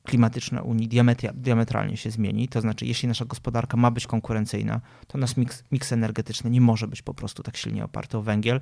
klimatyczna 0.04 0.62
Unii 0.62 0.90
diametralnie 1.34 1.98
się 1.98 2.12
zmieni. 2.12 2.48
To 2.48 2.62
znaczy, 2.62 2.86
jeśli 2.86 3.08
nasza 3.08 3.26
gospodarka 3.26 3.78
ma 3.78 3.92
być 3.92 4.08
konkurencyjna, 4.08 4.82
to 5.08 5.18
nasz 5.18 5.38
miks, 5.38 5.64
miks 5.72 5.92
energetyczny 5.92 6.50
nie 6.50 6.62
może 6.62 6.88
być 6.88 7.02
po 7.02 7.14
prostu 7.14 7.44
tak 7.44 7.58
silnie 7.58 7.86
oparty 7.86 8.18
o 8.18 8.22
węgiel, 8.22 8.60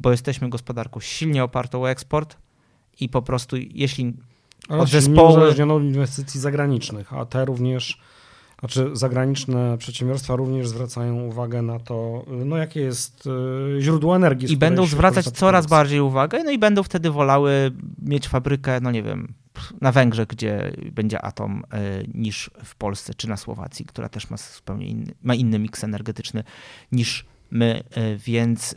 bo 0.00 0.10
jesteśmy 0.10 0.48
gospodarką 0.48 1.00
silnie 1.00 1.44
opartą 1.44 1.82
o 1.82 1.90
eksport 1.90 2.36
i 3.00 3.08
po 3.08 3.22
prostu 3.22 3.56
jeśli 3.56 4.14
od 4.68 4.88
zespołu... 4.88 5.28
uzależnioną 5.28 5.74
od 5.74 5.82
inwestycji 5.82 6.40
zagranicznych, 6.40 7.12
a 7.12 7.24
te 7.24 7.44
również 7.44 8.00
znaczy, 8.60 8.90
zagraniczne 8.92 9.78
przedsiębiorstwa 9.78 10.36
również 10.36 10.68
zwracają 10.68 11.20
uwagę 11.20 11.62
na 11.62 11.78
to, 11.78 12.24
no 12.26 12.56
jakie 12.56 12.80
jest 12.80 13.28
e, 13.76 13.80
źródło 13.80 14.16
energii. 14.16 14.52
I 14.52 14.56
będą 14.56 14.86
zwracać 14.86 15.24
coraz 15.24 15.66
bardziej 15.66 16.00
uwagę, 16.00 16.44
no 16.44 16.50
i 16.50 16.58
będą 16.58 16.82
wtedy 16.82 17.10
wolały 17.10 17.70
mieć 18.02 18.28
fabrykę, 18.28 18.80
no 18.80 18.90
nie 18.90 19.02
wiem, 19.02 19.34
na 19.80 19.92
Węgrzech, 19.92 20.26
gdzie 20.26 20.72
będzie 20.92 21.22
atom, 21.22 21.62
e, 21.72 22.02
niż 22.14 22.50
w 22.64 22.74
Polsce 22.74 23.14
czy 23.14 23.28
na 23.28 23.36
Słowacji, 23.36 23.84
która 23.84 24.08
też 24.08 24.30
ma 24.30 24.36
zupełnie 24.36 24.86
inny, 24.86 25.14
ma 25.22 25.34
inny 25.34 25.58
miks 25.58 25.84
energetyczny 25.84 26.44
niż 26.92 27.26
my. 27.50 27.82
E, 27.90 28.16
więc 28.16 28.76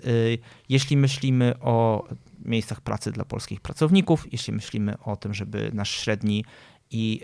jeśli 0.69 0.97
myślimy 0.97 1.53
o 1.59 2.07
miejscach 2.45 2.81
pracy 2.81 3.11
dla 3.11 3.25
polskich 3.25 3.61
pracowników, 3.61 4.33
jeśli 4.33 4.53
myślimy 4.53 4.97
o 4.99 5.15
tym, 5.15 5.33
żeby 5.33 5.71
nasz 5.73 5.89
średni 5.89 6.45
i 6.91 7.21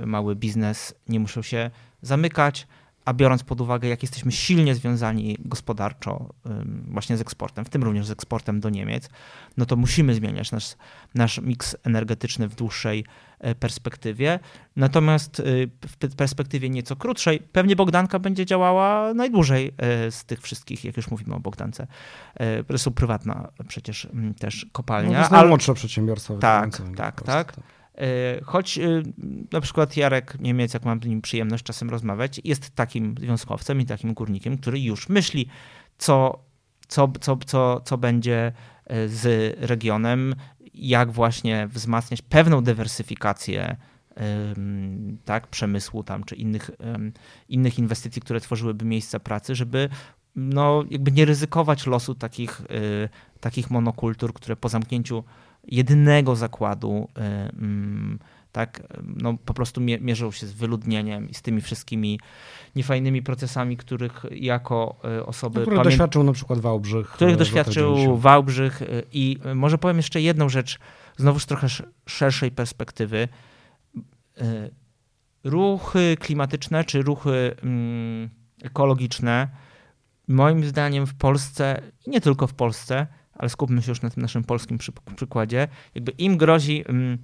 y, 0.00 0.06
mały 0.06 0.36
biznes 0.36 0.94
nie 1.08 1.20
muszą 1.20 1.42
się 1.42 1.70
zamykać, 2.02 2.66
a 3.04 3.14
biorąc 3.14 3.42
pod 3.42 3.60
uwagę, 3.60 3.88
jak 3.88 4.02
jesteśmy 4.02 4.32
silnie 4.32 4.74
związani 4.74 5.36
gospodarczo 5.40 6.28
właśnie 6.88 7.16
z 7.16 7.20
eksportem, 7.20 7.64
w 7.64 7.68
tym 7.68 7.82
również 7.82 8.06
z 8.06 8.10
eksportem 8.10 8.60
do 8.60 8.70
Niemiec, 8.70 9.08
no 9.56 9.66
to 9.66 9.76
musimy 9.76 10.14
zmieniać 10.14 10.52
nasz, 10.52 10.76
nasz 11.14 11.40
miks 11.40 11.76
energetyczny 11.84 12.48
w 12.48 12.54
dłuższej 12.54 13.04
e, 13.38 13.54
perspektywie. 13.54 14.38
Natomiast 14.76 15.40
y, 15.40 15.70
w 16.10 16.16
perspektywie 16.16 16.70
nieco 16.70 16.96
krótszej, 16.96 17.40
pewnie 17.40 17.76
Bogdanka 17.76 18.18
będzie 18.18 18.46
działała 18.46 19.14
najdłużej 19.14 19.74
e, 19.78 20.10
z 20.10 20.24
tych 20.24 20.40
wszystkich, 20.40 20.84
jak 20.84 20.96
już 20.96 21.10
mówimy 21.10 21.34
o 21.34 21.40
Bogdance. 21.40 21.86
To 22.66 22.78
są 22.78 22.90
prywatna 22.90 23.48
przecież 23.68 24.08
też 24.38 24.66
kopalnia. 24.72 25.08
No 25.10 25.14
to 25.14 25.20
jest 25.20 25.30
najmłodsze 25.30 25.74
przedsiębiorstwo. 25.74 26.36
Tak, 26.36 26.82
tak, 26.96 27.22
tak. 27.22 27.56
E, 27.98 28.40
choć 28.44 28.78
e, 28.78 29.02
na 29.52 29.60
przykład 29.60 29.96
Jarek 29.96 30.40
Niemiec, 30.40 30.74
jak 30.74 30.84
mam 30.84 31.02
z 31.02 31.06
nim 31.06 31.22
przyjemność 31.22 31.64
czasem 31.64 31.90
rozmawiać, 31.90 32.40
jest 32.44 32.70
takim 32.70 33.14
związkowcem 33.18 33.80
i 33.80 33.86
takim 33.86 34.14
górnikiem, 34.14 34.58
który 34.58 34.80
już 34.80 35.08
myśli, 35.08 35.48
co, 35.98 36.44
co, 36.88 37.12
co, 37.20 37.36
co, 37.46 37.80
co 37.80 37.98
będzie 37.98 38.52
e, 38.86 39.08
z 39.08 39.56
regionem, 39.60 40.34
jak 40.74 41.12
właśnie 41.12 41.68
wzmacniać 41.68 42.22
pewną 42.22 42.60
dywersyfikację 42.60 43.76
tak, 45.24 45.46
przemysłu 45.46 46.04
tam, 46.04 46.24
czy 46.24 46.34
innych, 46.34 46.70
innych 47.48 47.78
inwestycji, 47.78 48.22
które 48.22 48.40
tworzyłyby 48.40 48.84
miejsca 48.84 49.20
pracy, 49.20 49.54
żeby 49.54 49.88
no, 50.36 50.84
jakby 50.90 51.12
nie 51.12 51.24
ryzykować 51.24 51.86
losu 51.86 52.14
takich, 52.14 52.62
takich 53.40 53.70
monokultur, 53.70 54.34
które 54.34 54.56
po 54.56 54.68
zamknięciu 54.68 55.24
jedynego 55.64 56.36
zakładu, 56.36 57.08
y, 57.18 57.20
mm, 57.22 58.18
tak, 58.52 58.82
no 59.16 59.34
po 59.44 59.54
prostu 59.54 59.80
mierzą 59.80 60.30
się 60.30 60.46
z 60.46 60.52
wyludnieniem 60.52 61.30
i 61.30 61.34
z 61.34 61.42
tymi 61.42 61.60
wszystkimi 61.60 62.20
niefajnymi 62.76 63.22
procesami, 63.22 63.76
których 63.76 64.24
jako 64.30 64.96
y, 65.18 65.26
osoby... 65.26 65.60
No, 65.60 65.66
których 65.66 65.84
doświadczył 65.84 66.22
na 66.22 66.32
przykład 66.32 66.58
Wałbrzych. 66.58 67.08
Których 67.08 67.36
doświadczył 67.36 68.16
Wałbrzych 68.16 68.82
y, 68.82 69.02
i 69.12 69.38
może 69.54 69.78
powiem 69.78 69.96
jeszcze 69.96 70.20
jedną 70.20 70.48
rzecz, 70.48 70.78
znowu 71.16 71.38
z 71.38 71.46
trochę 71.46 71.66
szerszej 72.06 72.50
perspektywy. 72.50 73.28
Ruchy 75.44 76.16
klimatyczne 76.20 76.84
czy 76.84 77.02
ruchy 77.02 77.56
mm, 77.62 78.30
ekologiczne 78.62 79.48
moim 80.28 80.64
zdaniem 80.64 81.06
w 81.06 81.14
Polsce 81.14 81.82
i 82.06 82.10
nie 82.10 82.20
tylko 82.20 82.46
w 82.46 82.54
Polsce 82.54 83.06
ale 83.42 83.48
skupmy 83.48 83.82
się 83.82 83.90
już 83.90 84.02
na 84.02 84.10
tym 84.10 84.22
naszym 84.22 84.44
polskim 84.44 84.78
przykładzie, 85.16 85.68
jakby 85.94 86.12
im 86.12 86.36
grozi 86.36 86.84
mm, 86.88 87.18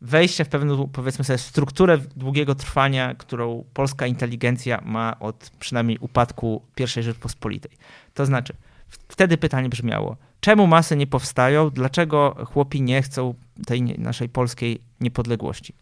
wejście 0.00 0.44
w 0.44 0.48
pewną, 0.48 0.88
powiedzmy 0.88 1.24
sobie, 1.24 1.38
strukturę 1.38 1.98
długiego 2.16 2.54
trwania, 2.54 3.14
którą 3.14 3.64
polska 3.74 4.06
inteligencja 4.06 4.80
ma 4.84 5.16
od 5.20 5.50
przynajmniej 5.58 5.98
upadku 5.98 6.62
I 6.76 7.02
Rzeczpospolitej. 7.02 7.70
To 8.14 8.26
znaczy, 8.26 8.54
wtedy 9.08 9.38
pytanie 9.38 9.68
brzmiało, 9.68 10.16
czemu 10.40 10.66
masy 10.66 10.96
nie 10.96 11.06
powstają, 11.06 11.70
dlaczego 11.70 12.36
chłopi 12.52 12.82
nie 12.82 13.02
chcą 13.02 13.34
tej 13.66 13.82
naszej 13.82 14.28
polskiej 14.28 14.80
niepodległości. 15.00 15.74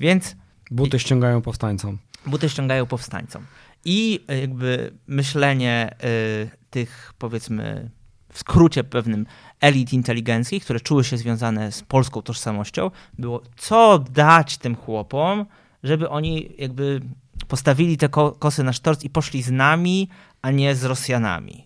Więc... 0.00 0.36
Buty 0.70 0.98
ściągają 0.98 1.42
powstańcom. 1.42 1.98
Buty 2.26 2.48
ściągają 2.48 2.86
powstańcom. 2.86 3.46
I 3.84 4.24
jakby 4.28 4.92
myślenie 5.06 5.94
y, 6.04 6.50
tych, 6.70 7.12
powiedzmy, 7.18 7.90
w 8.34 8.38
skrócie 8.38 8.84
pewnym 8.84 9.26
elit 9.60 9.92
inteligencji, 9.92 10.60
które 10.60 10.80
czuły 10.80 11.04
się 11.04 11.16
związane 11.16 11.72
z 11.72 11.82
polską 11.82 12.22
tożsamością, 12.22 12.90
było 13.18 13.42
co 13.56 13.98
dać 13.98 14.58
tym 14.58 14.76
chłopom, 14.76 15.46
żeby 15.82 16.08
oni 16.08 16.54
jakby 16.58 17.00
postawili 17.48 17.96
te 17.96 18.08
kosy 18.38 18.62
na 18.62 18.72
sztorc 18.72 19.04
i 19.04 19.10
poszli 19.10 19.42
z 19.42 19.50
nami, 19.50 20.08
a 20.42 20.50
nie 20.50 20.74
z 20.74 20.84
Rosjanami. 20.84 21.64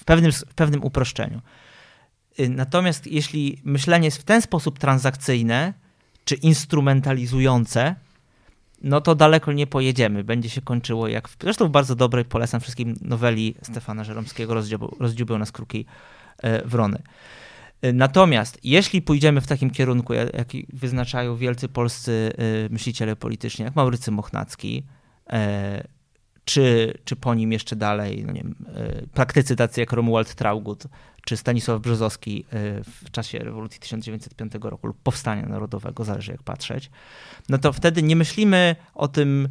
W 0.00 0.04
pewnym, 0.04 0.32
w 0.32 0.54
pewnym 0.54 0.84
uproszczeniu. 0.84 1.40
Y, 2.40 2.48
natomiast 2.48 3.06
jeśli 3.06 3.60
myślenie 3.64 4.04
jest 4.04 4.18
w 4.18 4.24
ten 4.24 4.42
sposób 4.42 4.78
transakcyjne 4.78 5.74
czy 6.24 6.34
instrumentalizujące, 6.34 7.94
no 8.82 9.00
to 9.00 9.14
daleko 9.14 9.52
nie 9.52 9.66
pojedziemy. 9.66 10.24
Będzie 10.24 10.50
się 10.50 10.60
kończyło 10.60 11.08
jak. 11.08 11.28
W, 11.28 11.36
zresztą 11.42 11.68
w 11.68 11.70
bardzo 11.70 11.94
dobrej, 11.94 12.24
polecam 12.24 12.60
wszystkim 12.60 12.94
noweli 13.00 13.54
Stefana 13.62 14.04
Żeromskiego, 14.04 14.54
rozdziubią 15.00 15.38
nas 15.38 15.52
kruki 15.52 15.86
e, 16.38 16.66
wrony. 16.66 17.02
E, 17.82 17.92
natomiast 17.92 18.58
jeśli 18.64 19.02
pójdziemy 19.02 19.40
w 19.40 19.46
takim 19.46 19.70
kierunku, 19.70 20.14
jaki 20.14 20.66
wyznaczają 20.72 21.36
wielcy 21.36 21.68
polscy 21.68 22.32
e, 22.38 22.68
myśliciele 22.72 23.16
polityczni, 23.16 23.64
jak 23.64 23.76
Maurycy 23.76 24.10
Mochnacki, 24.10 24.86
czy, 26.44 26.94
czy 27.04 27.16
po 27.16 27.34
nim 27.34 27.52
jeszcze 27.52 27.76
dalej, 27.76 28.24
no 28.26 28.32
nie 28.32 28.42
wiem, 28.42 28.54
praktycy 29.14 29.56
tacy 29.56 29.80
jak 29.80 29.92
Romuald 29.92 30.34
Traugut, 30.34 30.84
czy 31.24 31.36
Stanisław 31.36 31.80
Brzozowski 31.80 32.44
w 32.84 33.10
czasie 33.10 33.38
rewolucji 33.38 33.80
1905 33.80 34.52
roku 34.62 34.86
lub 34.86 34.96
powstania 35.02 35.46
narodowego, 35.46 36.04
zależy 36.04 36.32
jak 36.32 36.42
patrzeć, 36.42 36.90
no 37.48 37.58
to 37.58 37.72
wtedy 37.72 38.02
nie 38.02 38.16
myślimy 38.16 38.76
o 38.94 39.08
tym 39.08 39.48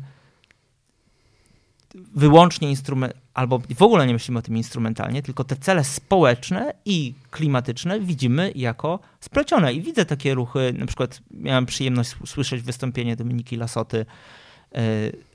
wyłącznie 1.96 2.70
instrument, 2.70 3.14
albo 3.34 3.62
w 3.76 3.82
ogóle 3.82 4.08
nie 4.08 4.14
myślimy 4.14 4.40
o 4.40 4.42
tym 4.42 4.58
instrumentalnie, 4.58 5.22
tylko 5.22 5.44
te 5.44 5.56
cele 5.56 5.84
społeczne 5.84 6.74
i 6.86 7.14
klimatyczne 7.32 8.00
widzimy 8.00 8.52
jako 8.56 9.00
splecione. 9.20 9.74
I 9.74 9.82
widzę 9.82 10.06
takie 10.06 10.34
ruchy, 10.34 10.74
na 10.78 10.86
przykład 10.86 11.22
miałem 11.32 11.66
przyjemność 11.66 12.16
słyszeć 12.26 12.62
wystąpienie 12.62 13.16
Dominiki 13.16 13.56
Lasoty 13.56 14.00
e, 14.00 14.06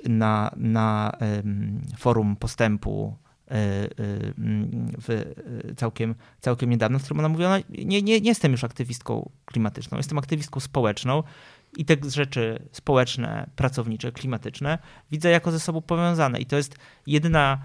na, 0.09 0.51
na 0.57 1.13
forum 1.99 2.37
postępu 2.37 3.17
e, 3.51 3.55
e, 3.55 3.89
w 4.99 5.35
całkiem, 5.77 6.15
całkiem 6.41 6.71
niedawno, 6.71 6.99
w 6.99 7.03
którym 7.03 7.19
ona 7.19 7.29
mówiła, 7.29 7.59
no, 7.59 7.65
nie, 7.69 8.03
nie, 8.03 8.21
nie 8.21 8.29
jestem 8.29 8.53
już 8.53 8.65
aktywistką 8.65 9.31
klimatyczną, 9.45 9.97
jestem 9.97 10.19
aktywistką 10.19 10.61
społeczną 10.61 11.23
i 11.77 11.85
te 11.85 11.97
rzeczy 12.11 12.69
społeczne, 12.73 13.51
pracownicze, 13.57 14.13
klimatyczne 14.13 14.79
widzę 15.11 15.31
jako 15.31 15.53
ze 15.53 15.61
sobą 15.61 15.81
powiązane. 15.81 16.39
I 16.39 16.47
to 16.47 16.57
jest 16.57 16.77
jedyna, 17.07 17.59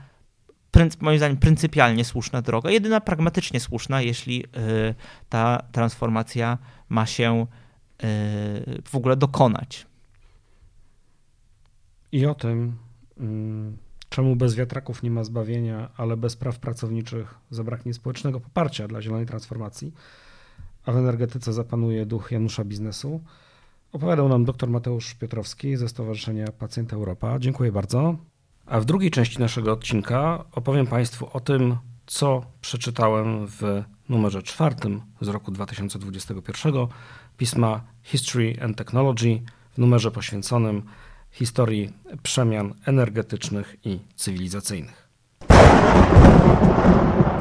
moim 1.02 1.18
zdaniem, 1.18 1.38
pryncypialnie 1.38 2.06
słuszna 2.06 2.42
droga, 2.42 2.72
jedyna 2.72 3.02
pragmatycznie 3.02 3.60
słuszna, 3.60 4.02
jeśli 4.02 4.46
y, 4.46 4.48
ta 5.30 5.64
transformacja 5.72 6.58
ma 6.90 7.06
się 7.06 7.42
y, 7.42 8.06
w 8.84 8.96
ogóle 8.96 9.16
dokonać. 9.16 9.91
I 12.12 12.26
o 12.26 12.36
tym, 12.36 12.78
mm, 13.18 13.78
czemu 14.10 14.36
bez 14.36 14.56
wiatraków 14.56 15.04
nie 15.04 15.12
ma 15.12 15.24
zbawienia, 15.24 15.90
ale 15.98 16.18
bez 16.18 16.36
praw 16.36 16.60
pracowniczych 16.60 17.36
zabraknie 17.50 17.94
społecznego 17.94 18.40
poparcia 18.40 18.88
dla 18.88 19.02
zielonej 19.02 19.26
transformacji, 19.26 19.94
a 20.86 20.92
w 20.92 20.98
energetyce 20.98 21.54
zapanuje 21.54 22.06
duch 22.06 22.32
Janusza 22.32 22.64
biznesu. 22.64 23.22
Opowiadał 23.92 24.30
nam 24.30 24.46
dr 24.46 24.70
Mateusz 24.70 25.14
Piotrowski 25.14 25.78
ze 25.78 25.90
Stowarzyszenia 25.90 26.52
Pacjent 26.52 26.94
Europa. 26.94 27.40
Dziękuję 27.40 27.72
bardzo. 27.72 28.16
A 28.66 28.80
w 28.80 28.86
drugiej 28.86 29.12
części 29.12 29.40
naszego 29.40 29.72
odcinka 29.72 30.46
opowiem 30.52 30.88
Państwu 30.88 31.30
o 31.34 31.40
tym, 31.40 31.78
co 32.06 32.46
przeczytałem 32.62 33.48
w 33.48 33.84
numerze 34.10 34.44
czwartym 34.44 35.02
z 35.22 35.28
roku 35.28 35.52
2021 35.52 36.74
pisma 37.38 37.82
History 38.04 38.56
and 38.62 38.78
Technology 38.78 39.42
w 39.72 39.78
numerze 39.78 40.12
poświęconym 40.12 40.84
historii 41.32 41.94
przemian 42.24 42.74
energetycznych 42.86 43.76
i 43.84 44.00
cywilizacyjnych. 44.16 45.10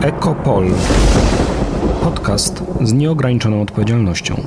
Ekopol. 0.00 0.70
Podcast 2.02 2.62
z 2.82 2.92
nieograniczoną 2.92 3.62
odpowiedzialnością. 3.62 4.42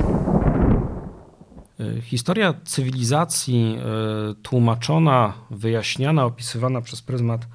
Historia 2.01 2.53
cywilizacji 2.65 3.77
e, 3.79 4.33
tłumaczona, 4.41 5.33
wyjaśniana, 5.51 6.25
opisywana 6.25 6.81
przez 6.81 7.01
pryzmat 7.01 7.47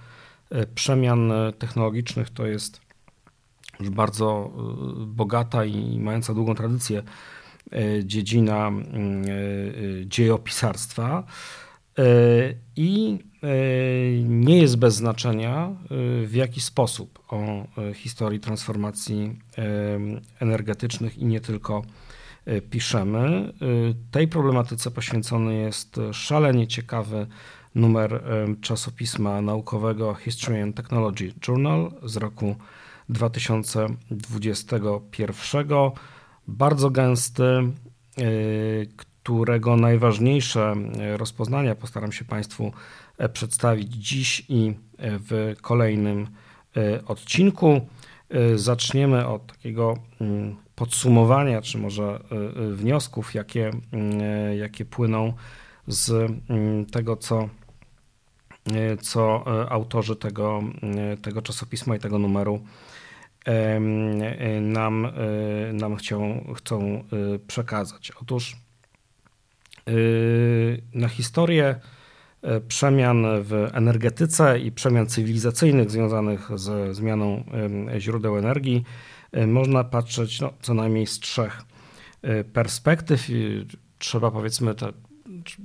e, 0.51 0.67
przemian 0.67 1.33
technologicznych 1.59 2.31
to 2.31 2.47
jest 2.47 2.81
już 3.81 3.91
bardzo 3.91 4.51
bogata 5.07 5.65
i 5.65 5.99
mająca 5.99 6.35
długą 6.35 6.55
tradycję 6.55 7.03
dziedzina 8.05 8.71
dziejopisarstwa 10.07 11.25
i 12.77 13.19
nie 14.25 14.59
jest 14.59 14.77
bez 14.77 14.95
znaczenia 14.95 15.77
w 16.25 16.35
jaki 16.35 16.61
sposób 16.61 17.19
o 17.29 17.67
historii 17.95 18.41
transformacji 18.41 19.39
energetycznych 20.41 21.19
i 21.19 21.25
nie 21.25 21.41
tylko 21.41 21.83
E, 22.49 22.61
piszemy. 22.61 23.19
E, 23.19 23.53
tej 24.11 24.29
problematyce 24.29 24.91
poświęcony 24.91 25.55
jest 25.55 26.01
szalenie 26.13 26.67
ciekawy 26.67 27.27
numer 27.75 28.15
e, 28.15 28.21
czasopisma 28.61 29.43
naukowego 29.43 30.15
History 30.15 30.63
and 30.63 30.77
Technology 30.77 31.33
Journal 31.49 31.93
z 32.03 32.17
roku 32.17 32.57
2021. 33.09 35.69
Bardzo 36.49 36.91
gęsty, 36.91 37.45
którego 39.29 39.77
najważniejsze 39.77 40.75
rozpoznania 41.17 41.75
postaram 41.75 42.13
się 42.13 42.25
Państwu 42.25 42.73
przedstawić 43.33 43.93
dziś 43.93 44.45
i 44.49 44.75
w 44.99 45.55
kolejnym 45.61 46.27
odcinku. 47.07 47.81
Zaczniemy 48.55 49.27
od 49.27 49.47
takiego 49.47 49.95
mm, 50.21 50.57
podsumowania, 50.75 51.63
czy 51.63 51.79
może 51.79 52.21
wniosków, 52.73 53.35
jakie, 53.35 53.71
y, 54.53 54.57
jakie 54.57 54.85
płyną 54.85 55.33
z 55.87 56.33
tego, 56.93 57.17
co, 57.17 57.49
co 59.01 59.45
autorzy 59.71 60.17
tego, 60.17 60.63
tego 61.23 61.43
czasopisma 61.43 61.97
i 61.97 61.99
tego 61.99 62.19
numeru 62.19 62.61
nam, 64.61 65.09
nam 65.73 65.97
chcą, 65.97 66.45
chcą 66.57 67.05
przekazać. 67.47 68.13
Otóż 68.23 68.68
na 70.95 71.09
historię 71.09 71.75
przemian 72.69 73.27
w 73.43 73.69
energetyce 73.73 74.59
i 74.59 74.73
przemian 74.73 75.07
cywilizacyjnych 75.07 75.91
związanych 75.91 76.49
ze 76.55 76.95
zmianą 76.95 77.45
źródeł 77.99 78.39
energii 78.39 78.85
można 79.47 79.85
patrzeć 79.85 80.41
no, 80.41 80.53
co 80.63 80.75
najmniej 80.75 81.07
z 81.07 81.19
trzech 81.21 81.63
perspektyw. 82.53 83.29
Trzeba 83.99 84.31
powiedzmy 84.31 84.75
te, 84.75 84.93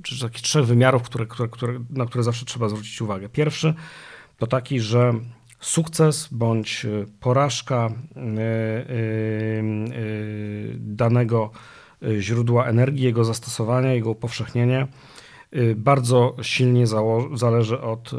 czy, 0.03 0.21
takich 0.21 0.41
trzech 0.41 0.65
wymiarów, 0.65 1.03
które, 1.03 1.25
które, 1.25 1.49
które, 1.49 1.79
na 1.89 2.05
które 2.05 2.23
zawsze 2.23 2.45
trzeba 2.45 2.69
zwrócić 2.69 3.01
uwagę. 3.01 3.29
Pierwszy 3.29 3.73
to 4.37 4.47
taki, 4.47 4.79
że 4.79 5.13
sukces 5.59 6.27
bądź 6.31 6.85
porażka 7.19 7.89
danego 10.75 11.51
źródła 12.19 12.65
energii, 12.65 13.03
jego 13.03 13.23
zastosowania, 13.23 13.93
jego 13.93 14.09
upowszechnienie 14.09 14.87
bardzo 15.75 16.35
silnie 16.41 16.85
zależy 17.33 17.81
od 17.81 18.11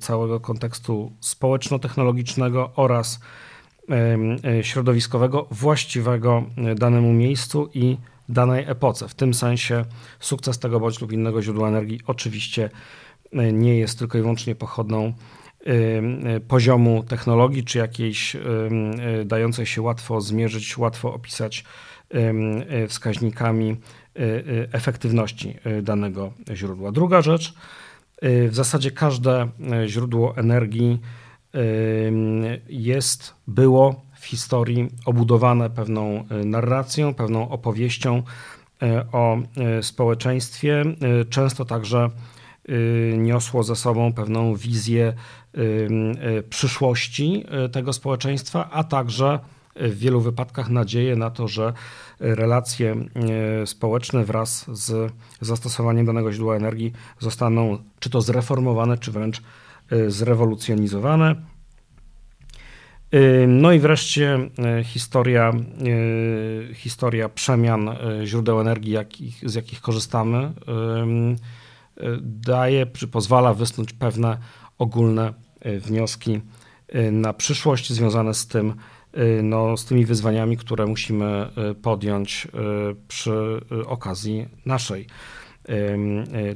całego 0.00 0.40
kontekstu 0.40 1.12
społeczno-technologicznego 1.20 2.70
oraz 2.76 3.20
środowiskowego 4.62 5.46
właściwego 5.50 6.44
danemu 6.76 7.12
miejscu 7.12 7.70
i 7.74 7.96
danej 8.28 8.64
epoce. 8.68 9.08
W 9.08 9.14
tym 9.14 9.34
sensie 9.34 9.84
sukces 10.20 10.58
tego 10.58 10.80
bądź 10.80 11.00
lub 11.00 11.12
innego 11.12 11.42
źródła 11.42 11.68
energii 11.68 12.00
oczywiście 12.06 12.70
nie 13.52 13.78
jest 13.78 13.98
tylko 13.98 14.18
i 14.18 14.20
wyłącznie 14.20 14.54
pochodną 14.54 15.12
poziomu 16.48 17.04
technologii 17.08 17.64
czy 17.64 17.78
jakiejś 17.78 18.36
dającej 19.24 19.66
się 19.66 19.82
łatwo 19.82 20.20
zmierzyć, 20.20 20.78
łatwo 20.78 21.14
opisać 21.14 21.64
wskaźnikami 22.88 23.76
efektywności 24.72 25.56
danego 25.82 26.32
źródła. 26.54 26.92
Druga 26.92 27.22
rzecz, 27.22 27.54
w 28.22 28.54
zasadzie 28.54 28.90
każde 28.90 29.48
źródło 29.86 30.36
energii 30.36 31.00
jest, 32.68 33.34
było 33.46 34.10
w 34.20 34.26
historii 34.26 34.88
obudowane 35.04 35.70
pewną 35.70 36.24
e, 36.30 36.44
narracją, 36.44 37.14
pewną 37.14 37.48
opowieścią 37.48 38.22
e, 38.82 39.06
o 39.12 39.38
e, 39.38 39.82
społeczeństwie. 39.82 40.84
Często 41.30 41.64
także 41.64 42.10
niosło 43.18 43.62
ze 43.62 43.76
sobą 43.76 44.12
pewną 44.12 44.54
wizję 44.56 45.12
przyszłości 46.50 47.44
tego 47.72 47.92
społeczeństwa, 47.92 48.70
a 48.70 48.84
także 48.84 49.38
w 49.76 49.98
wielu 49.98 50.20
wypadkach 50.20 50.68
nadzieję 50.68 51.16
na 51.16 51.30
to, 51.30 51.48
że 51.48 51.72
relacje 52.20 52.96
społeczne 53.66 54.24
wraz 54.24 54.66
z 54.72 55.12
zastosowaniem 55.40 56.06
danego 56.06 56.32
źródła 56.32 56.56
energii 56.56 56.92
zostaną 57.18 57.78
czy 58.00 58.10
to 58.10 58.20
zreformowane, 58.20 58.98
czy 58.98 59.12
wręcz 59.12 59.42
Y, 59.92 60.10
zrewolucjonizowane. 60.10 61.34
Y, 63.14 63.46
no 63.48 63.72
i 63.72 63.78
wreszcie 63.78 64.38
historia, 64.84 65.52
historia 66.74 67.28
przemian 67.28 67.90
źródeł 68.24 68.60
energii, 68.60 68.92
jakich, 68.92 69.50
z 69.50 69.54
jakich 69.54 69.80
korzystamy, 69.80 70.52
daje, 72.20 72.86
czy 72.86 73.08
pozwala 73.08 73.54
wysnuć 73.54 73.92
pewne 73.92 74.38
ogólne 74.78 75.32
wnioski 75.64 76.40
na 77.12 77.32
przyszłość 77.32 77.92
związane 77.92 78.34
z 78.34 78.46
tym, 78.46 78.74
no, 79.42 79.76
z 79.76 79.84
tymi 79.84 80.06
wyzwaniami, 80.06 80.56
które 80.56 80.86
musimy 80.86 81.50
podjąć 81.82 82.48
przy 83.08 83.60
okazji 83.86 84.48
naszej 84.66 85.06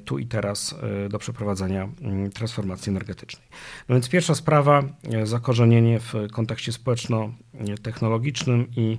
tu 0.05 0.19
i 0.19 0.27
teraz 0.27 0.75
do 1.09 1.19
przeprowadzenia 1.19 1.89
mm, 2.03 2.31
transformacji 2.31 2.91
energetycznej. 2.91 3.47
No 3.89 3.95
więc 3.95 4.09
pierwsza 4.09 4.35
sprawa, 4.35 4.83
zakorzenienie 5.25 6.01
w 6.01 6.15
kontekście 6.33 6.73
społeczno-technologicznym 6.73 8.67
i 8.77 8.99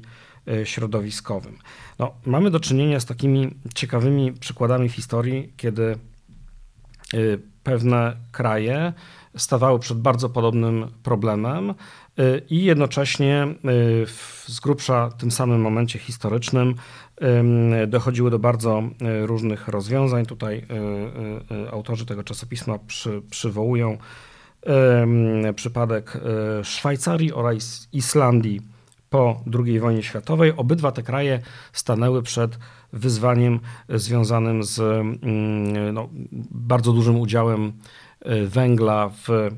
środowiskowym. 0.64 1.58
No, 2.00 2.12
mamy 2.26 2.52
do 2.52 2.60
czynienia 2.60 3.00
z 3.00 3.06
takimi 3.06 3.56
ciekawymi 3.76 4.34
przykładami 4.34 4.90
w 4.90 4.94
historii, 4.94 5.54
kiedy 5.58 5.98
pewne 7.64 8.16
kraje 8.32 8.94
stawały 9.38 9.80
przed 9.80 10.00
bardzo 10.00 10.30
podobnym 10.30 10.88
problemem 11.04 11.74
i 12.50 12.64
jednocześnie 12.64 13.48
z 14.48 14.60
grubsza 14.60 15.10
tym 15.18 15.32
samym 15.32 15.62
momencie 15.62 16.00
historycznym 16.00 16.76
dochodziły 17.88 18.32
do 18.32 18.40
bardzo 18.40 18.84
różnych 19.22 19.68
rozwiązań. 19.68 20.26
Tutaj 20.26 20.66
autorzy 21.72 22.06
tego 22.06 22.24
czasopisma 22.24 22.80
przy, 22.80 23.22
przywołują 23.30 23.98
przypadek 25.56 26.18
Szwajcarii 26.64 27.34
oraz 27.34 27.90
Islandii 27.94 28.62
po 29.10 29.42
II 29.66 29.80
wojnie 29.80 30.04
światowej. 30.04 30.54
Obydwa 30.58 30.92
te 30.92 31.04
kraje 31.04 31.40
stanęły 31.74 32.24
przed 32.24 32.60
wyzwaniem 32.94 33.60
związanym 33.90 34.64
z 34.64 34.80
mm, 34.80 35.94
no, 35.94 36.10
bardzo 36.52 36.92
dużym 36.94 37.20
udziałem 37.20 37.68
e, 37.68 37.74
węgla 38.48 39.10
w 39.10 39.30
e, 39.30 39.52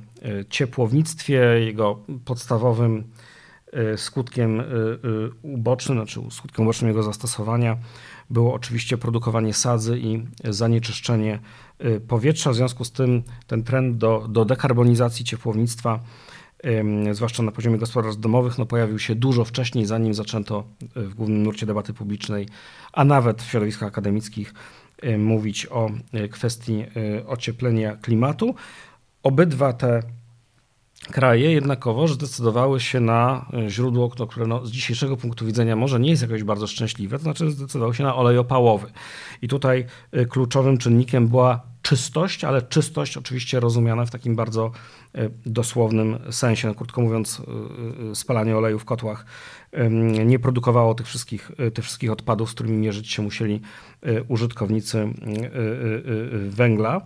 ciepłownictwie. 0.49 1.39
Jego 1.65 1.99
podstawowym 2.25 3.03
e, 3.73 3.97
skutkiem 3.97 4.63
ubocznym, 5.41 5.97
znaczy 5.97 6.21
skutkiem 6.31 6.65
ubocznym 6.65 6.89
jego 6.89 7.03
zastosowania 7.03 7.77
było 8.29 8.53
oczywiście 8.53 8.97
produkowanie 8.97 9.53
sadzy 9.53 9.99
i 9.99 10.23
zanieczyszczenie 10.43 11.39
powietrza. 12.07 12.51
W 12.51 12.55
związku 12.55 12.85
z 12.85 12.91
tym 12.91 13.23
ten 13.47 13.63
trend 13.63 13.97
do, 13.97 14.27
do 14.29 14.45
dekarbonizacji 14.45 15.25
ciepłownictwa 15.25 15.99
zwłaszcza 17.11 17.43
na 17.43 17.51
poziomie 17.51 17.77
gospodarstw 17.77 18.21
domowych, 18.21 18.57
no 18.57 18.65
pojawił 18.65 18.99
się 18.99 19.15
dużo 19.15 19.45
wcześniej, 19.45 19.85
zanim 19.85 20.13
zaczęto 20.13 20.63
e, 20.95 21.01
w 21.01 21.13
głównym 21.15 21.43
nurcie 21.43 21.65
debaty 21.65 21.93
publicznej, 21.93 22.47
a 22.93 23.05
nawet 23.05 23.41
w 23.41 23.49
środowiskach 23.49 23.87
akademickich 23.87 24.53
mówić 25.17 25.67
o 25.71 25.89
e, 26.13 26.27
kwestii 26.27 26.85
e, 27.19 27.27
ocieplenia 27.27 27.95
klimatu. 27.95 28.55
Obydwa 29.23 29.73
te 29.73 30.03
kraje 31.11 31.51
jednakowo 31.51 32.07
zdecydowały 32.07 32.79
się 32.79 32.99
na 32.99 33.45
źródło, 33.67 34.09
które 34.09 34.47
no, 34.47 34.65
z 34.65 34.71
dzisiejszego 34.71 35.17
punktu 35.17 35.45
widzenia 35.45 35.75
może 35.75 35.99
nie 35.99 36.09
jest 36.09 36.21
jakoś 36.21 36.43
bardzo 36.43 36.67
szczęśliwe, 36.67 37.17
to 37.17 37.23
znaczy 37.23 37.51
zdecydowały 37.51 37.95
się 37.95 38.03
na 38.03 38.15
olej 38.15 38.37
opałowy. 38.37 38.87
I 39.41 39.47
tutaj 39.47 39.85
kluczowym 40.29 40.77
czynnikiem 40.77 41.27
była 41.27 41.61
czystość, 41.87 42.43
ale 42.43 42.61
czystość 42.61 43.17
oczywiście 43.17 43.59
rozumiana 43.59 44.05
w 44.05 44.11
takim 44.11 44.35
bardzo 44.35 44.71
e, 45.15 45.29
dosłownym 45.45 46.19
sensie. 46.31 46.67
No, 46.67 46.75
krótko 46.75 47.01
mówiąc, 47.01 47.41
e, 47.41 48.11
e, 48.11 48.15
spalanie 48.15 48.57
oleju 48.57 48.79
w 48.79 48.85
kotłach 48.85 49.25
nie 50.25 50.39
produkowało 50.39 50.95
tych 50.95 51.07
wszystkich, 51.07 51.51
tych 51.73 51.85
wszystkich 51.85 52.11
odpadów, 52.11 52.49
z 52.49 52.53
którymi 52.53 52.77
mierzyć 52.77 53.11
się 53.11 53.21
musieli 53.21 53.61
użytkownicy 54.27 55.13
węgla. 56.49 57.01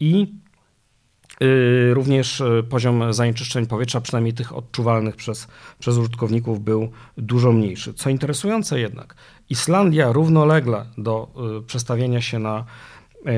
I 0.00 0.34
Również 1.92 2.42
poziom 2.68 3.12
zanieczyszczeń 3.12 3.66
powietrza, 3.66 4.00
przynajmniej 4.00 4.34
tych 4.34 4.56
odczuwalnych 4.56 5.16
przez, 5.16 5.48
przez 5.78 5.96
użytkowników, 5.96 6.60
był 6.60 6.90
dużo 7.16 7.52
mniejszy. 7.52 7.94
Co 7.94 8.10
interesujące 8.10 8.80
jednak, 8.80 9.14
Islandia 9.50 10.12
równolegle 10.12 10.86
do 10.98 11.28
przestawienia 11.66 12.20
się 12.20 12.38
na 12.38 12.64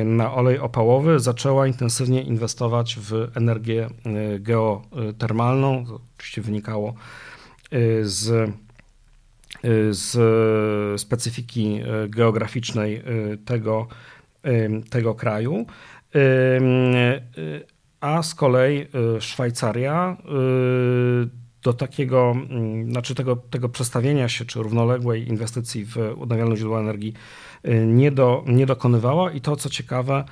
na 0.05 0.35
olej 0.35 0.59
opałowy, 0.59 1.20
zaczęła 1.20 1.66
intensywnie 1.66 2.22
inwestować 2.22 2.97
w 3.01 3.28
energię 3.35 3.87
e, 4.05 4.39
geotermalną. 4.39 5.87
To 5.87 6.01
oczywiście 6.18 6.43
wynikało 6.43 6.89
e, 7.70 7.78
z, 8.03 8.51
z 9.91 11.01
specyfiki 11.01 11.81
geograficznej 12.09 13.03
tego, 13.45 13.87
tego 14.91 15.14
kraju. 15.14 15.66
A 18.01 18.22
z 18.22 18.35
kolei 18.35 18.87
Szwajcaria 19.20 20.16
do 21.62 21.72
takiego, 21.72 22.37
znaczy 22.91 23.14
tego, 23.14 23.37
tego 23.37 23.68
przestawienia 23.68 24.28
się, 24.28 24.45
czy 24.45 24.62
równoległej 24.62 25.28
inwestycji 25.28 25.85
w 25.85 25.97
odnawialne 26.20 26.57
źródła 26.57 26.81
energii 26.81 27.14
nie, 27.87 28.11
do, 28.11 28.45
nie 28.47 28.67
dokonywała. 28.67 29.33
I 29.33 29.41
to, 29.41 29.57
co 29.57 29.71
ciekawe, 29.71 30.25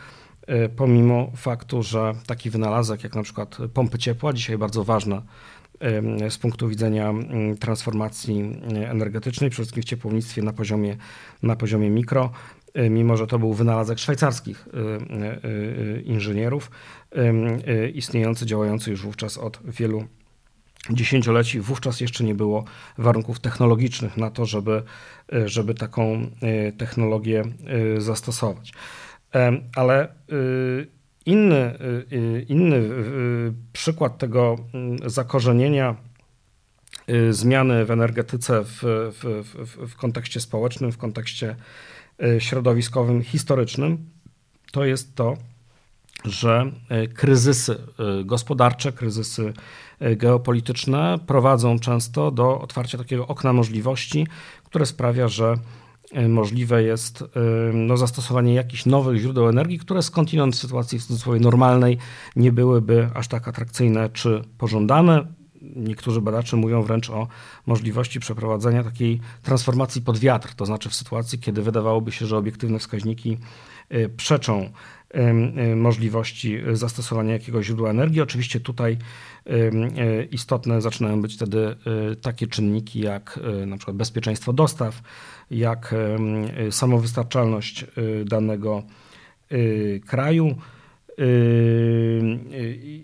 y, 0.50 0.68
pomimo 0.68 1.32
faktu, 1.36 1.82
że 1.82 2.14
taki 2.26 2.50
wynalazek 2.50 3.04
jak 3.04 3.14
na 3.14 3.22
przykład 3.22 3.58
pompy 3.74 3.98
ciepła, 3.98 4.32
dzisiaj 4.32 4.58
bardzo 4.58 4.84
ważne 4.84 5.22
y, 6.26 6.30
z 6.30 6.38
punktu 6.38 6.68
widzenia 6.68 7.08
mm, 7.08 7.56
transformacji 7.56 8.60
energetycznej, 8.74 9.50
przede 9.50 9.64
wszystkim 9.64 9.82
w 9.82 9.86
ciepłownictwie 9.86 10.42
na 10.42 10.52
poziomie, 10.52 10.96
na 11.42 11.56
poziomie 11.56 11.90
mikro, 11.90 12.30
mimo 12.90 13.16
że 13.16 13.26
to 13.26 13.38
był 13.38 13.54
wynalazek 13.54 13.98
szwajcarskich 13.98 14.68
inżynierów, 16.04 16.70
istniejący, 17.94 18.46
działający 18.46 18.90
już 18.90 19.02
wówczas 19.02 19.38
od 19.38 19.60
wielu 19.64 20.04
dziesięcioleci 20.90 21.60
wówczas 21.60 22.00
jeszcze 22.00 22.24
nie 22.24 22.34
było 22.34 22.64
warunków 22.98 23.40
technologicznych 23.40 24.16
na 24.16 24.30
to, 24.30 24.46
żeby, 24.46 24.82
e, 25.32 25.48
żeby 25.48 25.74
taką 25.74 26.30
e, 26.40 26.72
technologię 26.72 27.44
e, 27.96 28.00
zastosować. 28.00 28.72
Ale 29.76 30.08
inny, 31.26 31.78
inny 32.48 32.90
przykład 33.72 34.18
tego 34.18 34.56
mm, 34.74 35.10
zakorzenienia 35.10 35.96
zmiany 37.30 37.84
w 37.84 37.90
energetyce 37.90 38.64
w, 38.64 38.82
w, 38.82 39.44
w, 39.44 39.90
w 39.90 39.96
kontekście 39.96 40.40
społecznym, 40.40 40.92
w 40.92 40.98
kontekście 40.98 41.56
środowiskowym, 42.38 43.22
historycznym, 43.22 44.10
to 44.72 44.84
jest 44.84 45.14
to, 45.14 45.36
że 46.24 46.72
kryzysy 47.14 47.76
gospodarcze, 48.24 48.92
kryzysy 48.92 49.52
E, 50.00 50.16
geopolityczne 50.16 51.18
prowadzą 51.26 51.78
często 51.78 52.30
do 52.30 52.60
otwarcia 52.60 52.98
takiego 52.98 53.26
okna 53.26 53.52
możliwości, 53.52 54.26
które 54.64 54.86
sprawia, 54.86 55.28
że 55.28 55.54
e, 56.12 56.28
możliwe 56.28 56.82
jest 56.82 57.22
e, 57.22 57.26
no, 57.72 57.96
zastosowanie 57.96 58.54
jakichś 58.54 58.86
nowych 58.86 59.18
źródeł 59.18 59.48
energii, 59.48 59.78
które 59.78 60.02
skądinąd 60.02 60.56
w 60.56 60.58
sytuacji 60.58 60.98
w 60.98 61.04
cudzysłowie 61.04 61.40
normalnej 61.40 61.98
nie 62.36 62.52
byłyby 62.52 63.10
aż 63.14 63.28
tak 63.28 63.48
atrakcyjne 63.48 64.08
czy 64.08 64.42
pożądane. 64.58 65.26
Niektórzy 65.76 66.20
badacze 66.20 66.56
mówią 66.56 66.82
wręcz 66.82 67.10
o 67.10 67.28
możliwości 67.66 68.20
przeprowadzenia 68.20 68.84
takiej 68.84 69.20
transformacji 69.42 70.02
pod 70.02 70.18
wiatr, 70.18 70.54
to 70.54 70.66
znaczy 70.66 70.88
w 70.88 70.94
sytuacji, 70.94 71.38
kiedy 71.38 71.62
wydawałoby 71.62 72.12
się, 72.12 72.26
że 72.26 72.36
obiektywne 72.36 72.78
wskaźniki 72.78 73.38
przeczą 74.16 74.70
możliwości 75.76 76.58
zastosowania 76.72 77.32
jakiegoś 77.32 77.66
źródła 77.66 77.90
energii. 77.90 78.20
Oczywiście 78.20 78.60
tutaj 78.60 78.96
e, 79.46 80.24
istotne 80.24 80.80
zaczynają 80.80 81.22
być 81.22 81.34
wtedy 81.34 81.66
e, 82.12 82.16
takie 82.16 82.46
czynniki 82.46 83.00
jak 83.00 83.40
e, 83.62 83.66
na 83.66 83.76
przykład 83.76 83.96
bezpieczeństwo 83.96 84.52
dostaw, 84.52 85.02
jak 85.50 85.94
samowystarczalność 86.70 87.86
danego 88.24 88.82
kraju. 90.06 90.54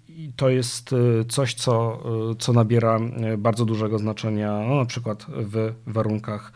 I 0.09 0.33
to 0.37 0.49
jest 0.49 0.95
coś, 1.29 1.55
co, 1.55 2.03
co 2.39 2.53
nabiera 2.53 3.01
bardzo 3.39 3.65
dużego 3.65 3.99
znaczenia, 3.99 4.61
no, 4.69 4.75
na 4.75 4.85
przykład 4.85 5.27
w 5.29 5.73
warunkach 5.87 6.53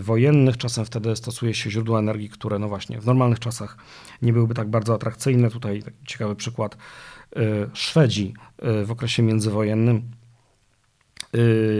wojennych. 0.00 0.56
Czasem 0.56 0.84
wtedy 0.84 1.16
stosuje 1.16 1.54
się 1.54 1.70
źródła 1.70 1.98
energii, 1.98 2.28
które 2.28 2.58
no 2.58 2.68
właśnie 2.68 3.00
w 3.00 3.06
normalnych 3.06 3.38
czasach 3.38 3.76
nie 4.22 4.32
byłyby 4.32 4.54
tak 4.54 4.68
bardzo 4.68 4.94
atrakcyjne. 4.94 5.50
Tutaj 5.50 5.82
ciekawy 6.06 6.36
przykład 6.36 6.74
y, 6.74 7.40
Szwedzi 7.72 8.34
y, 8.82 8.84
w 8.84 8.90
okresie 8.90 9.22
międzywojennym 9.22 10.02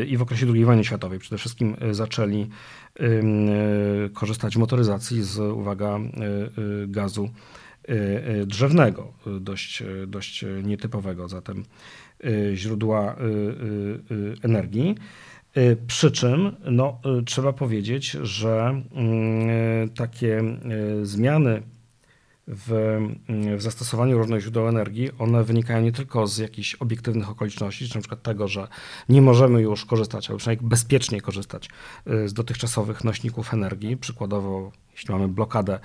i 0.06 0.16
w 0.16 0.22
okresie 0.22 0.46
II 0.54 0.64
wojny 0.64 0.84
światowej 0.84 1.18
przede 1.18 1.38
wszystkim 1.38 1.76
zaczęli 1.90 2.48
korzystać 4.14 4.52
z 4.52 4.56
motoryzacji 4.56 5.22
z, 5.22 5.38
uwaga, 5.38 5.98
gazu 6.86 7.30
drzewnego, 8.46 9.12
dość, 9.40 9.82
dość 10.06 10.44
nietypowego 10.62 11.28
zatem 11.28 11.64
źródła 12.54 13.16
energii. 14.42 14.94
Y, 15.56 15.76
przy 15.86 16.10
czym 16.10 16.56
no, 16.64 17.00
y, 17.20 17.22
trzeba 17.22 17.52
powiedzieć, 17.52 18.10
że 18.10 18.82
mm, 18.92 19.88
takie 19.88 20.40
y, 21.00 21.06
zmiany 21.06 21.62
w, 22.48 22.98
w, 23.56 23.62
zastosowaniu 23.62 24.18
różnych 24.18 24.40
źródeł 24.40 24.68
energii, 24.68 25.10
one 25.18 25.44
wynikają 25.44 25.82
nie 25.82 25.92
tylko 25.92 26.26
z 26.26 26.38
jakichś 26.38 26.74
obiektywnych 26.74 27.30
okoliczności, 27.30 27.88
czy 27.88 27.94
na 27.94 28.00
przykład 28.00 28.22
tego, 28.22 28.48
że 28.48 28.68
nie 29.08 29.22
możemy 29.22 29.62
już 29.62 29.84
korzystać, 29.84 30.30
albo 30.30 30.38
przynajmniej 30.38 30.68
bezpiecznie 30.68 31.20
korzystać 31.20 31.68
z 32.26 32.32
dotychczasowych 32.32 33.04
nośników 33.04 33.54
energii. 33.54 33.96
Przykładowo, 33.96 34.72
jeśli 34.92 35.14
mamy 35.14 35.28
blokadę 35.28 35.78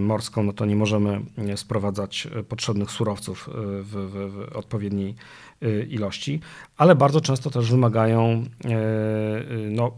morską, 0.00 0.42
no 0.42 0.52
to 0.52 0.66
nie 0.66 0.76
możemy 0.76 1.20
sprowadzać 1.56 2.28
potrzebnych 2.48 2.90
surowców 2.90 3.50
w, 3.82 3.90
w, 3.90 4.32
w 4.32 4.56
odpowiedniej 4.56 5.14
ilości, 5.88 6.40
ale 6.76 6.94
bardzo 6.94 7.20
często 7.20 7.50
też 7.50 7.70
wymagają 7.70 8.44
y, 8.64 8.68
y, 8.68 9.70
no, 9.70 9.92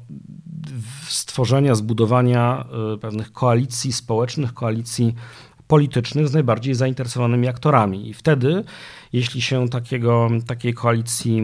stworzenia, 1.09 1.75
zbudowania 1.75 2.67
pewnych 3.01 3.33
koalicji 3.33 3.93
społecznych, 3.93 4.55
koalicji 4.55 5.15
politycznych 5.67 6.29
z 6.29 6.33
najbardziej 6.33 6.75
zainteresowanymi 6.75 7.49
aktorami. 7.49 8.09
I 8.09 8.15
wtedy, 8.15 8.65
jeśli 9.13 9.43
się 9.43 9.69
takiego, 9.69 10.29
takiej 10.47 10.75
koalicji 10.75 11.43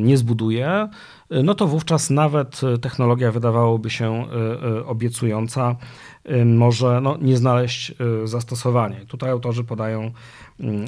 nie 0.00 0.16
zbuduje, 0.16 0.88
no 1.30 1.54
to 1.54 1.66
wówczas 1.66 2.10
nawet 2.10 2.60
technologia 2.80 3.32
wydawałoby 3.32 3.90
się 3.90 4.26
obiecująca, 4.86 5.76
może 6.46 7.00
no, 7.00 7.16
nie 7.20 7.36
znaleźć 7.36 7.92
zastosowania. 8.24 8.96
Tutaj 9.08 9.30
autorzy 9.30 9.64
podają 9.64 10.10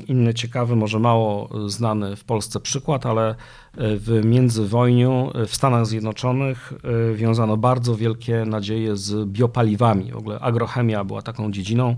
inny 0.09 0.35
ciekawy, 0.35 0.77
może 0.77 0.99
mało 0.99 1.49
znany 1.69 2.17
w 2.17 2.25
Polsce 2.25 2.61
przykład, 2.61 3.07
ale 3.07 3.35
w 3.75 4.21
międzywojniu 4.25 5.31
w 5.47 5.55
Stanach 5.55 5.87
Zjednoczonych 5.87 6.73
wiązano 7.15 7.57
bardzo 7.57 7.97
wielkie 7.97 8.45
nadzieje 8.45 8.97
z 8.97 9.29
biopaliwami. 9.29 10.13
W 10.13 10.17
ogóle 10.17 10.41
agrochemia 10.41 11.05
była 11.05 11.23
taką 11.23 11.53
dziedziną, 11.53 11.97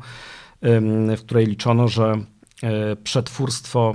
w 1.16 1.20
której 1.20 1.47
liczono, 1.47 1.88
że 1.88 2.14
przetwórstwo 3.05 3.93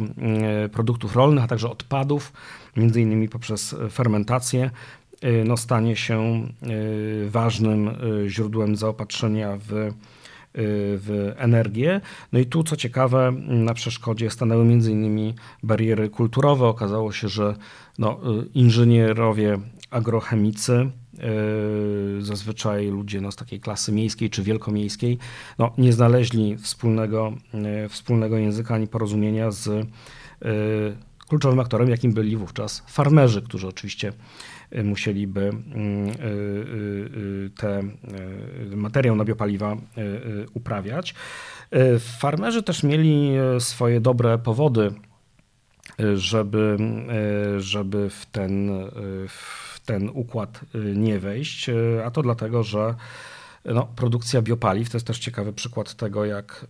produktów 0.71 1.15
rolnych, 1.15 1.43
a 1.43 1.47
także 1.47 1.69
odpadów, 1.69 2.33
między 2.75 3.01
innymi 3.01 3.29
poprzez 3.29 3.75
fermentację, 3.91 4.69
no, 5.45 5.57
stanie 5.57 5.95
się 5.95 6.20
e, 6.22 7.30
ważnym 7.30 7.89
źródłem 8.28 8.76
zaopatrzenia 8.76 9.57
w, 9.57 9.91
w 10.99 11.34
energię. 11.38 12.01
No 12.32 12.39
i 12.39 12.45
tu, 12.45 12.63
co 12.63 12.76
ciekawe, 12.76 13.32
na 13.47 13.74
przeszkodzie 13.74 14.30
stanęły 14.30 14.65
innymi 14.65 15.34
bariery 15.63 16.09
kulturowe. 16.09 16.65
Okazało 16.65 17.11
się, 17.11 17.28
że 17.28 17.55
no, 17.99 18.20
inżynierowie 18.53 19.57
agrochemicy 19.89 20.91
zazwyczaj 22.20 22.88
ludzie 22.88 23.22
no, 23.22 23.32
z 23.32 23.36
takiej 23.36 23.59
klasy 23.59 23.91
miejskiej 23.91 24.30
czy 24.30 24.43
wielkomiejskiej 24.43 25.18
no, 25.59 25.74
nie 25.78 25.93
znaleźli 25.93 26.57
wspólnego, 26.57 27.34
wspólnego 27.89 28.38
języka 28.38 28.76
ani 28.76 28.88
porozumienia 28.88 29.51
z 29.51 29.88
kluczowym 31.28 31.59
aktorem, 31.59 31.89
jakim 31.89 32.13
byli 32.13 32.38
wówczas 32.38 32.84
farmerzy, 32.88 33.41
którzy 33.41 33.68
oczywiście 33.68 34.13
musieliby 34.84 35.49
te 37.57 37.84
materiał 38.76 39.15
na 39.15 39.26
biopaliwa 39.26 39.78
uprawiać. 40.53 41.15
Farmerzy 41.99 42.63
też 42.63 42.84
mieli 42.84 43.32
swoje 43.59 44.01
dobre 44.01 44.38
powody, 44.38 44.91
żeby, 46.15 46.78
żeby 47.57 48.09
w 48.09 48.26
ten 48.26 48.72
w 49.28 49.68
ten 49.88 50.09
układ 50.13 50.59
y, 50.76 50.93
nie 50.97 51.20
wejść, 51.20 51.70
y, 51.70 52.01
a 52.05 52.11
to 52.11 52.22
dlatego, 52.22 52.63
że 52.63 52.95
no, 53.65 53.88
produkcja 53.95 54.41
biopaliw 54.41 54.89
to 54.89 54.97
jest 54.97 55.07
też 55.07 55.20
ciekawy 55.20 55.53
przykład 55.53 55.93
tego, 55.93 56.26
jak 56.26 56.65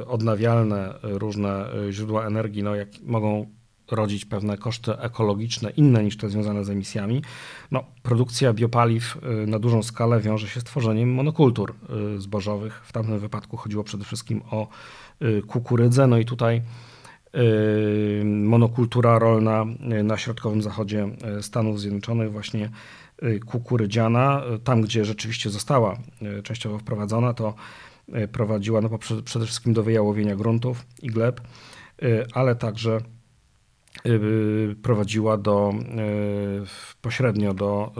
y, 0.00 0.06
odnawialne 0.06 0.94
różne 1.02 1.66
źródła 1.90 2.26
energii 2.26 2.62
no, 2.62 2.74
jak 2.74 2.88
mogą 3.02 3.46
rodzić 3.90 4.24
pewne 4.24 4.58
koszty 4.58 4.98
ekologiczne 4.98 5.70
inne 5.70 6.04
niż 6.04 6.16
te 6.16 6.30
związane 6.30 6.64
z 6.64 6.70
emisjami. 6.70 7.22
No, 7.70 7.84
produkcja 8.02 8.52
biopaliw 8.52 9.18
na 9.46 9.58
dużą 9.58 9.82
skalę 9.82 10.20
wiąże 10.20 10.48
się 10.48 10.60
z 10.60 10.64
tworzeniem 10.64 11.14
monokultur 11.14 11.74
zbożowych. 12.18 12.82
W 12.84 12.92
tamtym 12.92 13.18
wypadku 13.18 13.56
chodziło 13.56 13.84
przede 13.84 14.04
wszystkim 14.04 14.42
o 14.50 14.68
kukurydzę. 15.46 16.06
No 16.06 16.18
i 16.18 16.24
tutaj 16.24 16.62
monokultura 18.24 19.18
rolna 19.18 19.64
na 20.04 20.16
środkowym 20.16 20.62
zachodzie 20.62 21.08
Stanów 21.40 21.80
Zjednoczonych, 21.80 22.32
właśnie 22.32 22.70
kukurydziana. 23.46 24.42
Tam, 24.64 24.82
gdzie 24.82 25.04
rzeczywiście 25.04 25.50
została 25.50 25.98
częściowo 26.42 26.78
wprowadzona, 26.78 27.34
to 27.34 27.54
prowadziła 28.32 28.80
no, 28.80 28.98
przede 29.24 29.46
wszystkim 29.46 29.72
do 29.72 29.82
wyjałowienia 29.82 30.36
gruntów 30.36 30.86
i 31.02 31.06
gleb, 31.06 31.40
ale 32.32 32.54
także 32.54 32.98
prowadziła 34.82 35.36
do, 35.36 35.74
pośrednio 37.02 37.54
do 37.54 37.92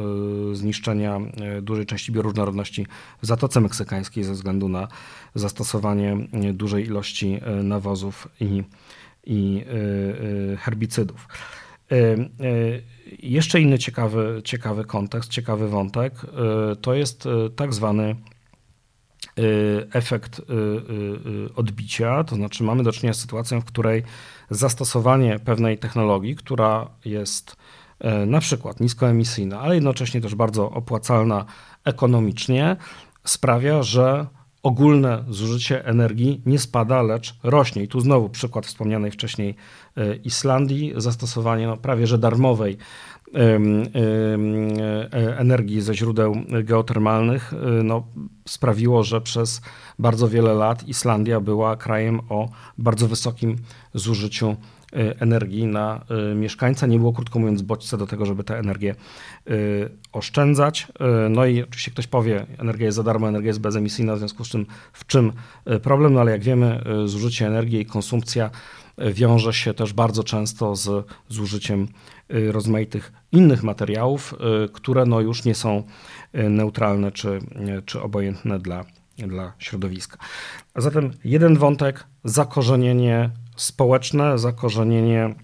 zniszczenia 0.53 1.21
dużej 1.63 1.87
części 1.87 2.13
bioróżnorodności 2.13 2.87
w 3.23 3.27
Zatoce 3.27 3.61
Meksykańskiej 3.61 4.25
ze 4.25 4.33
względu 4.33 4.69
na 4.69 4.89
zastosowanie 5.35 6.17
dużej 6.53 6.85
ilości 6.85 7.41
nawozów 7.63 8.29
i 8.41 8.63
i 9.27 9.65
y, 9.67 10.53
y, 10.53 10.57
herbicydów. 10.57 11.29
Y, 11.93 12.83
jeszcze 13.19 13.61
inny 13.61 13.79
ciekawy, 13.79 14.41
ciekawy 14.45 14.85
kontekst, 14.85 15.31
ciekawy 15.31 15.69
wątek 15.69 16.13
to 16.81 16.95
jest 16.95 17.29
tak 17.57 17.75
zwany 17.75 18.17
efekt 19.93 20.41
odbicia, 21.57 22.25
to 22.25 22.35
znaczy 22.35 22.65
mamy 22.65 22.83
do 22.83 22.93
czynienia 22.93 23.15
z 23.15 23.21
sytuacją, 23.21 23.61
w 23.61 23.65
której 23.65 24.03
zastosowanie 24.51 25.39
pewnej 25.39 25.79
technologii, 25.79 26.37
która 26.37 26.89
jest 27.05 27.57
na 28.27 28.41
przykład 28.41 28.81
niskoemisyjna, 28.81 29.61
ale 29.61 29.75
jednocześnie 29.75 30.21
też 30.21 30.35
bardzo 30.35 30.71
opłacalna 30.71 31.45
ekonomicznie, 31.85 32.77
sprawia, 33.25 33.83
że 33.83 34.27
ogólne 34.67 35.25
zużycie 35.29 35.85
energii 35.85 36.43
nie 36.47 36.59
spada, 36.59 37.03
lecz 37.03 37.35
rośnie. 37.43 37.83
I 37.83 37.89
tu 37.89 38.01
znowu 38.01 38.29
przykład 38.29 38.67
wspomnianej 38.67 39.11
wcześniej 39.11 39.55
e, 39.97 40.17
Islandii, 40.17 40.93
zastosowanie 40.97 41.67
no, 41.67 41.77
prawie 41.77 42.07
że 42.07 42.19
darmowej 42.19 42.73
e, 42.73 42.79
energii 45.37 45.81
ze 45.81 45.95
źródeł 45.95 46.37
geotermalnych 46.65 47.53
e, 47.53 47.83
no, 47.83 48.07
sprawiło, 48.49 49.03
że 49.03 49.21
przez 49.21 49.61
bardzo 49.99 50.29
wiele 50.29 50.55
lat 50.55 50.89
Islandia 50.89 51.41
była 51.41 51.77
krajem 51.77 52.21
o 52.29 52.49
bardzo 52.79 53.09
wysokim 53.09 53.57
zużyciu 53.95 54.57
Y, 54.97 55.19
energii 55.19 55.67
na 55.67 56.05
mieszkańca. 56.35 56.87
Nie 56.87 56.99
było, 56.99 57.13
krótko 57.13 57.39
mówiąc, 57.39 57.63
bodźca 57.63 57.97
do 57.97 58.07
tego, 58.07 58.27
żeby 58.27 58.45
tę 58.45 58.59
energię 58.59 58.95
oszczędzać. 60.13 60.89
No 61.31 61.47
i 61.47 61.63
oczywiście 61.63 61.91
ktoś 61.91 62.07
powie, 62.07 62.47
energia 62.59 62.87
jest 62.87 62.97
za 62.97 63.03
darmo, 63.03 63.29
energia 63.29 63.49
jest 63.49 63.61
bezemisyjna, 63.61 64.15
w 64.15 64.19
związku 64.19 64.45
z 64.45 64.49
czym 64.49 64.67
w 64.93 65.07
czym 65.07 65.33
problem? 65.83 66.15
No 66.15 66.21
ale 66.21 66.33
jak 66.33 66.43
wiemy, 66.43 66.85
zużycie 67.05 67.47
energii 67.47 67.81
i 67.81 67.87
konsumpcja 67.87 68.51
wiąże 68.99 69.53
się 69.53 69.75
też 69.75 69.93
bardzo 69.93 70.25
często 70.25 70.77
z 70.77 71.07
zużyciem 71.29 71.89
rozmaitych 72.29 73.13
innych 73.33 73.63
materiałów, 73.63 74.35
które 74.73 75.07
no 75.07 75.21
już 75.21 75.45
nie 75.45 75.55
są 75.55 75.83
neutralne 76.33 77.13
czy, 77.13 77.39
czy 77.85 78.03
obojętne 78.03 78.59
dla, 78.59 78.85
dla 79.19 79.53
środowiska. 79.59 80.19
A 80.75 80.81
zatem 80.81 81.11
jeden 81.25 81.57
wątek, 81.57 82.07
zakorzenienie 82.25 83.31
społeczne, 83.57 84.39
zakorzenienie 84.39 85.35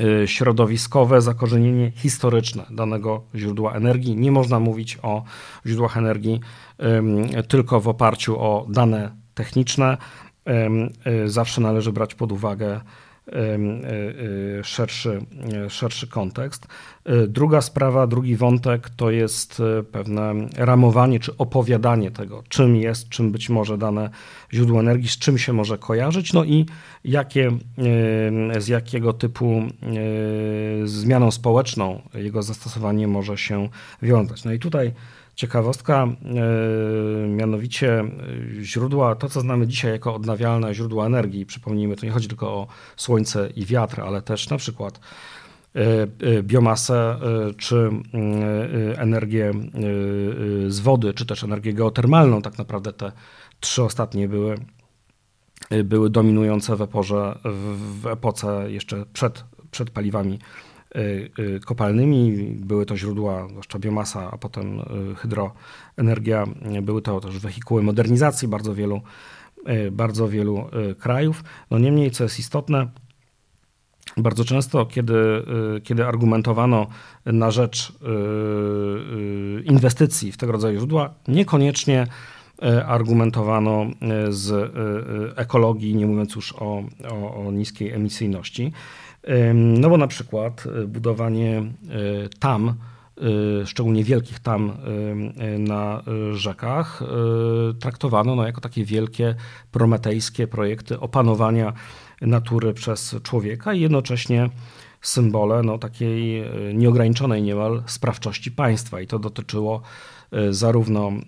y, 0.00 0.28
środowiskowe, 0.28 1.20
zakorzenienie 1.20 1.90
historyczne 1.90 2.66
danego 2.70 3.24
źródła 3.34 3.72
energii. 3.72 4.16
Nie 4.16 4.32
można 4.32 4.60
mówić 4.60 4.98
o 5.02 5.24
źródłach 5.66 5.96
energii 5.96 6.40
tylko 7.48 7.80
w 7.80 7.88
oparciu 7.88 8.40
o 8.40 8.66
dane 8.68 9.10
techniczne. 9.34 9.96
Y, 11.06 11.28
zawsze 11.28 11.60
należy 11.60 11.92
brać 11.92 12.14
pod 12.14 12.32
uwagę 12.32 12.80
Y, 13.28 14.58
y, 14.60 14.64
szerszy, 14.64 15.20
szerszy 15.68 16.06
kontekst. 16.06 16.66
Druga 17.28 17.60
sprawa, 17.60 18.06
drugi 18.06 18.36
wątek 18.36 18.90
to 18.90 19.10
jest 19.10 19.62
pewne 19.92 20.34
ramowanie 20.56 21.20
czy 21.20 21.36
opowiadanie 21.36 22.10
tego, 22.10 22.42
czym 22.48 22.76
jest, 22.76 23.08
czym 23.08 23.32
być 23.32 23.48
może 23.48 23.78
dane 23.78 24.10
źródło 24.52 24.80
energii, 24.80 25.08
z 25.08 25.18
czym 25.18 25.38
się 25.38 25.52
może 25.52 25.78
kojarzyć, 25.78 26.32
no 26.32 26.44
i 26.44 26.66
jakie, 27.04 27.50
z 28.58 28.68
jakiego 28.68 29.12
typu 29.12 29.62
zmianą 30.84 31.30
społeczną 31.30 32.02
jego 32.14 32.42
zastosowanie 32.42 33.08
może 33.08 33.38
się 33.38 33.68
wiązać. 34.02 34.44
No 34.44 34.52
i 34.52 34.58
tutaj 34.58 34.92
ciekawostka, 35.38 36.04
e, 36.04 37.28
mianowicie 37.28 38.00
e, 38.00 38.08
źródła, 38.62 39.14
to 39.14 39.28
co 39.28 39.40
znamy 39.40 39.66
dzisiaj 39.66 39.92
jako 39.92 40.14
odnawialne 40.14 40.74
źródła 40.74 41.06
energii, 41.06 41.46
przypomnijmy, 41.46 41.96
to 41.96 42.06
nie 42.06 42.12
chodzi 42.12 42.28
tylko 42.28 42.48
o 42.48 42.66
słońce 42.96 43.50
i 43.56 43.64
wiatr, 43.64 44.00
ale 44.00 44.22
też 44.22 44.50
na 44.50 44.56
przykład 44.56 45.00
e, 45.74 46.42
biomasę, 46.42 47.16
czy 47.56 47.90
energię 48.96 49.52
z 50.68 50.80
wody, 50.80 51.14
czy 51.14 51.26
też 51.26 51.44
energię 51.44 51.72
geotermalną. 51.72 52.42
Tak 52.42 52.58
naprawdę 52.58 52.92
te 52.92 53.12
trzy 53.60 53.82
ostatnie 53.82 54.28
były, 54.28 54.54
były 55.84 56.10
dominujące 56.10 56.76
w, 56.76 56.82
eporze, 56.82 57.38
w 58.00 58.06
epoce 58.06 58.72
jeszcze 58.72 59.04
przed, 59.12 59.44
przed 59.70 59.90
paliwami 59.90 60.38
kopalnymi. 61.64 62.32
Były 62.60 62.86
to 62.86 62.96
źródła, 62.96 63.48
zwłaszcza 63.48 63.78
biomasa, 63.78 64.30
a 64.30 64.38
potem 64.38 64.80
y, 64.80 64.84
hydroenergia. 65.16 66.46
Były 66.82 67.02
to 67.02 67.20
też 67.20 67.38
wehikuły 67.38 67.82
modernizacji 67.82 68.48
bardzo 68.48 68.74
wielu, 68.74 69.00
bardzo 69.92 70.28
wielu 70.28 70.64
krajów. 70.98 71.44
No 71.70 71.78
niemniej, 71.78 72.10
co 72.10 72.24
jest 72.24 72.38
istotne, 72.38 72.88
bardzo 74.16 74.44
często, 74.44 74.86
kiedy, 74.86 75.14
kiedy 75.84 76.06
argumentowano 76.06 76.86
na 77.26 77.50
rzecz 77.50 77.92
inwestycji 79.64 80.32
w 80.32 80.36
tego 80.36 80.52
rodzaju 80.52 80.78
źródła, 80.78 81.14
niekoniecznie 81.28 82.06
argumentowano 82.86 83.86
z 84.28 84.72
ekologii, 85.36 85.94
nie 85.94 86.06
mówiąc 86.06 86.34
już 86.34 86.52
o, 86.52 86.82
o, 87.10 87.46
o 87.46 87.52
niskiej 87.52 87.92
emisyjności. 87.92 88.72
No 89.54 89.90
bo 89.90 89.96
na 89.96 90.06
przykład 90.06 90.64
budowanie 90.86 91.62
tam, 92.38 92.74
szczególnie 93.64 94.04
wielkich 94.04 94.38
tam 94.38 94.72
na 95.58 96.02
rzekach, 96.32 97.02
traktowano 97.80 98.34
no 98.34 98.46
jako 98.46 98.60
takie 98.60 98.84
wielkie 98.84 99.34
prometejskie 99.72 100.46
projekty 100.46 101.00
opanowania 101.00 101.72
natury 102.20 102.74
przez 102.74 103.16
człowieka 103.22 103.74
i 103.74 103.80
jednocześnie 103.80 104.50
symbole 105.00 105.62
no, 105.62 105.78
takiej 105.78 106.40
e, 106.40 106.74
nieograniczonej 106.74 107.42
niemal 107.42 107.82
sprawczości 107.86 108.50
państwa. 108.50 109.00
I 109.00 109.06
to 109.06 109.18
dotyczyło 109.18 109.82
e, 110.32 110.52
zarówno 110.52 111.08
mm, 111.08 111.22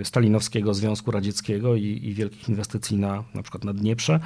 e, 0.00 0.04
Stalinowskiego 0.04 0.74
Związku 0.74 1.10
Radzieckiego 1.10 1.76
i, 1.76 2.00
i 2.02 2.14
wielkich 2.14 2.48
inwestycji 2.48 2.96
na, 2.96 3.24
na 3.34 3.42
przykład 3.42 3.64
na 3.64 3.72
Dnieprze, 3.72 4.20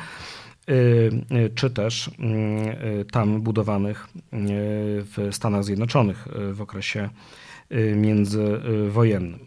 czy 1.54 1.70
też 1.70 2.10
mm, 2.18 2.76
tam 3.12 3.40
budowanych 3.40 4.08
w 5.02 5.28
Stanach 5.30 5.64
Zjednoczonych 5.64 6.28
w 6.52 6.60
okresie 6.60 7.10
międzywojennym. 7.96 9.38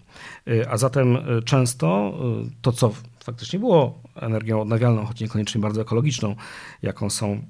A 0.69 0.77
zatem 0.77 1.17
często 1.45 2.13
to, 2.61 2.71
co 2.71 2.93
faktycznie 3.23 3.59
było 3.59 4.01
energią 4.15 4.61
odnawialną, 4.61 5.05
choć 5.05 5.21
niekoniecznie 5.21 5.61
bardzo 5.61 5.81
ekologiczną, 5.81 6.35
jaką 6.81 7.09
są 7.09 7.41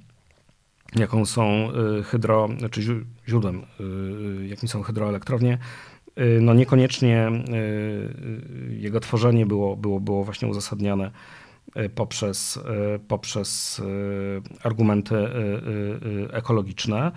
jaką 0.96 1.26
są 1.26 1.70
y, 2.00 2.04
hydro, 2.04 2.50
czy 2.72 2.82
źródłem, 3.28 3.64
y, 4.42 4.48
jakim 4.48 4.70
są 4.70 4.82
hydroelektrownie, 4.82 5.58
y, 6.18 6.40
no 6.42 6.54
niekoniecznie 6.54 7.32
jego 8.70 9.00
tworzenie 9.00 9.46
było, 9.46 9.76
było, 9.76 10.00
było 10.00 10.24
właśnie 10.24 10.48
uzasadniane 10.48 11.12
poprzez, 11.96 12.60
poprzez 13.08 13.82
argumenty 14.64 15.16
ekologiczne. 16.32 17.12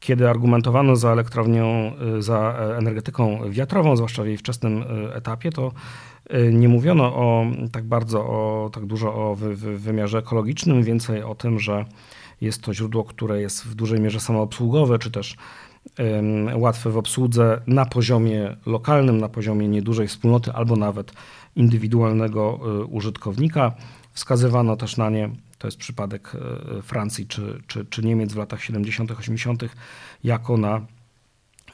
Kiedy 0.00 0.28
argumentowano 0.28 0.96
za 0.96 1.12
elektrownią, 1.12 1.92
za 2.18 2.56
energetyką 2.78 3.50
wiatrową, 3.50 3.96
zwłaszcza 3.96 4.22
w 4.22 4.26
jej 4.26 4.36
wczesnym 4.36 4.84
etapie, 5.12 5.50
to 5.50 5.72
Y, 6.34 6.52
nie 6.52 6.68
mówiono 6.68 7.04
o, 7.04 7.46
tak 7.72 7.84
bardzo, 7.84 8.20
o, 8.20 8.70
tak 8.72 8.86
dużo 8.86 9.14
o 9.14 9.34
wy, 9.34 9.56
wy, 9.56 9.78
wymiarze 9.78 10.18
ekologicznym, 10.18 10.82
więcej 10.82 11.22
o 11.22 11.34
tym, 11.34 11.58
że 11.58 11.84
jest 12.40 12.62
to 12.62 12.74
źródło, 12.74 13.04
które 13.04 13.40
jest 13.40 13.64
w 13.64 13.74
dużej 13.74 14.00
mierze 14.00 14.20
samoobsługowe, 14.20 14.98
czy 14.98 15.10
też 15.10 15.36
łatwe 16.54 16.90
w 16.90 16.96
obsłudze 16.96 17.62
na 17.66 17.86
poziomie 17.86 18.56
lokalnym, 18.66 19.18
na 19.18 19.28
poziomie 19.28 19.68
niedużej 19.68 20.08
wspólnoty 20.08 20.52
albo 20.52 20.76
nawet 20.76 21.12
indywidualnego 21.56 22.60
y, 22.82 22.84
użytkownika. 22.84 23.72
Wskazywano 24.12 24.76
też 24.76 24.96
na 24.96 25.10
nie, 25.10 25.30
to 25.58 25.66
jest 25.66 25.78
przypadek 25.78 26.32
y, 26.78 26.82
Francji 26.82 27.26
czy, 27.26 27.62
czy, 27.66 27.84
czy 27.84 28.02
Niemiec 28.02 28.32
w 28.32 28.36
latach 28.36 28.62
70., 28.62 29.10
80., 29.10 29.62
jako 30.24 30.56
na 30.56 30.86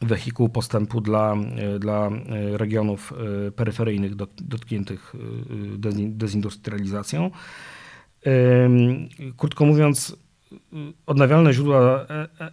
wehikuł 0.03 0.49
postępu 0.49 1.01
dla, 1.01 1.35
e, 1.57 1.79
dla 1.79 2.11
regionów 2.53 3.13
peryferyjnych 3.57 4.15
dotkniętych 4.41 5.15
dezindustrializacją. 6.09 7.31
Krótko 9.37 9.67
mówiąc, 9.67 10.17
odnawialne 11.07 11.53
źródła 11.53 12.07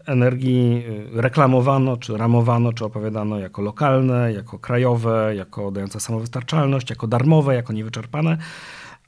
energii 0.06 0.84
reklamowano, 1.14 1.98
czy 1.98 2.18
ramowano, 2.18 2.74
czy 2.74 2.86
opowiadano 2.86 3.40
jako 3.40 3.62
lokalne, 3.62 4.34
jako 4.34 4.60
krajowe, 4.60 5.36
jako 5.36 5.72
dające 5.72 6.00
samowystarczalność, 6.00 6.90
jako 6.90 7.08
darmowe, 7.08 7.56
jako 7.56 7.74
niewyczerpane, 7.74 8.38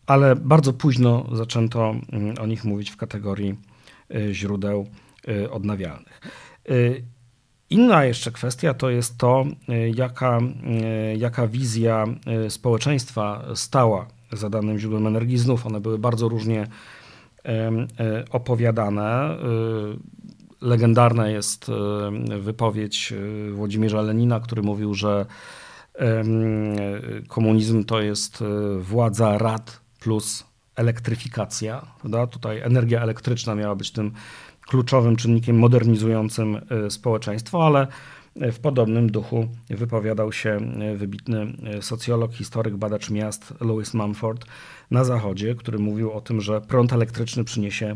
ale 0.05 0.35
bardzo 0.35 0.73
późno 0.73 1.25
zaczęto 1.31 1.95
mm, 2.11 2.35
o 2.41 2.45
nich 2.45 2.63
mówić 2.65 2.91
w 2.91 2.97
kategorii 2.97 3.55
źródeł 4.31 4.87
odnawialnych. 5.51 6.21
Inna 7.69 8.05
jeszcze 8.05 8.31
kwestia 8.31 8.73
to 8.73 8.89
jest 8.89 9.17
to, 9.17 9.45
e, 9.69 9.89
jaka, 9.89 10.39
e, 10.39 11.15
jaka 11.15 11.47
wizja 11.47 12.05
e, 12.25 12.49
społeczeństwa 12.49 13.45
stała 13.55 14.07
za 14.31 14.49
danym 14.49 14.79
źródłem 14.79 15.07
energii. 15.07 15.37
Znów 15.37 15.65
one 15.65 15.79
były 15.79 15.99
bardzo 15.99 16.29
różnie 16.29 16.67
opowiadane. 18.31 19.37
Legendarna 20.61 21.29
jest 21.29 21.71
wypowiedź 22.39 23.13
Włodzimierza 23.51 24.01
Lenina, 24.01 24.39
który 24.39 24.61
mówił, 24.61 24.93
że 24.93 25.25
komunizm 27.27 27.83
to 27.83 28.01
jest 28.01 28.43
władza 28.79 29.37
rad 29.37 29.79
plus 29.99 30.45
elektryfikacja. 30.75 31.85
Prawda? 31.99 32.27
Tutaj 32.27 32.59
energia 32.59 33.01
elektryczna 33.01 33.55
miała 33.55 33.75
być 33.75 33.91
tym 33.91 34.11
kluczowym 34.67 35.15
czynnikiem 35.15 35.59
modernizującym 35.59 36.55
e, 36.55 36.89
społeczeństwo, 36.91 37.65
ale 37.65 37.81
e, 37.81 37.87
w 38.51 38.59
podobnym 38.59 39.11
duchu 39.11 39.47
wypowiadał 39.69 40.31
się 40.31 40.49
e, 40.49 40.95
wybitny 40.95 41.53
socjolog, 41.81 42.33
historyk, 42.33 42.75
badacz 42.75 43.09
miast 43.09 43.53
Louis 43.61 43.93
Mumford 43.93 44.45
na 44.91 45.03
Zachodzie, 45.03 45.55
który 45.55 45.79
mówił 45.79 46.11
o 46.11 46.21
tym, 46.21 46.41
że 46.41 46.61
prąd 46.61 46.93
elektryczny 46.93 47.43
przyniesie 47.43 47.95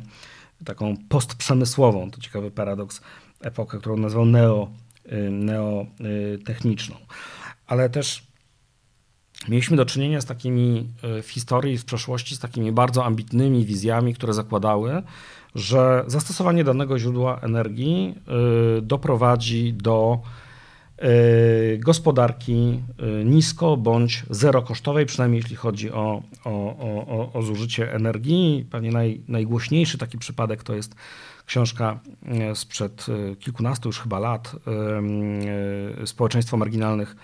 taką 0.65 0.95
postprzemysłową, 1.09 2.11
to 2.11 2.21
ciekawy 2.21 2.51
paradoks, 2.51 3.01
epokę, 3.41 3.77
którą 3.77 3.97
nazwał 3.97 4.25
neo, 4.25 4.71
neotechniczną. 5.31 6.95
Ale 7.67 7.89
też 7.89 8.30
mieliśmy 9.49 9.77
do 9.77 9.85
czynienia 9.85 10.21
z 10.21 10.25
takimi 10.25 10.87
w 11.23 11.29
historii, 11.29 11.77
w 11.77 11.85
przeszłości, 11.85 12.35
z 12.35 12.39
takimi 12.39 12.71
bardzo 12.71 13.05
ambitnymi 13.05 13.65
wizjami, 13.65 14.13
które 14.13 14.33
zakładały, 14.33 15.03
że 15.55 16.03
zastosowanie 16.07 16.63
danego 16.63 16.99
źródła 16.99 17.39
energii 17.39 18.15
y, 18.77 18.81
doprowadzi 18.81 19.73
do 19.73 20.19
y, 21.03 21.77
gospodarki 21.77 22.79
nisko 23.25 23.77
bądź 23.77 24.23
zerokosztowej, 24.29 25.05
przynajmniej 25.05 25.41
jeśli 25.41 25.55
chodzi 25.55 25.91
o, 25.91 26.21
o, 26.45 26.49
o, 26.49 27.33
o 27.33 27.41
zużycie 27.41 27.93
energii. 27.93 28.65
Pewnie 28.71 28.91
naj, 28.91 29.21
najgłośniejszy 29.27 29.97
taki 29.97 30.17
przypadek 30.17 30.63
to 30.63 30.75
jest 30.75 30.95
książka 31.45 31.99
sprzed 32.53 33.05
kilkunastu 33.39 33.89
już 33.89 33.99
chyba 33.99 34.19
lat 34.19 34.55
Społeczeństwo 36.05 36.57
marginalnych 36.57 37.15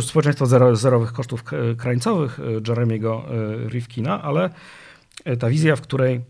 społeczeństwo 0.00 0.46
zero, 0.46 0.76
zerowych 0.76 1.12
kosztów 1.12 1.44
krańcowych 1.78 2.40
Jeremiego 2.68 3.24
Rifkina, 3.68 4.22
ale 4.22 4.50
ta 5.38 5.48
wizja, 5.48 5.76
w 5.76 5.80
której 5.80 6.20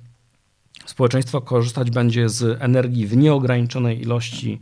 Społeczeństwo 0.86 1.40
korzystać 1.40 1.90
będzie 1.90 2.28
z 2.28 2.62
energii 2.62 3.06
w 3.06 3.16
nieograniczonej 3.16 4.00
ilości 4.00 4.58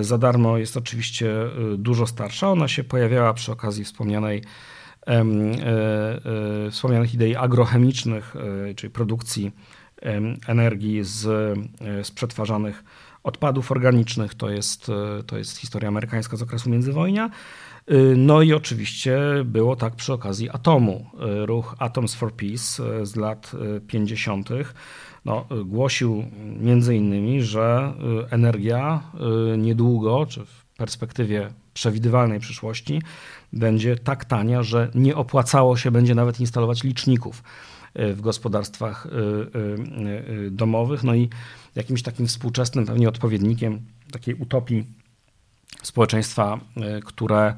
za 0.00 0.18
darmo. 0.18 0.58
Jest 0.58 0.76
oczywiście 0.76 1.34
dużo 1.78 2.06
starsza. 2.06 2.50
Ona 2.50 2.68
się 2.68 2.84
pojawiała 2.84 3.34
przy 3.34 3.52
okazji 3.52 3.84
wspomnianej, 3.84 4.42
wspomnianych 6.70 7.14
idei 7.14 7.36
agrochemicznych, 7.36 8.34
czyli 8.76 8.90
produkcji 8.90 9.52
energii 10.46 11.04
z, 11.04 11.20
z 12.02 12.10
przetwarzanych 12.10 12.84
odpadów 13.22 13.72
organicznych. 13.72 14.34
To 14.34 14.50
jest, 14.50 14.86
to 15.26 15.38
jest 15.38 15.58
historia 15.58 15.88
amerykańska 15.88 16.36
z 16.36 16.42
okresu 16.42 16.70
międzywojnia. 16.70 17.30
No 18.16 18.42
i 18.42 18.52
oczywiście 18.52 19.20
było 19.44 19.76
tak 19.76 19.96
przy 19.96 20.12
okazji 20.12 20.50
atomu. 20.50 21.06
Ruch 21.46 21.76
Atoms 21.78 22.14
for 22.14 22.32
Peace 22.32 22.82
z 23.06 23.16
lat 23.16 23.52
50 23.86 24.48
no, 25.24 25.46
głosił 25.64 26.24
między 26.60 26.96
innymi, 26.96 27.42
że 27.42 27.94
y, 28.22 28.30
energia 28.30 29.02
y, 29.54 29.58
niedługo, 29.58 30.26
czy 30.26 30.44
w 30.44 30.64
perspektywie 30.76 31.52
przewidywalnej 31.74 32.40
przyszłości, 32.40 33.02
będzie 33.52 33.96
tak 33.96 34.24
tania, 34.24 34.62
że 34.62 34.90
nie 34.94 35.16
opłacało 35.16 35.76
się 35.76 35.90
będzie 35.90 36.14
nawet 36.14 36.40
instalować 36.40 36.82
liczników 36.82 37.42
y, 37.98 38.14
w 38.14 38.20
gospodarstwach 38.20 39.06
domowych. 40.50 41.04
No 41.04 41.14
i 41.14 41.28
jakimś 41.74 42.02
takim 42.02 42.26
współczesnym 42.26 42.86
pewnie 42.86 43.08
odpowiednikiem 43.08 43.80
takiej 44.12 44.34
utopii 44.34 44.84
społeczeństwa, 45.82 46.60
które 47.04 47.54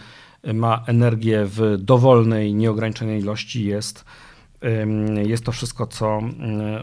ma 0.55 0.85
energię 0.87 1.45
w 1.45 1.77
dowolnej, 1.79 2.55
nieograniczonej 2.55 3.21
ilości 3.21 3.65
jest 3.65 4.05
jest 5.25 5.45
to 5.45 5.53
wszystko, 5.53 5.87
co, 5.87 6.21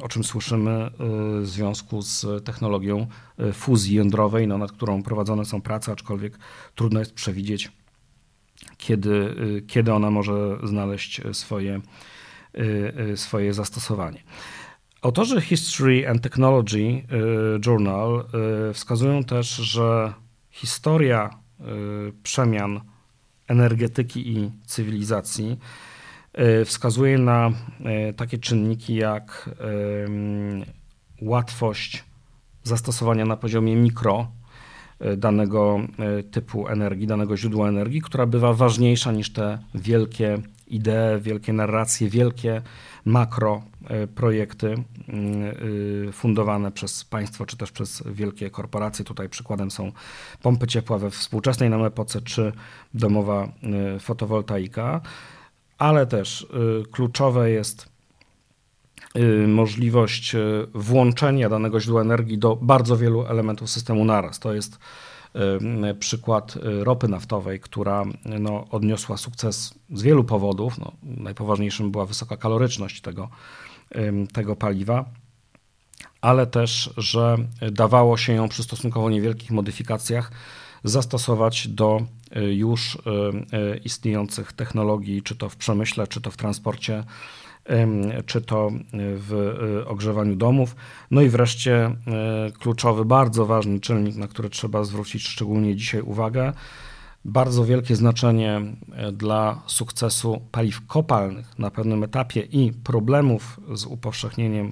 o 0.02 0.08
czym 0.08 0.24
słyszymy 0.24 0.72
y, 0.72 0.90
w 1.42 1.48
związku 1.48 2.02
z 2.02 2.46
technologią 2.46 3.08
y, 3.40 3.54
fuzji 3.54 3.96
jądrowej, 3.96 4.48
no, 4.48 4.58
nad 4.58 4.72
którą 4.72 5.04
prowadzone 5.04 5.46
są 5.46 5.62
prace, 5.62 5.92
aczkolwiek 5.92 6.40
trudno 6.76 7.00
jest 7.00 7.14
przewidzieć, 7.14 7.72
kiedy, 8.78 9.10
y, 9.10 9.64
kiedy 9.68 9.94
ona 9.94 10.12
może 10.12 10.58
znaleźć 10.64 11.22
swoje, 11.34 11.82
swoje 13.16 13.54
zastosowanie. 13.54 14.24
Autorzy 15.02 15.42
History 15.42 16.10
and 16.10 16.22
Technology 16.22 17.04
Journal 17.66 18.26
wskazują 18.74 19.24
też, 19.24 19.48
że 19.56 20.14
historia 20.52 21.30
przemian 22.24 22.82
energetyki 23.48 24.32
i 24.38 24.52
cywilizacji 24.66 25.58
wskazuje 26.66 27.18
na 27.18 27.52
takie 28.16 28.38
czynniki 28.38 28.96
jak 28.96 29.50
łatwość 31.22 32.04
zastosowania 32.64 33.26
na 33.26 33.38
poziomie 33.38 33.76
mikro 33.76 34.32
danego 35.18 35.80
typu 36.32 36.68
energii, 36.68 37.08
danego 37.08 37.38
źródła 37.38 37.70
energii, 37.70 38.02
która 38.02 38.26
bywa 38.26 38.54
ważniejsza 38.54 39.12
niż 39.12 39.34
te 39.34 39.60
wielkie 39.76 40.38
idee, 40.68 41.20
wielkie 41.22 41.54
narracje, 41.54 42.10
wielkie 42.10 42.62
makro 43.06 43.62
projekty 44.16 44.68
mm, 45.08 45.42
y, 46.08 46.12
fundowane 46.12 46.72
przez 46.72 47.04
państwo 47.04 47.46
czy 47.46 47.58
też 47.58 47.72
przez 47.72 48.04
wielkie 48.06 48.50
korporacje. 48.50 49.06
Tutaj 49.06 49.30
przykładem 49.30 49.72
są 49.72 49.92
pompy 50.42 50.68
ciepła 50.68 50.98
we 50.98 51.10
współczesnej 51.10 51.70
nam 51.70 51.84
epoce 51.84 52.22
czy 52.22 52.52
domowa 52.94 53.52
y, 53.96 54.00
fotowoltaika, 54.00 55.02
ale 55.78 56.08
też 56.08 56.42
y, 56.42 56.84
kluczowe 56.92 57.52
jest 57.52 57.92
możliwość 59.48 60.36
włączenia 60.74 61.50
danego 61.50 61.80
źródła 61.80 62.02
energii 62.02 62.38
do 62.38 62.56
bardzo 62.56 62.98
wielu 62.98 63.26
elementów 63.26 63.70
systemu 63.70 64.06
naraz. 64.06 64.40
To 64.40 64.54
jest 64.54 64.80
przykład 66.00 66.56
y, 66.56 66.84
ropy 66.84 67.08
naftowej, 67.08 67.60
która 67.60 68.06
no, 68.26 68.66
odniosła 68.72 69.18
sukces 69.18 69.74
z 69.94 70.02
wielu 70.02 70.24
powodów. 70.24 70.78
No, 70.78 70.92
najpoważniejszym 71.04 71.92
była 71.92 72.06
wysoka 72.06 72.38
kaloryczność 72.38 73.02
tego, 73.02 73.30
tego 74.34 74.56
paliwa, 74.56 75.06
ale 76.22 76.48
też, 76.48 76.94
że 76.98 77.38
dawało 77.72 78.18
się 78.18 78.34
ją 78.34 78.50
przy 78.50 78.64
stosunkowo 78.64 79.10
niewielkich 79.10 79.52
modyfikacjach 79.52 80.32
zastosować 80.84 81.68
do 81.68 82.02
już 82.52 82.98
istniejących 83.84 84.54
technologii, 84.54 85.24
czy 85.24 85.36
to 85.36 85.50
w 85.50 85.56
przemyśle, 85.56 86.08
czy 86.08 86.22
to 86.22 86.32
w 86.32 86.38
transporcie 86.38 87.04
czy 88.26 88.42
to 88.42 88.72
w 88.98 89.34
e, 89.84 89.88
ogrzewaniu 89.88 90.36
domów. 90.36 90.76
No 91.12 91.22
i 91.22 91.30
wreszcie 91.30 91.86
e, 91.86 91.96
kluczowy, 92.60 93.06
bardzo 93.06 93.46
ważny 93.46 93.80
czynnik, 93.80 94.16
na 94.16 94.28
który 94.28 94.50
trzeba 94.50 94.84
zwrócić 94.84 95.28
szczególnie 95.28 95.76
dzisiaj 95.76 96.02
uwagę. 96.02 96.54
Bardzo 97.26 97.66
wielkie 97.66 97.96
znaczenie 97.96 98.62
e, 98.92 99.12
dla 99.12 99.62
sukcesu 99.66 100.42
paliw 100.52 100.88
kopalnych 100.88 101.60
na 101.60 101.72
pewnym 101.72 102.04
etapie 102.04 102.42
i 102.42 102.74
problemów 102.74 103.60
z 103.74 103.86
upowszechnieniem 103.86 104.72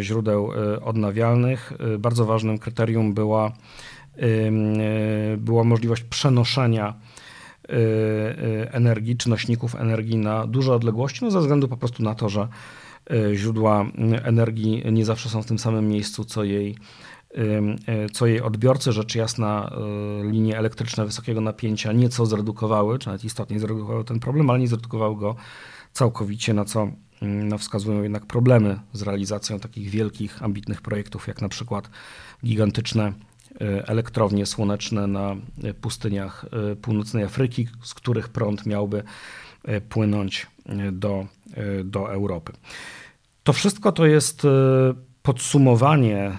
źródeł 0.00 0.50
odnawialnych. 0.82 1.72
Bardzo 1.98 2.24
ważnym 2.24 2.58
kryterium 2.58 3.14
była, 3.14 3.52
była 5.38 5.64
możliwość 5.64 6.02
przenoszenia 6.02 6.94
energii 8.70 9.16
czy 9.16 9.30
nośników 9.30 9.74
energii 9.74 10.16
na 10.16 10.46
duże 10.46 10.74
odległości, 10.74 11.24
no 11.24 11.30
ze 11.30 11.40
względu 11.40 11.68
po 11.68 11.76
prostu 11.76 12.02
na 12.02 12.14
to, 12.14 12.28
że 12.28 12.48
y, 13.12 13.36
źródła 13.36 13.86
energii 14.24 14.82
nie 14.92 15.04
zawsze 15.04 15.28
są 15.28 15.42
w 15.42 15.46
tym 15.46 15.58
samym 15.58 15.88
miejscu, 15.88 16.24
co 16.24 16.44
jej, 16.44 16.76
co 18.12 18.26
jej 18.26 18.40
odbiorcy. 18.40 18.92
Rzecz 18.92 19.14
jasna, 19.14 19.70
linie 20.22 20.58
elektryczne 20.58 21.06
wysokiego 21.06 21.40
napięcia 21.40 21.92
nieco 21.92 22.26
zredukowały, 22.26 22.98
czy 22.98 23.06
nawet 23.06 23.24
istotnie 23.24 23.60
zredukowały 23.60 24.04
ten 24.04 24.20
problem, 24.20 24.50
ale 24.50 24.58
nie 24.58 24.68
zredukowały 24.68 25.16
go 25.16 25.36
całkowicie, 25.92 26.54
na 26.54 26.64
co 26.64 26.88
no, 27.22 27.58
wskazują 27.58 28.02
jednak 28.02 28.26
problemy 28.26 28.80
z 28.92 29.02
realizacją 29.02 29.60
takich 29.60 29.88
wielkich, 29.88 30.42
ambitnych 30.42 30.82
projektów, 30.82 31.28
jak 31.28 31.42
na 31.42 31.48
przykład 31.48 31.90
gigantyczne 32.44 33.12
elektrownie 33.86 34.46
słoneczne 34.46 35.06
na 35.06 35.36
pustyniach 35.80 36.44
e, 36.72 36.76
północnej 36.76 37.24
Afryki, 37.24 37.68
z 37.82 37.94
których 37.94 38.28
prąd 38.28 38.66
miałby 38.66 39.02
e, 39.64 39.80
płynąć 39.80 40.46
do, 40.92 41.26
do 41.84 42.12
Europy. 42.12 42.52
To 43.42 43.52
wszystko 43.52 43.92
to 43.92 44.06
jest 44.06 44.46
podsumowanie, 45.22 46.38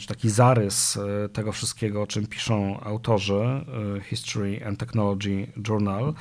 czy 0.00 0.06
taki 0.06 0.30
zarys 0.30 0.98
tego 1.32 1.52
wszystkiego, 1.52 2.02
o 2.02 2.06
czym 2.06 2.26
piszą 2.26 2.80
autorzy 2.80 3.64
History 4.08 4.66
and 4.66 4.78
Technology 4.78 5.46
Journal. 5.68 6.14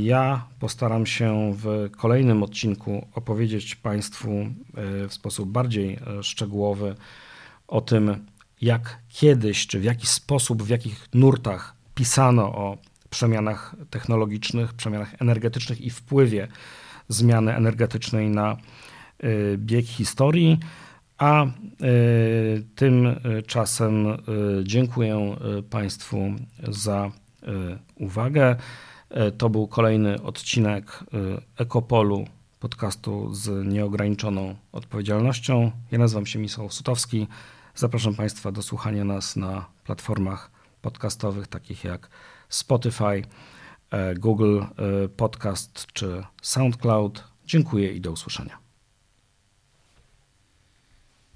Ja 0.00 0.46
postaram 0.60 1.06
się 1.06 1.54
w 1.56 1.90
kolejnym 1.96 2.42
odcinku 2.42 3.06
opowiedzieć 3.14 3.74
Państwu 3.74 4.30
w 5.08 5.14
sposób 5.14 5.48
bardziej 5.48 5.98
szczegółowy 6.22 6.94
o 7.72 7.80
tym, 7.80 8.26
jak 8.60 8.98
kiedyś, 9.08 9.66
czy 9.66 9.80
w 9.80 9.84
jaki 9.84 10.06
sposób, 10.06 10.62
w 10.62 10.68
jakich 10.68 11.08
nurtach 11.14 11.74
pisano 11.94 12.44
o 12.44 12.78
przemianach 13.10 13.76
technologicznych, 13.90 14.74
przemianach 14.74 15.14
energetycznych 15.22 15.80
i 15.80 15.90
wpływie 15.90 16.48
zmiany 17.08 17.56
energetycznej 17.56 18.30
na 18.30 18.56
y, 19.24 19.58
bieg 19.58 19.86
historii. 19.86 20.58
A 21.18 21.44
y, 21.44 21.50
tymczasem 22.74 24.06
y, 24.06 24.16
dziękuję 24.62 25.36
Państwu 25.70 26.18
za 26.68 27.10
uwagę. 27.96 28.56
To 29.38 29.50
był 29.50 29.66
kolejny 29.66 30.22
odcinek 30.22 31.04
Ekopolu 31.58 32.24
podcastu 32.60 33.34
z 33.34 33.66
nieograniczoną 33.66 34.54
odpowiedzialnością. 34.72 35.70
Ja 35.90 35.98
nazywam 35.98 36.26
się 36.26 36.38
Misał 36.38 36.70
Sutowski. 36.70 37.26
Zapraszam 37.74 38.14
Państwa 38.14 38.52
do 38.52 38.62
słuchania 38.62 39.04
nas 39.04 39.36
na 39.36 39.66
platformach 39.84 40.50
podcastowych 40.82 41.46
takich 41.46 41.84
jak 41.84 42.08
Spotify, 42.48 43.22
e, 43.90 44.14
Google 44.14 44.60
e, 44.60 45.08
Podcast 45.08 45.86
czy 45.92 46.24
SoundCloud. 46.42 47.24
Dziękuję 47.46 47.92
i 47.92 48.00
do 48.00 48.12
usłyszenia. 48.12 48.61